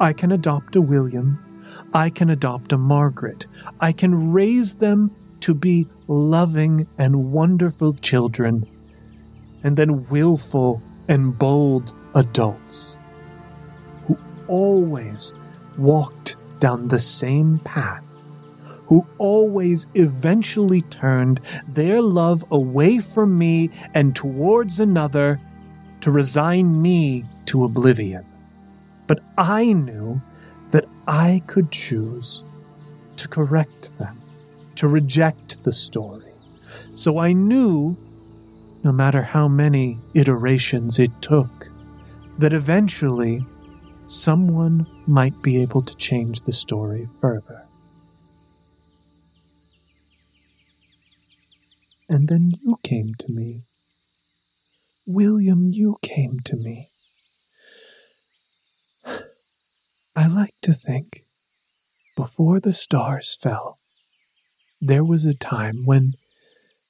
I 0.00 0.12
can 0.12 0.32
adopt 0.32 0.76
a 0.76 0.80
William 0.80 1.38
I 1.92 2.10
can 2.10 2.30
adopt 2.30 2.72
a 2.72 2.78
Margaret. 2.78 3.46
I 3.80 3.92
can 3.92 4.32
raise 4.32 4.76
them 4.76 5.10
to 5.40 5.54
be 5.54 5.86
loving 6.06 6.86
and 6.98 7.32
wonderful 7.32 7.94
children, 7.94 8.66
and 9.62 9.76
then 9.76 10.08
willful 10.08 10.82
and 11.08 11.38
bold 11.38 11.92
adults 12.14 12.98
who 14.06 14.18
always 14.46 15.32
walked 15.78 16.36
down 16.60 16.88
the 16.88 17.00
same 17.00 17.58
path, 17.60 18.04
who 18.86 19.06
always 19.18 19.86
eventually 19.94 20.82
turned 20.82 21.40
their 21.66 22.00
love 22.02 22.44
away 22.50 22.98
from 22.98 23.38
me 23.38 23.70
and 23.94 24.14
towards 24.14 24.78
another 24.78 25.40
to 26.00 26.10
resign 26.10 26.80
me 26.82 27.24
to 27.46 27.64
oblivion. 27.64 28.24
But 29.06 29.20
I 29.38 29.72
knew 29.72 30.20
that 30.70 30.86
I 31.06 31.42
could 31.46 31.70
choose 31.70 32.44
to 33.16 33.28
correct 33.28 33.98
them, 33.98 34.20
to 34.76 34.88
reject 34.88 35.62
the 35.64 35.72
story. 35.72 36.32
So 36.94 37.18
I 37.18 37.32
knew, 37.32 37.96
no 38.82 38.92
matter 38.92 39.22
how 39.22 39.48
many 39.48 39.98
iterations 40.14 40.98
it 40.98 41.10
took, 41.20 41.70
that 42.38 42.52
eventually 42.52 43.44
someone 44.06 44.86
might 45.06 45.40
be 45.42 45.60
able 45.60 45.82
to 45.82 45.96
change 45.96 46.42
the 46.42 46.52
story 46.52 47.06
further. 47.20 47.64
And 52.08 52.28
then 52.28 52.54
you 52.62 52.76
came 52.82 53.14
to 53.14 53.30
me. 53.30 53.62
William, 55.06 55.68
you 55.68 55.96
came 56.02 56.40
to 56.44 56.56
me. 56.56 56.88
I 60.16 60.26
like 60.26 60.54
to 60.62 60.72
think, 60.72 61.24
before 62.16 62.58
the 62.58 62.72
stars 62.72 63.36
fell, 63.40 63.78
there 64.80 65.04
was 65.04 65.24
a 65.24 65.34
time 65.34 65.84
when 65.84 66.14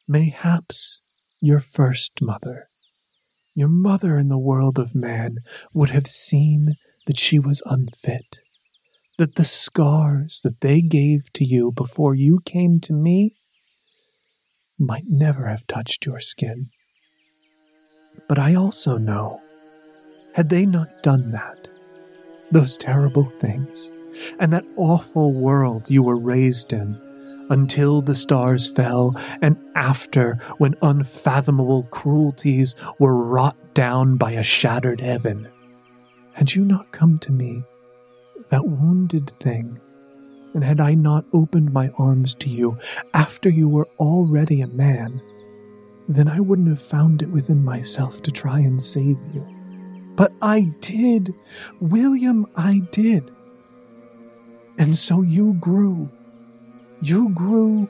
mayhaps 0.09 1.03
your 1.41 1.61
first 1.61 2.23
mother, 2.23 2.67
your 3.55 3.69
mother 3.69 4.17
in 4.17 4.29
the 4.29 4.39
world 4.39 4.79
of 4.79 4.95
man, 4.95 5.39
would 5.75 5.91
have 5.91 6.07
seen 6.07 6.77
that 7.07 7.19
she 7.19 7.39
was 7.39 7.63
unfit, 7.67 8.41
that 9.19 9.35
the 9.35 9.45
scars 9.45 10.41
that 10.43 10.61
they 10.61 10.81
gave 10.81 11.31
to 11.35 11.45
you 11.45 11.73
before 11.73 12.15
you 12.15 12.41
came 12.45 12.81
to 12.81 12.93
me 12.93 13.37
might 14.79 15.05
never 15.09 15.47
have 15.47 15.67
touched 15.67 16.07
your 16.07 16.21
skin. 16.21 16.71
But 18.29 18.39
I 18.39 18.55
also 18.55 18.97
know, 18.97 19.43
had 20.35 20.49
they 20.49 20.65
not 20.65 21.03
done 21.03 21.33
that, 21.33 21.69
those 22.51 22.77
terrible 22.77 23.25
things, 23.25 23.93
and 24.39 24.53
that 24.53 24.67
awful 24.77 25.33
world 25.33 25.91
you 25.91 26.03
were 26.03 26.17
raised 26.17 26.73
in 26.73 27.01
until 27.51 28.01
the 28.01 28.15
stars 28.15 28.69
fell, 28.69 29.15
and 29.43 29.57
after, 29.75 30.35
when 30.59 30.77
unfathomable 30.83 31.83
cruelties 31.91 32.77
were 32.99 33.25
wrought 33.25 33.57
down 33.75 34.17
by 34.17 34.31
a 34.31 34.43
shattered 34.43 35.01
heaven. 35.01 35.49
Had 36.35 36.55
you 36.55 36.65
not 36.65 36.93
come 36.93 37.19
to 37.19 37.33
me, 37.33 37.65
that 38.51 38.67
wounded 38.67 39.29
thing, 39.29 39.81
and 40.55 40.63
had 40.65 40.81
I 40.81 40.95
not 40.95 41.25
opened 41.33 41.73
my 41.73 41.91
arms 41.99 42.35
to 42.37 42.49
you 42.49 42.79
after 43.13 43.49
you 43.49 43.69
were 43.69 43.89
already 43.99 44.61
a 44.61 44.69
man, 44.69 45.21
then 46.09 46.29
I 46.29 46.41
wouldn't 46.41 46.69
have 46.69 46.81
found 46.81 47.21
it 47.21 47.31
within 47.31 47.65
myself 47.65 48.23
to 48.23 48.31
try 48.31 48.61
and 48.61 48.81
save 48.81 49.19
you. 49.35 49.60
But 50.21 50.35
I 50.43 50.71
did. 50.83 51.33
William, 51.81 52.47
I 52.55 52.83
did. 52.91 53.31
And 54.79 54.95
so 54.95 55.23
you 55.23 55.55
grew. 55.55 56.11
You 57.01 57.31
grew 57.31 57.89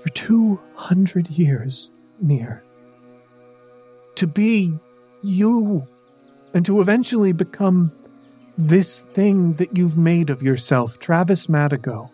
for 0.00 0.08
200 0.08 1.28
years 1.28 1.90
near. 2.18 2.62
To 4.14 4.26
be 4.26 4.78
you, 5.22 5.86
and 6.54 6.64
to 6.64 6.80
eventually 6.80 7.32
become 7.32 7.92
this 8.56 9.02
thing 9.02 9.56
that 9.56 9.76
you've 9.76 9.98
made 9.98 10.30
of 10.30 10.42
yourself, 10.42 10.98
Travis 10.98 11.48
Madigo. 11.48 12.08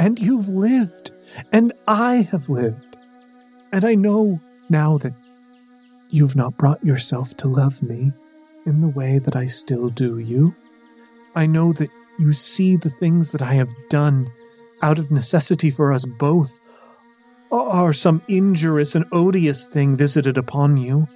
And 0.00 0.18
you've 0.18 0.48
lived, 0.48 1.12
and 1.52 1.72
I 1.86 2.22
have 2.32 2.48
lived. 2.48 2.96
And 3.70 3.84
I 3.84 3.94
know 3.94 4.40
now 4.68 4.98
that 4.98 5.12
you've 6.10 6.34
not 6.34 6.56
brought 6.58 6.82
yourself 6.82 7.36
to 7.36 7.46
love 7.46 7.84
me 7.84 8.10
in 8.68 8.82
the 8.82 8.88
way 8.88 9.18
that 9.18 9.34
I 9.34 9.46
still 9.46 9.88
do 9.88 10.18
you. 10.18 10.54
I 11.34 11.46
know 11.46 11.72
that 11.72 11.90
you 12.18 12.32
see 12.34 12.76
the 12.76 12.90
things 12.90 13.30
that 13.30 13.40
I 13.40 13.54
have 13.54 13.72
done 13.88 14.30
out 14.82 14.98
of 14.98 15.10
necessity 15.10 15.70
for 15.70 15.92
us 15.92 16.04
both 16.04 16.60
are 17.50 17.92
some 17.92 18.22
injurious 18.28 18.94
and 18.94 19.06
odious 19.10 19.64
thing 19.64 19.96
visited 19.96 20.36
upon 20.36 20.76
you. 20.76 21.08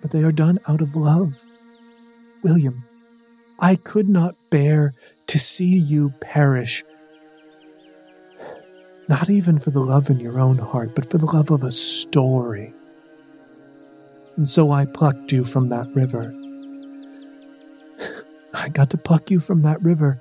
But 0.00 0.10
they 0.10 0.22
are 0.22 0.32
done 0.32 0.58
out 0.66 0.80
of 0.80 0.96
love. 0.96 1.44
William, 2.42 2.84
I 3.58 3.76
could 3.76 4.08
not 4.08 4.34
bear 4.50 4.94
to 5.26 5.38
see 5.38 5.76
you 5.76 6.14
perish. 6.20 6.82
Not 9.08 9.28
even 9.28 9.58
for 9.58 9.70
the 9.70 9.80
love 9.80 10.08
in 10.08 10.18
your 10.18 10.40
own 10.40 10.58
heart, 10.58 10.94
but 10.94 11.10
for 11.10 11.18
the 11.18 11.26
love 11.26 11.50
of 11.50 11.62
a 11.62 11.70
story. 11.70 12.72
And 14.36 14.48
so 14.48 14.70
I 14.70 14.86
plucked 14.86 15.32
you 15.32 15.44
from 15.44 15.68
that 15.68 15.88
river. 15.94 16.34
I 18.54 18.68
got 18.70 18.90
to 18.90 18.98
pluck 18.98 19.30
you 19.30 19.40
from 19.40 19.62
that 19.62 19.82
river 19.82 20.20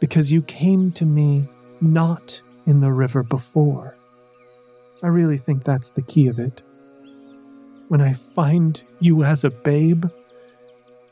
because 0.00 0.32
you 0.32 0.42
came 0.42 0.92
to 0.92 1.04
me 1.04 1.48
not 1.80 2.40
in 2.66 2.80
the 2.80 2.92
river 2.92 3.22
before. 3.22 3.96
I 5.02 5.08
really 5.08 5.38
think 5.38 5.64
that's 5.64 5.90
the 5.90 6.02
key 6.02 6.28
of 6.28 6.38
it. 6.38 6.62
When 7.88 8.00
I 8.00 8.12
find 8.12 8.82
you 9.00 9.24
as 9.24 9.44
a 9.44 9.50
babe, 9.50 10.06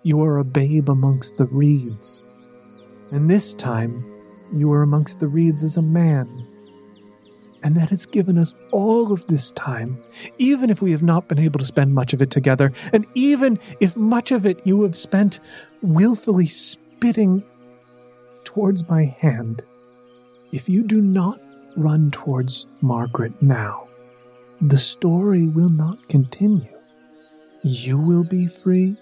you 0.02 0.22
are 0.22 0.38
a 0.38 0.44
babe 0.44 0.88
amongst 0.88 1.36
the 1.36 1.46
reeds. 1.46 2.26
And 3.10 3.30
this 3.30 3.54
time, 3.54 4.04
you 4.52 4.72
are 4.72 4.82
amongst 4.82 5.20
the 5.20 5.28
reeds 5.28 5.62
as 5.64 5.76
a 5.76 5.82
man. 5.82 6.46
And 7.62 7.74
that 7.74 7.90
has 7.90 8.06
given 8.06 8.38
us 8.38 8.54
all 8.72 9.12
of 9.12 9.26
this 9.26 9.50
time, 9.52 9.98
even 10.38 10.70
if 10.70 10.80
we 10.80 10.92
have 10.92 11.02
not 11.02 11.26
been 11.28 11.38
able 11.38 11.58
to 11.58 11.66
spend 11.66 11.94
much 11.94 12.12
of 12.12 12.22
it 12.22 12.30
together, 12.30 12.72
and 12.92 13.06
even 13.14 13.58
if 13.80 13.96
much 13.96 14.30
of 14.30 14.46
it 14.46 14.66
you 14.66 14.82
have 14.82 14.96
spent 14.96 15.40
willfully 15.82 16.46
spitting 16.46 17.42
towards 18.44 18.88
my 18.88 19.04
hand. 19.04 19.62
If 20.52 20.68
you 20.68 20.84
do 20.84 21.00
not 21.00 21.40
run 21.76 22.10
towards 22.10 22.66
Margaret 22.80 23.42
now, 23.42 23.88
the 24.60 24.78
story 24.78 25.48
will 25.48 25.68
not 25.68 26.08
continue. 26.08 26.72
You 27.62 27.98
will 27.98 28.24
be 28.24 28.46
free, 28.46 28.96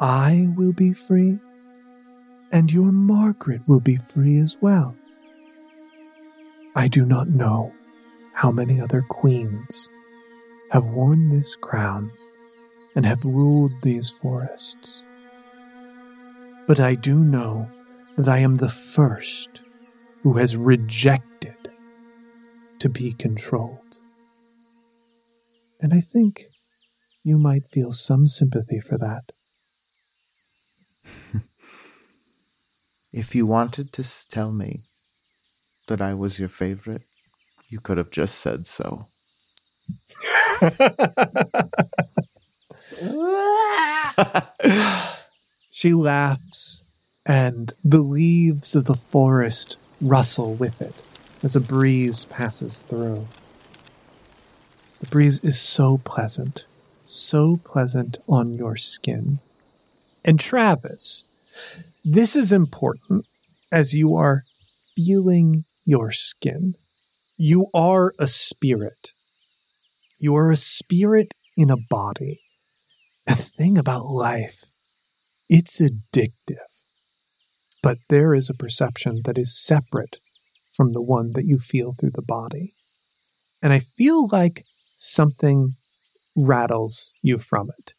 I 0.00 0.48
will 0.56 0.72
be 0.72 0.92
free, 0.92 1.38
and 2.52 2.72
your 2.72 2.92
Margaret 2.92 3.62
will 3.66 3.80
be 3.80 3.96
free 3.96 4.38
as 4.38 4.56
well. 4.60 4.96
I 6.74 6.88
do 6.88 7.04
not 7.04 7.28
know 7.28 7.72
how 8.32 8.50
many 8.50 8.80
other 8.80 9.02
queens 9.02 9.88
have 10.70 10.86
worn 10.86 11.28
this 11.28 11.54
crown 11.54 12.10
and 12.96 13.06
have 13.06 13.24
ruled 13.24 13.72
these 13.82 14.10
forests. 14.10 15.04
But 16.66 16.80
I 16.80 16.94
do 16.94 17.18
know 17.18 17.68
that 18.16 18.28
I 18.28 18.38
am 18.38 18.56
the 18.56 18.68
first 18.68 19.62
who 20.22 20.34
has 20.34 20.56
rejected 20.56 21.56
to 22.80 22.88
be 22.88 23.12
controlled. 23.12 24.00
And 25.80 25.92
I 25.92 26.00
think 26.00 26.44
you 27.22 27.38
might 27.38 27.66
feel 27.66 27.92
some 27.92 28.26
sympathy 28.26 28.80
for 28.80 28.98
that. 28.98 29.32
If 33.16 33.32
you 33.36 33.46
wanted 33.46 33.92
to 33.92 34.28
tell 34.28 34.50
me 34.50 34.83
that 35.86 36.00
I 36.00 36.14
was 36.14 36.40
your 36.40 36.48
favorite, 36.48 37.02
you 37.68 37.80
could 37.80 37.98
have 37.98 38.10
just 38.10 38.38
said 38.38 38.66
so. 38.66 39.06
She 45.70 45.92
laughs, 45.92 46.84
and 47.26 47.72
the 47.84 47.98
leaves 47.98 48.76
of 48.76 48.84
the 48.84 48.94
forest 48.94 49.76
rustle 50.00 50.54
with 50.54 50.80
it 50.80 50.94
as 51.42 51.56
a 51.56 51.60
breeze 51.60 52.26
passes 52.26 52.80
through. 52.80 53.26
The 55.00 55.06
breeze 55.08 55.42
is 55.42 55.60
so 55.60 55.98
pleasant, 55.98 56.64
so 57.02 57.58
pleasant 57.64 58.18
on 58.28 58.54
your 58.54 58.76
skin. 58.76 59.40
And 60.24 60.38
Travis, 60.38 61.26
this 62.04 62.36
is 62.36 62.52
important 62.52 63.26
as 63.72 63.94
you 63.94 64.14
are 64.14 64.44
feeling 64.96 65.64
your 65.84 66.10
skin. 66.10 66.74
You 67.36 67.66
are 67.74 68.12
a 68.18 68.26
spirit. 68.26 69.12
You 70.18 70.34
are 70.36 70.50
a 70.50 70.56
spirit 70.56 71.34
in 71.56 71.70
a 71.70 71.76
body. 71.76 72.40
The 73.26 73.34
thing 73.34 73.78
about 73.78 74.06
life, 74.06 74.64
it's 75.48 75.80
addictive. 75.80 76.82
But 77.82 77.98
there 78.08 78.34
is 78.34 78.48
a 78.48 78.54
perception 78.54 79.22
that 79.24 79.38
is 79.38 79.58
separate 79.58 80.18
from 80.72 80.90
the 80.90 81.02
one 81.02 81.32
that 81.32 81.44
you 81.44 81.58
feel 81.58 81.92
through 81.92 82.12
the 82.14 82.24
body. 82.26 82.74
And 83.62 83.72
I 83.72 83.78
feel 83.78 84.28
like 84.30 84.64
something 84.96 85.74
rattles 86.36 87.14
you 87.22 87.38
from 87.38 87.70
it. 87.78 87.94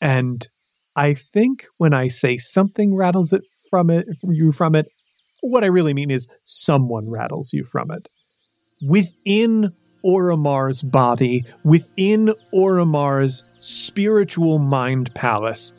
And 0.00 0.46
I 0.94 1.14
think 1.14 1.66
when 1.78 1.92
I 1.92 2.08
say 2.08 2.38
something 2.38 2.96
rattles 2.96 3.32
it 3.32 3.42
from 3.70 3.90
it 3.90 4.06
from 4.20 4.32
you 4.32 4.52
from 4.52 4.74
it, 4.74 4.86
what 5.40 5.64
I 5.64 5.68
really 5.68 5.94
mean 5.94 6.10
is 6.10 6.28
someone 6.42 7.10
rattles 7.10 7.52
you 7.52 7.64
from 7.64 7.90
it. 7.90 8.08
Within 8.86 9.72
Oromar's 10.04 10.82
body, 10.82 11.44
within 11.64 12.32
Oromar's 12.54 13.44
spiritual 13.58 14.58
mind 14.58 15.14
palace, 15.14 15.74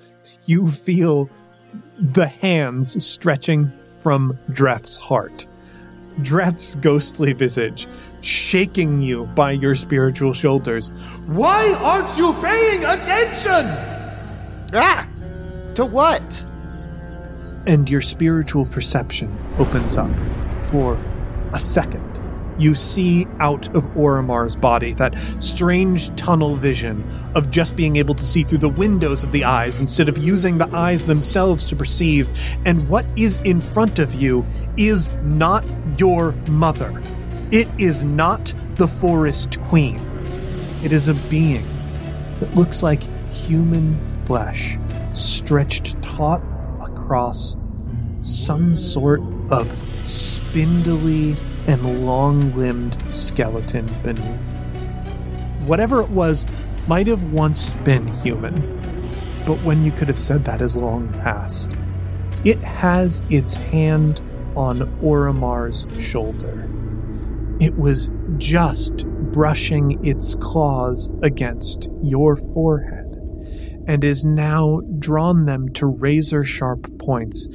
you 0.45 0.71
feel 0.71 1.29
the 1.99 2.27
hands 2.27 3.05
stretching 3.05 3.71
from 4.01 4.37
Dref's 4.51 4.97
heart. 4.97 5.47
Dref's 6.21 6.75
ghostly 6.75 7.33
visage 7.33 7.87
shaking 8.21 9.01
you 9.01 9.25
by 9.27 9.51
your 9.51 9.75
spiritual 9.75 10.33
shoulders. 10.33 10.89
Why 11.27 11.73
aren't 11.81 12.17
you 12.17 12.33
paying 12.41 12.83
attention? 12.83 13.65
Ah! 14.73 15.07
To 15.75 15.85
what? 15.85 16.45
And 17.67 17.89
your 17.89 18.01
spiritual 18.01 18.65
perception 18.65 19.37
opens 19.59 19.97
up 19.97 20.11
for 20.63 20.99
a 21.53 21.59
second. 21.59 22.03
You 22.57 22.73
see 22.73 23.27
out 23.39 23.67
of 23.75 23.85
Oromar's 23.93 24.55
body 24.55 24.93
that 24.93 25.13
strange 25.37 26.15
tunnel 26.15 26.55
vision 26.55 27.07
of 27.35 27.51
just 27.51 27.75
being 27.75 27.97
able 27.97 28.15
to 28.15 28.25
see 28.25 28.41
through 28.41 28.57
the 28.59 28.69
windows 28.69 29.23
of 29.23 29.31
the 29.31 29.43
eyes 29.43 29.79
instead 29.79 30.09
of 30.09 30.17
using 30.17 30.57
the 30.57 30.75
eyes 30.75 31.05
themselves 31.05 31.67
to 31.67 31.75
perceive. 31.75 32.31
And 32.65 32.89
what 32.89 33.05
is 33.15 33.37
in 33.43 33.61
front 33.61 33.99
of 33.99 34.15
you 34.15 34.43
is 34.75 35.11
not 35.21 35.63
your 35.99 36.31
mother. 36.49 36.99
It 37.51 37.67
is 37.77 38.03
not 38.03 38.55
the 38.77 38.87
Forest 38.87 39.61
Queen. 39.65 39.99
It 40.83 40.91
is 40.91 41.09
a 41.09 41.13
being 41.13 41.67
that 42.39 42.55
looks 42.55 42.81
like 42.81 43.03
human 43.31 43.99
flesh 44.25 44.77
stretched 45.11 46.01
taut 46.01 46.41
across 47.07 47.55
some 48.19 48.75
sort 48.75 49.21
of 49.49 49.73
spindly 50.03 51.37
and 51.65 52.05
long 52.05 52.51
limbed 52.57 53.01
skeleton 53.13 53.85
beneath. 54.03 54.41
Whatever 55.65 56.01
it 56.01 56.09
was 56.09 56.45
might 56.85 57.07
have 57.07 57.23
once 57.31 57.71
been 57.85 58.07
human, 58.07 58.55
but 59.45 59.63
when 59.63 59.85
you 59.85 59.91
could 59.93 60.09
have 60.09 60.19
said 60.19 60.43
that 60.43 60.61
is 60.61 60.75
long 60.75 61.07
past. 61.13 61.71
It 62.43 62.59
has 62.59 63.21
its 63.29 63.53
hand 63.53 64.19
on 64.57 64.79
Oromar's 65.01 65.87
shoulder. 66.01 66.69
It 67.61 67.77
was 67.77 68.11
just 68.37 69.07
brushing 69.07 70.05
its 70.05 70.35
claws 70.35 71.09
against 71.23 71.87
your 72.01 72.35
forehead 72.35 72.96
and 73.87 74.03
is 74.03 74.23
now 74.23 74.81
drawn 74.99 75.45
them 75.45 75.69
to 75.73 75.87
razor 75.87 76.43
sharp 76.43 76.99
points 76.99 77.47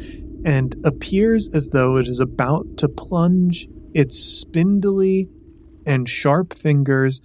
and 0.45 0.75
appears 0.85 1.49
as 1.55 1.69
though 1.69 1.99
it 1.99 2.09
is 2.09 2.19
about 2.19 2.77
to 2.79 2.89
plunge 2.89 3.69
its 3.95 4.19
spindly 4.19 5.29
and 5.87 6.09
sharp 6.09 6.55
fingers 6.55 7.21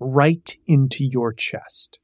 right 0.00 0.56
into 0.66 1.04
your 1.04 1.32
chest. 1.32 2.00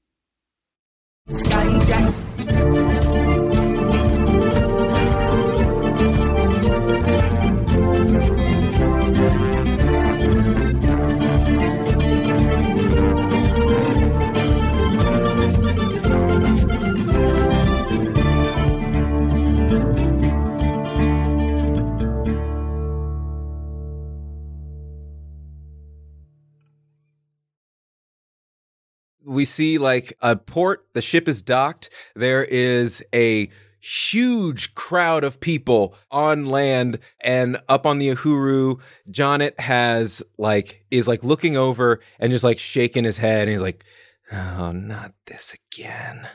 We 29.42 29.46
see 29.46 29.76
like 29.76 30.16
a 30.20 30.36
port. 30.36 30.86
The 30.92 31.02
ship 31.02 31.26
is 31.26 31.42
docked. 31.42 31.90
There 32.14 32.44
is 32.44 33.04
a 33.12 33.50
huge 33.80 34.72
crowd 34.76 35.24
of 35.24 35.40
people 35.40 35.96
on 36.12 36.46
land 36.46 37.00
and 37.20 37.60
up 37.68 37.84
on 37.84 37.98
the 37.98 38.10
Uhuru. 38.10 38.80
Jonet 39.10 39.58
has 39.58 40.22
like 40.38 40.84
is 40.92 41.08
like 41.08 41.24
looking 41.24 41.56
over 41.56 41.98
and 42.20 42.30
just 42.30 42.44
like 42.44 42.60
shaking 42.60 43.02
his 43.02 43.18
head. 43.18 43.48
And 43.48 43.50
he's 43.50 43.62
like, 43.62 43.82
"Oh, 44.30 44.70
not 44.70 45.12
this 45.26 45.56
again." 45.72 46.28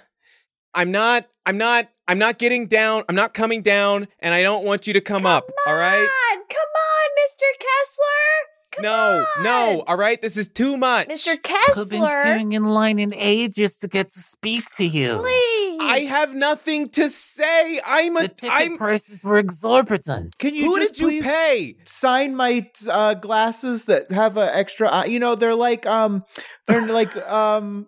I'm 0.73 0.91
not. 0.91 1.29
I'm 1.45 1.57
not. 1.57 1.87
I'm 2.09 2.19
not 2.19 2.39
getting 2.39 2.67
down. 2.67 3.03
I'm 3.07 3.15
not 3.15 3.33
coming 3.33 3.61
down, 3.61 4.09
and 4.19 4.33
I 4.33 4.43
don't 4.43 4.65
want 4.65 4.85
you 4.85 4.91
to 4.93 5.01
come, 5.01 5.25
up. 5.25 5.49
All 5.65 5.75
right. 5.75 6.09
come 6.49 6.71
on, 6.75 7.09
Mr. 7.23 7.47
Kessler. 7.57 8.56
Come 8.77 8.83
no, 8.83 9.25
on. 9.37 9.43
no. 9.43 9.83
All 9.87 9.97
right. 9.97 10.21
This 10.21 10.37
is 10.37 10.47
too 10.47 10.77
much. 10.77 11.07
Mr. 11.07 11.41
Kessler, 11.41 11.83
I've 11.83 11.89
been 11.89 12.01
Kessler, 12.01 12.23
queuing 12.25 12.53
in 12.53 12.65
line 12.65 12.99
in 12.99 13.13
ages 13.13 13.77
to 13.77 13.87
get 13.87 14.11
to 14.11 14.19
speak 14.19 14.63
to 14.77 14.85
you. 14.85 15.17
please. 15.19 15.77
I 15.81 15.99
have 16.09 16.33
nothing 16.35 16.87
to 16.89 17.09
say. 17.09 17.79
I'm 17.85 18.17
a. 18.17 18.21
The 18.23 18.27
ticket 18.29 18.51
I'm. 18.55 18.77
prices 18.77 19.23
were 19.23 19.37
exorbitant. 19.37 20.37
Can 20.37 20.55
you 20.55 20.65
Who 20.65 20.79
just 20.79 20.95
did 20.95 21.11
you 21.13 21.21
pay? 21.23 21.75
sign 21.85 22.35
my 22.35 22.69
uh, 22.89 23.13
glasses 23.15 23.85
that 23.85 24.11
have 24.11 24.37
an 24.37 24.49
extra 24.53 24.87
eye? 24.89 25.05
You 25.05 25.19
know, 25.19 25.35
they're 25.35 25.55
like 25.55 25.85
um, 25.85 26.23
they're 26.67 26.85
like 26.93 27.15
um, 27.29 27.87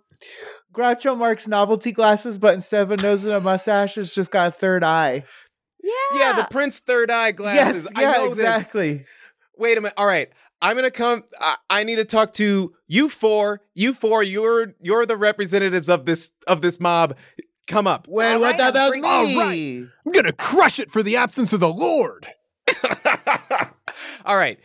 Groucho 0.73 1.17
Marx 1.17 1.47
novelty 1.47 1.91
glasses, 1.91 2.37
but 2.37 2.53
instead 2.53 2.81
of 2.83 2.91
a 2.91 2.97
nose 2.97 3.23
and 3.25 3.33
a 3.33 3.39
mustache, 3.41 3.97
it's 3.97 4.13
just 4.15 4.31
got 4.31 4.49
a 4.49 4.51
third 4.51 4.83
eye. 4.83 5.23
yeah. 5.83 5.91
Yeah, 6.19 6.33
the 6.33 6.47
Prince 6.51 6.79
Third 6.79 7.09
Eye 7.11 7.31
glasses. 7.31 7.85
Yes, 7.85 7.93
I 7.95 8.01
yeah, 8.01 8.11
know 8.13 8.29
this. 8.29 8.39
exactly. 8.39 9.05
Wait 9.57 9.77
a 9.77 9.81
minute. 9.81 9.93
All 9.97 10.05
right. 10.07 10.29
I'm 10.61 10.75
gonna 10.75 10.91
come. 10.91 11.23
I, 11.39 11.55
I 11.69 11.83
need 11.83 11.95
to 11.97 12.05
talk 12.05 12.33
to 12.33 12.73
you 12.87 13.09
four. 13.09 13.61
You 13.73 13.93
four. 13.93 14.23
You're 14.23 14.73
you're 14.81 15.05
the 15.05 15.17
representatives 15.17 15.89
of 15.89 16.05
this 16.05 16.31
of 16.47 16.61
this 16.61 16.79
mob. 16.79 17.17
Come 17.67 17.87
up. 17.87 18.07
Well, 18.09 18.35
All 18.35 18.41
what 18.41 18.59
right, 18.59 18.61
I'm 18.61 18.69
about 18.69 18.93
me? 18.95 19.01
All 19.03 19.89
I'm 20.05 20.11
gonna 20.11 20.33
crush 20.33 20.79
it 20.79 20.89
for 20.91 21.03
the 21.03 21.15
absence 21.17 21.53
of 21.53 21.59
the 21.59 21.71
Lord. 21.71 22.27
All 24.25 24.37
right. 24.37 24.59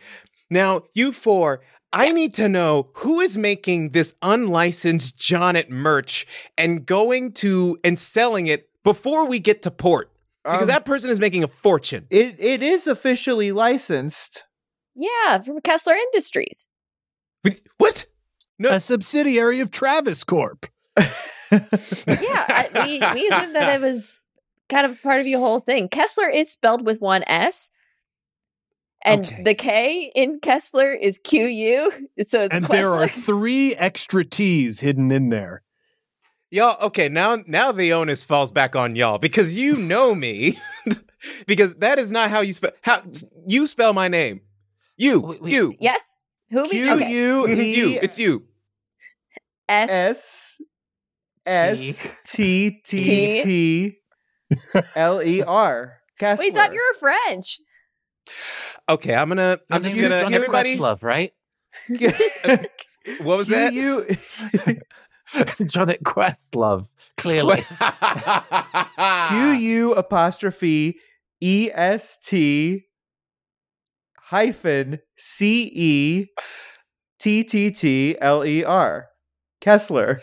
Now, 0.49 0.83
you 0.93 1.11
four, 1.11 1.61
I 1.93 2.11
need 2.11 2.33
to 2.35 2.49
know 2.49 2.89
who 2.95 3.19
is 3.19 3.37
making 3.37 3.91
this 3.91 4.13
unlicensed 4.21 5.17
Jonet 5.19 5.69
merch 5.69 6.25
and 6.57 6.85
going 6.85 7.31
to 7.33 7.77
and 7.83 7.97
selling 7.97 8.47
it 8.47 8.69
before 8.83 9.25
we 9.25 9.39
get 9.39 9.61
to 9.63 9.71
port. 9.71 10.11
Because 10.43 10.63
Um, 10.63 10.67
that 10.67 10.85
person 10.85 11.09
is 11.09 11.19
making 11.19 11.43
a 11.43 11.47
fortune. 11.47 12.05
It 12.09 12.35
it 12.39 12.61
is 12.61 12.85
officially 12.87 13.51
licensed. 13.51 14.43
Yeah, 14.95 15.39
from 15.39 15.61
Kessler 15.61 15.93
Industries. 15.95 16.67
With- 17.43 17.61
What? 17.77 18.05
No. 18.57 18.69
A 18.69 18.79
subsidiary 18.79 19.59
of 19.59 19.69
Travis 19.71 20.23
Corp. 20.23 20.67
Yeah, 21.51 21.61
I, 22.49 22.67
we 22.85 22.99
we 23.21 23.27
assumed 23.29 23.55
that 23.55 23.75
it 23.75 23.81
was 23.81 24.15
kind 24.67 24.85
of 24.85 25.01
part 25.01 25.21
of 25.21 25.27
your 25.27 25.39
whole 25.39 25.59
thing. 25.59 25.87
Kessler 25.89 26.27
is 26.27 26.51
spelled 26.51 26.85
with 26.85 26.99
one 26.99 27.23
S, 27.27 27.69
and 29.03 29.25
Okay. 29.25 29.43
the 29.43 29.53
K 29.53 30.11
in 30.15 30.39
Kessler 30.39 30.91
is 30.91 31.17
Q 31.19 31.45
U. 31.45 31.91
So 32.23 32.41
it's 32.43 32.55
and 32.55 32.65
there 32.65 32.91
are 32.93 33.07
three 33.07 33.75
extra 33.75 34.25
T's 34.25 34.79
hidden 34.79 35.11
in 35.11 35.29
there. 35.29 35.61
Y'all, 36.49 36.77
okay, 36.87 37.09
now 37.09 37.37
now 37.45 37.71
the 37.71 37.93
onus 37.93 38.23
falls 38.23 38.51
back 38.51 38.75
on 38.75 38.95
y'all 38.95 39.19
because 39.19 39.55
you 39.57 39.75
know 39.77 40.15
me. 40.15 40.57
because 41.47 41.75
that 41.75 41.99
is 41.99 42.11
not 42.11 42.29
how 42.31 42.41
you 42.41 42.53
spell 42.53 42.71
how 42.81 43.01
you 43.47 43.67
spell 43.67 43.93
my 43.93 44.07
name. 44.07 44.41
You, 44.97 45.19
Wait, 45.19 45.41
wait. 45.41 45.53
you. 45.53 45.75
Yes, 45.79 46.13
who 46.49 46.63
we 46.63 46.69
Q 46.69 46.93
okay. 46.93 47.11
U 47.11 47.47
E 47.47 47.75
you, 47.75 47.99
it's 48.01 48.19
uh, 48.19 48.21
you. 48.21 48.43
S. 49.67 49.89
S 49.89 50.61
S 51.45 52.11
T 52.25 52.81
T 52.85 53.03
T. 53.03 53.43
T 53.43 53.97
L 54.95 55.21
E 55.21 55.41
R. 55.41 55.99
We 56.39 56.51
thought 56.51 56.73
you 56.73 56.79
were 56.79 56.99
French. 57.27 57.59
Okay, 58.87 59.13
I'm 59.13 59.27
gonna 59.27 59.59
I'm 59.71 59.83
Your 59.83 59.91
just 59.91 59.95
gonna 59.97 60.21
Johnny 60.21 60.35
everybody 60.35 60.77
Questlove, 60.77 61.03
right? 61.03 61.33
what 63.21 63.37
was 63.37 63.49
that? 63.49 63.73
You, 63.73 64.05
Johnny 65.67 65.97
Questlove, 66.03 66.87
clearly. 67.17 67.61
Q 69.27 69.51
U 69.51 69.93
apostrophe 69.93 70.97
E 71.41 71.69
S 71.73 72.17
T 72.17 72.85
hyphen 74.25 74.99
C 75.17 75.69
E 75.73 76.25
T 77.19 77.43
T 77.43 77.71
T 77.71 78.15
L 78.19 78.45
E 78.45 78.63
R. 78.63 79.07
Kessler. 79.61 80.21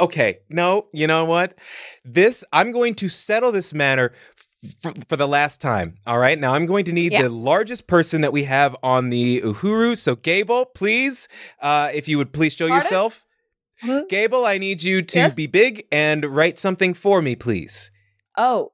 Okay, 0.00 0.38
no, 0.48 0.86
you 0.92 1.08
know 1.08 1.24
what? 1.24 1.58
This 2.04 2.44
I'm 2.52 2.70
going 2.70 2.94
to 2.96 3.08
settle 3.08 3.50
this 3.50 3.74
matter 3.74 4.12
f- 4.84 4.94
for 5.08 5.16
the 5.16 5.26
last 5.26 5.60
time. 5.60 5.96
All 6.06 6.18
right, 6.20 6.38
now 6.38 6.54
I'm 6.54 6.66
going 6.66 6.84
to 6.84 6.92
need 6.92 7.10
Yeah. 7.12 7.22
the 7.22 7.28
largest 7.30 7.88
person 7.88 8.20
that 8.20 8.32
we 8.32 8.44
have 8.44 8.76
on 8.84 9.10
the 9.10 9.40
Uhuru. 9.40 9.96
So, 9.96 10.14
Gable, 10.14 10.66
please, 10.66 11.26
uh, 11.60 11.90
if 11.92 12.06
you 12.08 12.16
would 12.18 12.32
please 12.32 12.54
show 12.54 12.68
Pardon? 12.68 12.84
yourself. 12.84 13.24
Hmm? 13.80 14.00
Gable, 14.08 14.44
I 14.46 14.58
need 14.58 14.84
you 14.84 15.02
to 15.02 15.18
Yes? 15.18 15.34
be 15.34 15.48
big 15.48 15.84
and 15.90 16.24
write 16.24 16.58
something 16.60 16.94
for 16.94 17.20
me, 17.20 17.34
please. 17.34 17.90
Oh, 18.36 18.70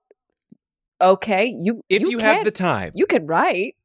okay. 1.01 1.47
You 1.59 1.81
If 1.89 2.03
you, 2.03 2.19
have 2.19 2.37
can- 2.37 2.45
the 2.45 2.51
time. 2.51 2.93
you 2.95 3.07
can 3.07 3.27
write. 3.27 3.77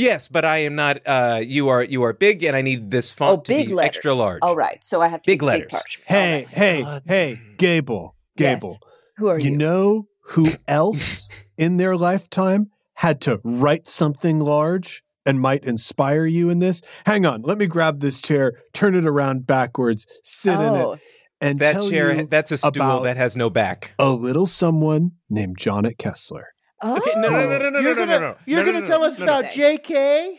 Yes, 0.00 0.28
but 0.28 0.44
I 0.44 0.58
am 0.58 0.74
not. 0.74 0.98
Uh, 1.06 1.40
you 1.44 1.68
are 1.68 1.82
you 1.82 2.02
are 2.02 2.12
big, 2.12 2.42
and 2.44 2.56
I 2.56 2.62
need 2.62 2.90
this 2.90 3.12
font 3.12 3.38
Oh, 3.38 3.42
to 3.42 3.52
big 3.52 3.68
be 3.68 3.74
letters. 3.74 3.96
extra 3.96 4.14
large. 4.14 4.40
All 4.42 4.56
right, 4.56 4.82
so 4.82 5.00
I 5.00 5.08
have 5.08 5.22
to 5.22 5.30
Big 5.30 5.42
use 5.42 5.46
letters. 5.46 5.70
parchment. 5.70 6.06
Hey, 6.08 6.32
All 6.32 6.38
right. 6.38 6.48
hey, 6.48 6.82
God. 6.82 7.02
hey, 7.06 7.38
Gable, 7.58 8.16
Gable. 8.36 8.68
Yes. 8.70 8.80
Who 9.18 9.28
are 9.28 9.38
you? 9.38 9.50
You 9.50 9.56
know 9.56 10.06
who 10.30 10.46
else 10.68 11.28
in 11.58 11.76
their 11.76 11.96
lifetime 11.96 12.70
had 12.94 13.20
to 13.22 13.40
write 13.44 13.88
something 13.88 14.38
large 14.40 15.02
and 15.26 15.40
might 15.40 15.64
inspire 15.64 16.24
you 16.26 16.48
in 16.50 16.58
this? 16.58 16.82
Hang 17.06 17.26
on, 17.26 17.42
let 17.42 17.58
me 17.58 17.66
grab 17.66 18.00
this 18.00 18.20
chair, 18.20 18.54
turn 18.72 18.94
it 18.94 19.06
around 19.06 19.46
backwards, 19.46 20.06
sit 20.22 20.54
in 20.54 20.60
oh, 20.60 20.92
it, 20.92 21.00
and 21.40 21.58
that 21.58 21.72
tell 21.72 21.88
chair, 21.90 22.14
you 22.14 22.26
that's 22.26 22.50
a 22.52 22.56
stool 22.58 23.00
that 23.02 23.16
has 23.16 23.36
no 23.36 23.50
back. 23.50 23.92
a 23.98 24.10
little 24.10 24.46
someone 24.46 25.12
named 25.28 25.58
Jonet 25.58 25.98
Kessler. 25.98 26.48
Okay, 26.82 27.12
no, 27.16 27.28
no, 27.30 27.48
no, 27.48 27.58
no, 27.58 27.70
no, 27.70 27.78
you're 27.80 27.94
no, 27.94 28.06
gonna, 28.06 28.12
no, 28.12 28.18
no, 28.30 28.36
You're 28.46 28.60
no, 28.60 28.66
gonna 28.66 28.80
no, 28.80 28.86
tell 28.86 29.00
no, 29.00 29.06
us 29.06 29.18
no, 29.18 29.26
no. 29.26 29.38
about 29.40 29.50
JK? 29.52 30.36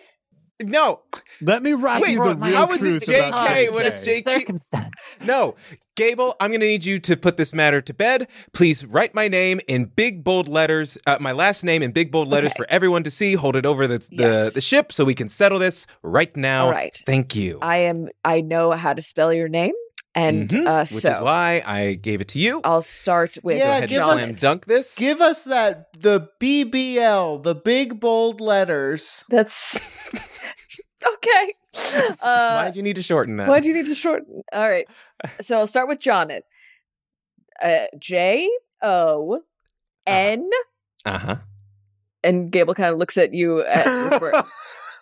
No, 0.64 1.02
Let 1.42 1.64
me 1.64 1.74
wrap 1.74 2.02
Wait, 2.04 2.12
you 2.12 2.24
the 2.24 2.36
my- 2.38 2.50
real 2.50 2.56
how 2.58 2.72
is 2.72 2.84
it 2.84 3.02
JK? 3.02 3.30
about 3.30 3.74
What 3.74 3.86
is 3.88 3.96
JK. 4.06 4.24
JK? 4.24 4.30
Circumstance. 4.40 4.94
no. 5.22 5.56
Gable, 5.98 6.36
I'm 6.40 6.52
going 6.52 6.62
to 6.62 6.68
need 6.68 6.86
you 6.86 7.00
to 7.00 7.18
put 7.18 7.36
this 7.38 7.54
matter 7.54 7.82
to 7.82 7.94
bed. 7.94 8.28
Please 8.54 8.86
write 8.86 9.14
my 9.14 9.28
name 9.28 9.60
in 9.68 9.86
big 9.86 10.24
bold 10.24 10.48
letters, 10.48 10.98
uh, 11.06 11.18
my 11.20 11.32
last 11.34 11.64
name 11.66 11.82
in 11.84 11.92
big 11.92 12.12
bold 12.12 12.28
letters 12.30 12.52
Okay. 12.52 12.64
for 12.64 12.66
everyone 12.70 13.04
to 13.04 13.12
see. 13.12 13.34
Hold 13.34 13.56
it 13.56 13.66
over 13.66 13.88
the, 13.88 13.98
the, 13.98 14.06
Yes. 14.12 14.54
the 14.54 14.62
ship 14.62 14.92
so 14.94 15.04
we 15.04 15.14
can 15.16 15.28
settle 15.30 15.60
this 15.60 15.88
right 16.02 16.36
now. 16.38 16.66
All 16.68 16.72
right. 16.72 16.98
Thank 17.06 17.36
you. 17.36 17.60
I 17.62 17.78
am. 17.78 18.08
I 18.24 18.40
know 18.42 18.72
how 18.72 18.94
to 18.94 19.02
spell 19.02 19.34
your 19.34 19.50
name, 19.50 19.74
and 20.14 20.50
Mhm, 20.50 20.68
uh, 20.68 20.80
Which 20.94 21.06
is 21.06 21.20
why 21.20 21.64
I 21.66 21.94
gave 21.94 22.20
it 22.22 22.28
to 22.30 22.40
you. 22.40 22.62
I'll 22.64 22.82
start 22.82 23.38
with 23.44 23.58
Yeah, 23.58 23.66
Go 23.66 23.72
ahead, 23.78 23.90
give 23.90 24.02
us- 24.02 24.08
slam 24.22 24.34
dunk 24.36 24.66
this. 24.66 24.96
Give 24.98 25.22
us 25.22 25.44
that 25.46 25.88
the 25.94 26.30
BBL, 26.40 27.44
the 27.44 27.56
big 27.56 28.00
bold 28.00 28.42
letters. 28.42 29.24
That's 29.30 29.80
okay. 31.06 31.54
Uh, 32.22 32.56
Why'd 32.56 32.76
you 32.76 32.84
need 32.84 32.98
to 32.98 33.02
shorten 33.04 33.38
that? 33.38 33.48
Why'd 33.48 33.66
you 33.66 33.74
need 33.74 33.86
to 33.86 33.96
shorten? 33.96 34.44
All 34.52 34.68
right. 34.70 34.88
So 35.42 35.60
I'll 35.60 35.68
start 35.68 35.88
with 35.88 36.00
Jonet. 36.00 36.42
Uh, 37.62 37.86
J 38.00 38.50
O 38.82 39.42
N. 40.08 40.50
Uh 41.06 41.18
huh. 41.20 41.36
And 42.24 42.52
Gable 42.52 42.74
kind 42.74 42.92
of 42.92 42.98
looks 42.98 43.18
at 43.18 43.34
you. 43.34 43.64
At, 43.64 43.86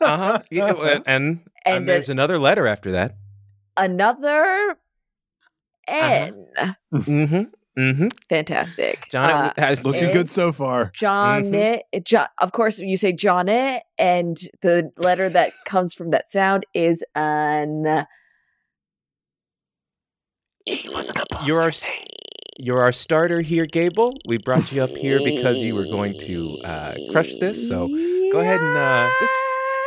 Uh 0.02 0.18
huh. 0.18 0.40
Yeah, 0.52 0.74
and, 0.74 1.04
and, 1.08 1.40
And 1.66 1.88
there's 1.88 2.08
then- 2.08 2.18
another 2.18 2.38
letter 2.38 2.68
after 2.68 2.92
that. 2.92 3.16
another 3.78 4.78
N. 5.90 6.46
Mm-hmm. 6.94 7.44
Mm-hmm. 7.80 8.08
Fantastic. 8.30 9.08
John 9.10 9.30
Uh, 9.30 9.54
has 9.58 9.86
Looking 9.86 10.06
N- 10.06 10.14
good 10.14 10.30
so 10.30 10.52
far. 10.52 10.92
Jonet. 10.94 11.82
Jo- 12.04 12.26
of 12.40 12.52
course, 12.52 12.80
you 12.80 12.98
say 12.98 13.14
Jonet, 13.14 13.82
and 13.98 14.38
the 14.62 14.92
letter 14.98 15.30
that 15.30 15.54
comes 15.66 15.94
from 15.94 16.12
that 16.12 16.26
sound 16.26 16.66
is 16.74 17.04
an. 17.16 18.06
You're 21.46 21.62
our, 21.62 21.72
you're 22.60 22.82
our 22.82 22.92
starter 22.92 23.42
here, 23.42 23.66
Gable. 23.66 24.14
We 24.28 24.38
brought 24.38 24.72
you 24.72 24.84
up 24.84 24.90
here 24.92 25.20
because 25.24 25.60
you 25.60 25.74
were 25.74 25.86
going 25.86 26.18
to 26.20 26.60
uh, 26.66 26.96
crush 27.12 27.34
this. 27.40 27.68
So 27.68 27.88
go 27.88 28.40
ahead 28.40 28.60
and 28.60 28.78
uh, 28.78 29.10
just 29.20 29.34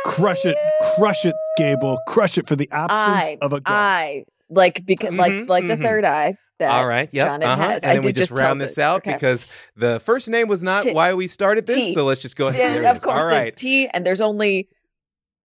Crush 0.05 0.45
it, 0.45 0.57
crush 0.95 1.25
it, 1.25 1.33
Gable. 1.57 1.97
Crush 2.07 2.37
it 2.37 2.45
for 2.45 2.57
the 2.57 2.67
absence 2.73 3.31
I, 3.31 3.37
of 3.41 3.53
a 3.53 3.61
god. 3.61 3.73
I 3.73 4.25
like 4.49 4.85
because 4.85 5.13
like 5.13 5.31
Mhm, 5.31 5.47
like 5.47 5.67
the 5.67 5.75
mhm. 5.75 5.81
third 5.81 6.05
eye. 6.05 6.35
That 6.59 6.71
all 6.71 6.87
right. 6.87 7.09
Yep. 7.11 7.41
Uh-huh. 7.41 7.55
has. 7.55 7.83
And 7.83 7.91
I 7.91 7.93
then 7.95 8.03
we 8.03 8.11
just 8.13 8.29
just 8.31 8.39
round 8.41 8.61
this 8.61 8.77
out 8.77 8.97
okay. 9.01 9.13
because 9.13 9.47
the 9.75 9.99
first 9.99 10.29
name 10.29 10.47
was 10.47 10.61
not 10.61 10.83
T- 10.83 10.93
why 10.93 11.13
we 11.15 11.27
started 11.27 11.65
this. 11.65 11.75
T. 11.75 11.93
So 11.93 12.05
let's 12.05 12.21
just 12.21 12.35
go 12.37 12.47
ahead. 12.47 12.83
Yeah, 12.83 12.91
of 12.91 13.01
course, 13.01 13.23
All 13.23 13.29
there's. 13.29 13.55
T, 13.55 13.87
and 13.87 14.05
there's 14.05 14.21
only 14.21 14.69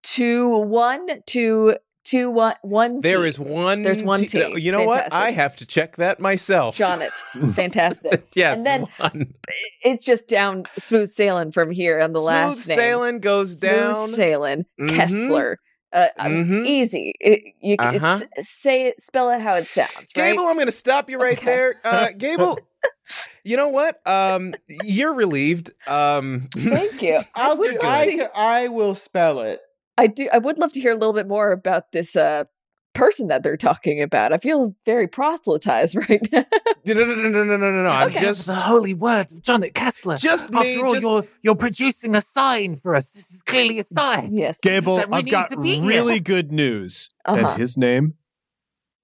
two, 0.03 0.49
one, 0.59 1.07
two, 1.27 1.77
two, 2.05 2.29
one, 2.31 2.55
one. 2.63 3.01
There 3.01 3.25
is 3.25 3.39
one. 3.39 3.83
There's 3.83 4.03
one 4.03 4.21
T- 4.21 4.27
T. 4.27 4.61
You 4.61 4.73
know 4.73 4.85
what? 4.85 5.13
I 5.13 5.31
have 5.31 5.57
to 5.57 5.67
check 5.67 5.97
that 5.97 6.19
myself. 6.21 6.77
Jonet. 6.77 7.11
Fantastic. 7.55 8.27
yes. 8.35 8.59
And 8.59 8.67
then 8.67 8.87
one. 8.99 9.35
it's 9.83 10.05
just 10.05 10.29
down 10.29 10.65
smooth 10.77 11.09
sailing 11.09 11.53
from 11.53 11.71
here 11.71 12.01
on 12.01 12.13
the 12.13 12.19
Smooth 12.19 12.27
last 12.29 12.69
name. 12.69 12.77
sailing 12.77 13.21
goes 13.21 13.59
Smooth 13.61 13.71
down. 13.73 14.09
sailing. 14.09 14.65
Mhm. 14.81 14.91
Kessler. 14.91 15.59
Uh, 15.97 16.09
uh, 16.19 16.25
Mhm. 16.27 16.67
Easy. 16.67 17.15
It, 17.21 17.55
you, 17.61 17.77
Uh-huh. 17.79 18.21
it's, 18.37 18.49
say 18.49 18.89
it, 18.89 19.01
spell 19.01 19.31
it 19.31 19.41
how 19.41 19.55
it 19.55 19.67
sounds. 19.67 19.91
Right? 20.17 20.33
Gable, 20.33 20.47
I'm 20.47 20.57
going 20.57 20.67
to 20.67 20.73
stop 20.73 21.09
you 21.09 21.19
right 21.19 21.39
Okay. 21.39 21.47
there. 21.47 21.75
Uh, 21.85 22.09
Gable, 22.17 22.59
you 23.45 23.57
know 23.57 23.69
what? 23.71 24.07
Um, 24.07 24.55
you're 24.69 25.15
relieved. 25.15 25.73
Um, 25.87 26.49
Thank 26.55 27.03
you. 27.03 27.19
I 27.35 27.49
I'll 27.49 27.57
would, 27.57 27.71
do, 27.71 27.79
I, 27.83 28.29
I 28.35 28.69
will 28.69 28.95
spell 28.95 29.41
it. 29.41 29.61
I 29.97 30.07
do. 30.07 30.29
I 30.31 30.39
would 30.39 30.59
love 30.59 30.73
to 30.75 30.81
hear 30.81 30.93
a 30.93 30.97
little 30.97 31.15
bit 31.15 31.27
more 31.27 31.51
about 31.53 31.93
this 31.93 32.15
uh, 32.15 32.45
person 32.97 33.29
that 33.29 33.43
they're 33.43 33.57
talking 33.57 34.03
about. 34.03 34.33
I 34.33 34.39
feel 34.39 34.75
very 34.85 35.07
proselytized 35.07 35.97
right 36.09 36.21
now. 36.33 36.45
no, 36.87 36.95
no, 36.95 37.05
no, 37.05 37.15
no, 37.15 37.29
no, 37.31 37.45
no, 37.45 37.57
no, 37.57 37.83
no. 37.83 37.89
I'm 37.89 38.09
Okay. 38.09 38.21
just, 38.21 38.47
the 38.47 38.55
holy 38.55 38.95
word 38.95 39.31
of 39.33 39.43
John 39.43 39.63
Kessler. 39.75 40.17
just 40.17 40.51
me. 40.51 40.75
After 40.75 40.87
all, 40.87 40.95
Just, 40.95 41.05
you're, 41.05 41.23
you're 41.43 41.55
producing 41.57 42.15
a 42.17 42.23
sign 42.23 42.77
for 42.77 42.95
us. 42.97 43.11
This 43.11 43.31
is 43.31 43.43
clearly 43.43 43.79
a 43.81 43.85
sign. 43.85 44.37
yes. 44.37 44.59
Gable, 44.61 44.97
That 44.97 45.11
we 45.11 45.19
I've 45.19 45.25
need 45.25 45.31
got 45.31 45.51
to 45.51 45.61
be 45.61 45.77
here. 45.77 45.89
really 45.89 46.21
good 46.21 46.53
news. 46.53 47.11
Uh-huh. 47.25 47.49
And 47.51 47.61
his 47.61 47.77
name 47.77 48.15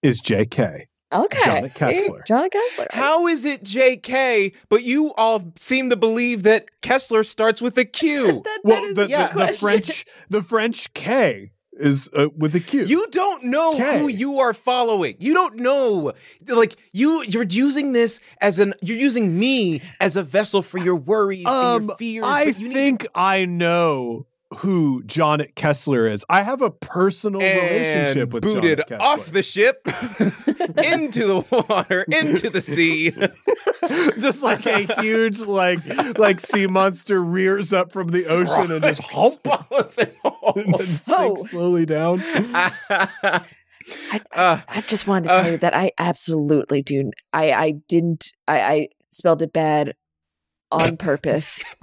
is 0.02 0.20
J.K. 0.20 0.88
Okay. 1.12 1.38
Janet 1.50 1.74
Kessler. 1.74 2.24
Janet 2.26 2.52
Kessler. 2.52 2.86
how 2.90 3.26
is 3.26 3.44
it 3.44 3.64
J.K., 3.64 4.52
but 4.70 4.82
you 4.82 5.12
all 5.18 5.52
seem 5.58 5.90
to 5.90 5.96
believe 5.96 6.42
that 6.44 6.64
Kessler 6.80 7.22
starts 7.22 7.60
with 7.60 7.76
a 7.76 7.84
Q? 7.84 8.42
that, 8.44 8.60
Well, 8.64 8.80
that 8.80 8.88
is 8.88 8.96
the, 8.96 9.02
a 9.04 9.06
the, 9.34 9.46
the. 9.46 9.52
French 9.52 10.04
the 10.30 10.42
French 10.42 10.94
K 10.94 11.50
is 11.82 12.08
uh, 12.14 12.28
with 12.36 12.54
a 12.54 12.60
Q. 12.60 12.84
You 12.84 13.06
don't 13.10 13.44
know 13.44 13.76
K. 13.76 13.98
who 13.98 14.08
you 14.08 14.38
are 14.38 14.54
following. 14.54 15.16
You 15.18 15.34
don't 15.34 15.56
know. 15.56 16.12
Like 16.48 16.76
you 16.92 17.22
you're 17.26 17.44
using 17.44 17.92
this 17.92 18.20
as 18.40 18.58
an 18.58 18.74
you're 18.80 18.98
using 18.98 19.38
me 19.38 19.82
as 20.00 20.16
a 20.16 20.22
vessel 20.22 20.62
for 20.62 20.78
your 20.78 20.96
worries 20.96 21.44
and 21.46 21.54
um, 21.54 21.84
your 21.88 21.96
fears. 21.96 22.24
I 22.24 22.44
but 22.46 22.58
you 22.58 22.68
need 22.68 22.74
think 22.74 23.06
I 23.14 23.44
know 23.44 24.26
who 24.58 25.02
John 25.04 25.42
Kessler 25.54 26.06
is. 26.06 26.24
I 26.28 26.42
have 26.42 26.62
a 26.62 26.70
personal 26.70 27.40
to 27.40 27.46
relationship 27.46 28.32
with 28.32 28.42
booted 28.42 28.78
Jonet 28.80 28.86
Kessler. 28.88 29.06
off 29.06 29.26
the 29.26 29.42
ship 29.42 29.80
into 29.86 31.26
the 31.26 31.44
water, 31.68 32.02
into 32.08 32.50
the 32.50 32.60
sea. 32.60 33.10
just 34.20 34.42
like 34.42 34.64
a 34.66 35.00
huge 35.02 35.40
like 35.40 35.80
like 36.18 36.40
sea 36.40 36.66
monster 36.66 37.22
rears 37.22 37.72
up 37.72 37.92
from 37.92 38.08
the 38.08 38.26
ocean 38.26 38.70
and 38.72 38.82
just 38.84 39.02
hump 39.02 39.34
Swallows 39.44 39.98
it 39.98 40.16
and 40.24 40.74
Oh. 40.74 40.78
sinks 40.82 41.50
slowly 41.50 41.86
down. 41.86 42.20
Uh, 44.32 44.60
I 44.68 44.80
just 44.86 45.06
wanted 45.08 45.28
to 45.28 45.34
tell 45.34 45.46
Uh, 45.46 45.50
you 45.50 45.56
that 45.58 45.74
I 45.76 45.90
absolutely 45.98 46.82
do. 46.82 47.10
I 47.32 47.52
I 47.52 47.70
didn't. 47.88 48.26
I, 48.46 48.60
I 48.60 48.88
spelled 49.10 49.42
it 49.42 49.52
bad 49.52 49.94
on 50.72 50.96
purpose. 50.96 51.62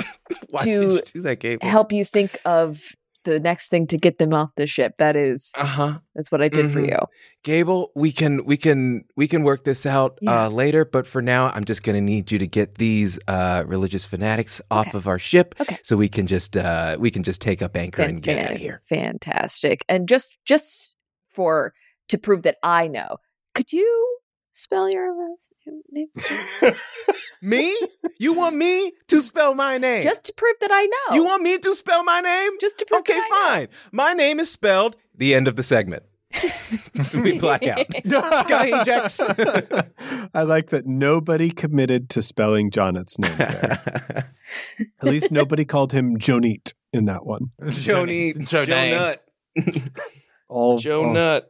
To 0.61 0.69
you 0.69 0.99
do 1.13 1.21
that, 1.23 1.39
Gabe? 1.39 1.61
help 1.63 1.91
you 1.91 2.05
think 2.05 2.37
of 2.45 2.79
the 3.25 3.39
next 3.39 3.69
thing 3.69 3.87
to 3.87 3.97
get 3.97 4.19
them 4.19 4.31
off 4.33 4.49
the 4.57 4.67
ship. 4.67 4.93
That 4.99 5.15
is, 5.15 5.51
Uh 5.57 5.65
huh. 5.65 5.99
that's 6.13 6.31
what 6.31 6.41
I 6.41 6.47
did 6.49 6.69
for 6.71 6.79
Mhm. 6.79 6.89
you. 6.89 6.97
Gable, 7.43 7.91
we 7.95 8.11
can 8.11 8.45
we 8.45 8.55
can 8.55 9.05
we 9.17 9.27
can 9.27 9.41
work 9.43 9.63
this 9.63 9.85
out 9.87 10.19
Yeah. 10.21 10.45
uh, 10.45 10.49
later, 10.49 10.85
but 10.85 11.07
for 11.07 11.21
now, 11.23 11.49
I'm 11.55 11.65
just 11.65 11.81
gonna 11.83 11.99
need 12.01 12.31
you 12.31 12.37
to 12.39 12.47
get 12.47 12.75
these 12.75 13.19
uh, 13.27 13.63
religious 13.65 14.05
fanatics 14.05 14.61
off 14.69 14.93
of 14.93 15.07
our 15.07 15.17
ship, 15.19 15.55
Okay. 15.59 15.77
so 15.83 15.97
we 15.97 16.09
can 16.09 16.27
just 16.27 16.55
uh, 16.55 16.95
we 16.99 17.09
can 17.09 17.23
just 17.23 17.41
take 17.41 17.61
up 17.63 17.75
anchor 17.75 18.03
and 18.03 18.21
get 18.21 18.37
out 18.45 18.51
of 18.53 18.57
here. 18.59 18.81
Fantastic. 18.87 19.83
And 19.89 20.07
just 20.07 20.37
just 20.45 20.95
for 21.27 21.73
to 22.09 22.17
prove 22.19 22.43
that 22.43 22.57
I 22.63 22.87
know, 22.87 23.17
could 23.55 23.71
you 23.73 24.18
spell 24.60 24.89
your 24.89 25.14
last 25.16 25.51
name? 25.91 26.07
me? 27.41 27.76
You 28.20 28.34
want 28.34 28.55
me 28.55 28.91
to 29.07 29.22
spell 29.22 29.53
my 29.55 29.78
name? 29.78 30.03
Just 30.03 30.26
to 30.26 30.34
prove 30.34 30.55
that 30.62 30.72
I 30.72 30.86
know. 30.86 31.16
you 31.16 31.24
want 31.24 31.43
me 31.43 31.57
to 31.57 31.74
spell 31.76 32.03
my 32.03 32.20
name? 32.22 32.51
just 32.60 32.78
to 32.80 32.86
prove 32.86 32.99
Okay, 33.01 33.14
that 33.14 33.30
I 33.32 33.49
know. 33.49 33.55
fine. 33.55 33.68
My 33.91 34.14
name 34.14 34.39
is 34.39 34.51
spelled. 34.51 34.95
The 35.16 35.34
end 35.36 35.47
of 35.47 35.55
the 35.55 35.64
segment. 35.64 36.03
we 37.16 37.39
black 37.39 37.66
out. 37.66 37.80
Skyjacks. 38.05 39.20
I 40.34 40.43
like 40.43 40.68
that 40.70 40.86
nobody 40.86 41.49
committed 41.49 42.10
to 42.12 42.22
spelling 42.22 42.70
Jonet's 42.70 43.18
name 43.18 43.36
there. 43.38 44.30
At 45.01 45.03
least 45.07 45.32
nobody 45.32 45.66
called 45.66 45.91
him 45.91 46.18
Jonit 46.18 46.74
in 46.93 47.05
that 47.05 47.26
one. 47.26 47.51
Joni, 47.64 48.47
Joe 48.47 48.66
Nut. 48.66 49.26
All 50.47 50.78
Joe 50.78 51.05
all- 51.05 51.14
Nut. 51.14 51.49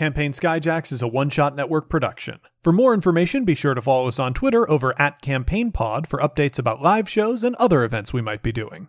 Campaign 0.00 0.32
Skyjacks 0.32 0.92
is 0.92 1.02
a 1.02 1.06
one 1.06 1.28
shot 1.28 1.54
network 1.54 1.90
production. 1.90 2.40
For 2.62 2.72
more 2.72 2.94
information, 2.94 3.44
be 3.44 3.54
sure 3.54 3.74
to 3.74 3.82
follow 3.82 4.08
us 4.08 4.18
on 4.18 4.32
Twitter 4.32 4.66
over 4.70 4.98
at 4.98 5.20
CampaignPod 5.20 6.06
for 6.06 6.18
updates 6.20 6.58
about 6.58 6.80
live 6.80 7.06
shows 7.06 7.44
and 7.44 7.54
other 7.56 7.84
events 7.84 8.10
we 8.10 8.22
might 8.22 8.42
be 8.42 8.50
doing. 8.50 8.88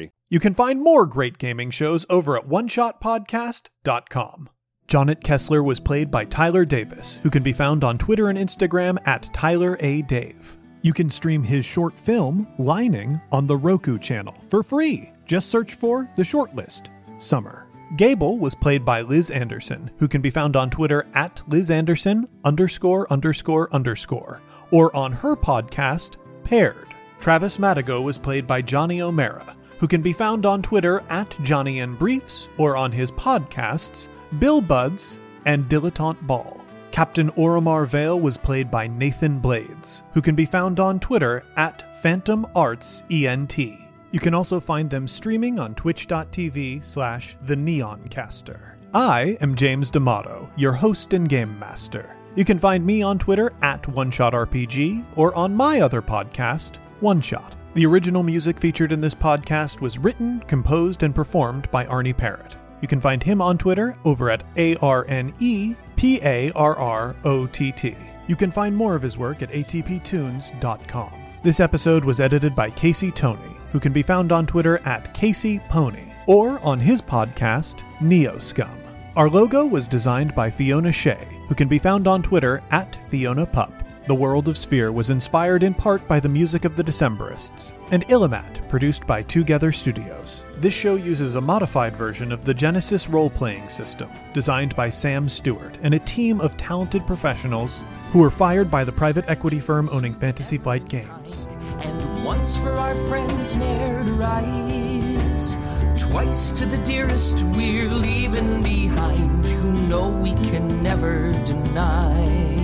You 0.29 0.39
can 0.39 0.55
find 0.55 0.81
more 0.81 1.05
great 1.05 1.37
gaming 1.37 1.71
shows 1.71 2.05
over 2.09 2.37
at 2.37 2.47
oneshotpodcast.com. 2.47 4.49
Jonet 4.87 5.23
Kessler 5.23 5.63
was 5.63 5.79
played 5.79 6.11
by 6.11 6.25
Tyler 6.25 6.65
Davis, 6.65 7.19
who 7.23 7.29
can 7.29 7.43
be 7.43 7.53
found 7.53 7.83
on 7.83 7.97
Twitter 7.97 8.29
and 8.29 8.37
Instagram 8.37 8.97
at 9.05 9.29
Tyler 9.33 9.77
A. 9.79 10.01
Dave. 10.01 10.57
You 10.81 10.93
can 10.93 11.09
stream 11.09 11.43
his 11.43 11.63
short 11.63 11.97
film, 11.99 12.47
Lining, 12.57 13.21
on 13.31 13.47
the 13.47 13.55
Roku 13.55 13.97
channel 13.97 14.35
for 14.49 14.63
free. 14.63 15.11
Just 15.25 15.49
search 15.49 15.75
for 15.75 16.09
The 16.15 16.23
Shortlist 16.23 16.89
Summer. 17.17 17.67
Gable 17.97 18.39
was 18.39 18.55
played 18.55 18.85
by 18.85 19.01
Liz 19.01 19.29
Anderson, 19.29 19.91
who 19.97 20.07
can 20.07 20.21
be 20.21 20.29
found 20.29 20.55
on 20.55 20.69
Twitter 20.69 21.05
at 21.13 21.43
Liz 21.47 21.69
Anderson 21.69 22.27
underscore 22.43 23.11
underscore 23.11 23.73
underscore, 23.73 24.41
or 24.71 24.95
on 24.95 25.11
her 25.11 25.35
podcast, 25.35 26.17
Paired. 26.43 26.87
Travis 27.19 27.57
Madigo 27.57 28.01
was 28.01 28.17
played 28.17 28.47
by 28.47 28.61
Johnny 28.61 29.01
O'Mara, 29.01 29.55
who 29.81 29.87
can 29.87 30.03
be 30.03 30.13
found 30.13 30.45
on 30.45 30.61
Twitter 30.61 31.03
at 31.09 31.35
Johnny 31.41 31.79
and 31.79 31.97
Briefs 31.97 32.49
or 32.59 32.77
on 32.77 32.91
his 32.91 33.11
podcasts, 33.11 34.09
Bill 34.37 34.61
Buds 34.61 35.19
and 35.45 35.67
Dilettante 35.67 36.21
Ball. 36.21 36.63
Captain 36.91 37.31
Oromar 37.31 37.87
Vale 37.87 38.19
was 38.19 38.37
played 38.37 38.69
by 38.69 38.85
Nathan 38.85 39.39
Blades, 39.39 40.03
who 40.13 40.21
can 40.21 40.35
be 40.35 40.45
found 40.45 40.79
on 40.79 40.99
Twitter 40.99 41.43
at 41.57 41.99
Phantom 41.99 42.45
Arts 42.53 43.01
ENT. 43.09 43.57
You 43.57 44.19
can 44.19 44.35
also 44.35 44.59
find 44.59 44.87
them 44.87 45.07
streaming 45.07 45.57
on 45.57 45.73
twitch.tv 45.73 46.85
slash 46.85 47.35
the 47.41 47.55
Neoncaster. 47.55 48.75
I 48.93 49.35
am 49.41 49.55
James 49.55 49.89
D'Amato, 49.89 50.47
your 50.57 50.73
host 50.73 51.13
and 51.13 51.27
game 51.27 51.57
master. 51.57 52.15
You 52.35 52.45
can 52.45 52.59
find 52.59 52.85
me 52.85 53.01
on 53.01 53.17
Twitter 53.17 53.51
at 53.63 53.81
OneShotRPG 53.81 55.05
or 55.15 55.33
on 55.33 55.55
my 55.55 55.81
other 55.81 56.03
podcast, 56.03 56.75
One 56.99 57.19
Shot. 57.19 57.55
The 57.73 57.85
original 57.85 58.21
music 58.21 58.59
featured 58.59 58.91
in 58.91 58.99
this 58.99 59.15
podcast 59.15 59.79
was 59.79 59.97
written, 59.97 60.41
composed, 60.41 61.03
and 61.03 61.15
performed 61.15 61.71
by 61.71 61.85
Arne 61.85 62.13
Parrott. 62.13 62.57
You 62.81 62.87
can 62.89 62.99
find 62.99 63.23
him 63.23 63.41
on 63.41 63.57
Twitter 63.57 63.95
over 64.03 64.29
at 64.29 64.43
A 64.57 64.75
R 64.77 65.05
N 65.07 65.33
E 65.39 65.75
P 65.95 66.19
A 66.21 66.51
R 66.51 66.75
R 66.75 67.15
O 67.23 67.47
T 67.47 67.71
T. 67.71 67.95
You 68.27 68.35
can 68.35 68.51
find 68.51 68.75
more 68.75 68.93
of 68.93 69.01
his 69.01 69.17
work 69.17 69.41
at 69.41 69.51
atptunes.com. 69.51 71.13
This 71.43 71.61
episode 71.61 72.03
was 72.03 72.19
edited 72.19 72.57
by 72.57 72.71
Casey 72.71 73.09
Tony, 73.09 73.55
who 73.71 73.79
can 73.79 73.93
be 73.93 74.03
found 74.03 74.33
on 74.33 74.45
Twitter 74.45 74.79
at 74.83 75.13
Casey 75.13 75.59
Pony 75.69 76.11
or 76.27 76.59
on 76.65 76.77
his 76.77 77.01
podcast, 77.01 77.83
Neo 78.01 78.37
Scum. 78.37 78.77
Our 79.15 79.29
logo 79.29 79.65
was 79.65 79.87
designed 79.87 80.35
by 80.35 80.49
Fiona 80.49 80.91
Shea, 80.91 81.25
who 81.47 81.55
can 81.55 81.69
be 81.69 81.79
found 81.79 82.05
on 82.05 82.21
Twitter 82.21 82.61
at 82.71 82.97
Fiona 83.09 83.45
Pup. 83.45 83.71
The 84.07 84.15
World 84.15 84.47
of 84.47 84.57
Sphere 84.57 84.91
was 84.91 85.11
inspired 85.11 85.61
in 85.61 85.75
part 85.75 86.07
by 86.07 86.19
the 86.19 86.27
music 86.27 86.65
of 86.65 86.75
the 86.75 86.83
Decemberists, 86.83 87.73
and 87.91 88.03
Illimat, 88.07 88.67
produced 88.67 89.05
by 89.05 89.21
Twogether 89.21 89.71
Studios. 89.71 90.43
This 90.57 90.73
show 90.73 90.95
uses 90.95 91.35
a 91.35 91.41
modified 91.41 91.95
version 91.95 92.31
of 92.31 92.43
the 92.43 92.53
Genesys 92.53 93.13
role 93.13 93.29
playing 93.29 93.69
system, 93.69 94.09
designed 94.33 94.75
by 94.75 94.89
Sam 94.89 95.29
Stewart 95.29 95.77
and 95.83 95.93
a 95.93 95.99
team 95.99 96.41
of 96.41 96.57
talented 96.57 97.05
professionals 97.05 97.83
who 98.11 98.19
were 98.19 98.31
fired 98.31 98.71
by 98.71 98.83
the 98.83 98.91
private 98.91 99.29
equity 99.29 99.59
firm 99.59 99.87
owning 99.91 100.15
Fantasy 100.15 100.57
Flight 100.57 100.89
Games. 100.89 101.45
And 101.81 102.25
once 102.25 102.57
for 102.57 102.71
our 102.71 102.95
friends 102.95 103.55
ne'er 103.55 104.03
to 104.03 104.13
rise. 104.13 105.55
Twice 105.95 106.53
to 106.53 106.65
the 106.65 106.83
dearest 106.85 107.43
we're 107.55 107.93
leaving 107.93 108.63
behind, 108.63 109.45
who 109.45 109.87
know 109.87 110.09
we 110.09 110.33
can 110.33 110.81
never 110.81 111.33
deny 111.43 112.60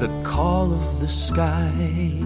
the 0.00 0.22
call 0.22 0.72
of 0.72 0.98
the 1.00 1.06
sky. 1.06 2.19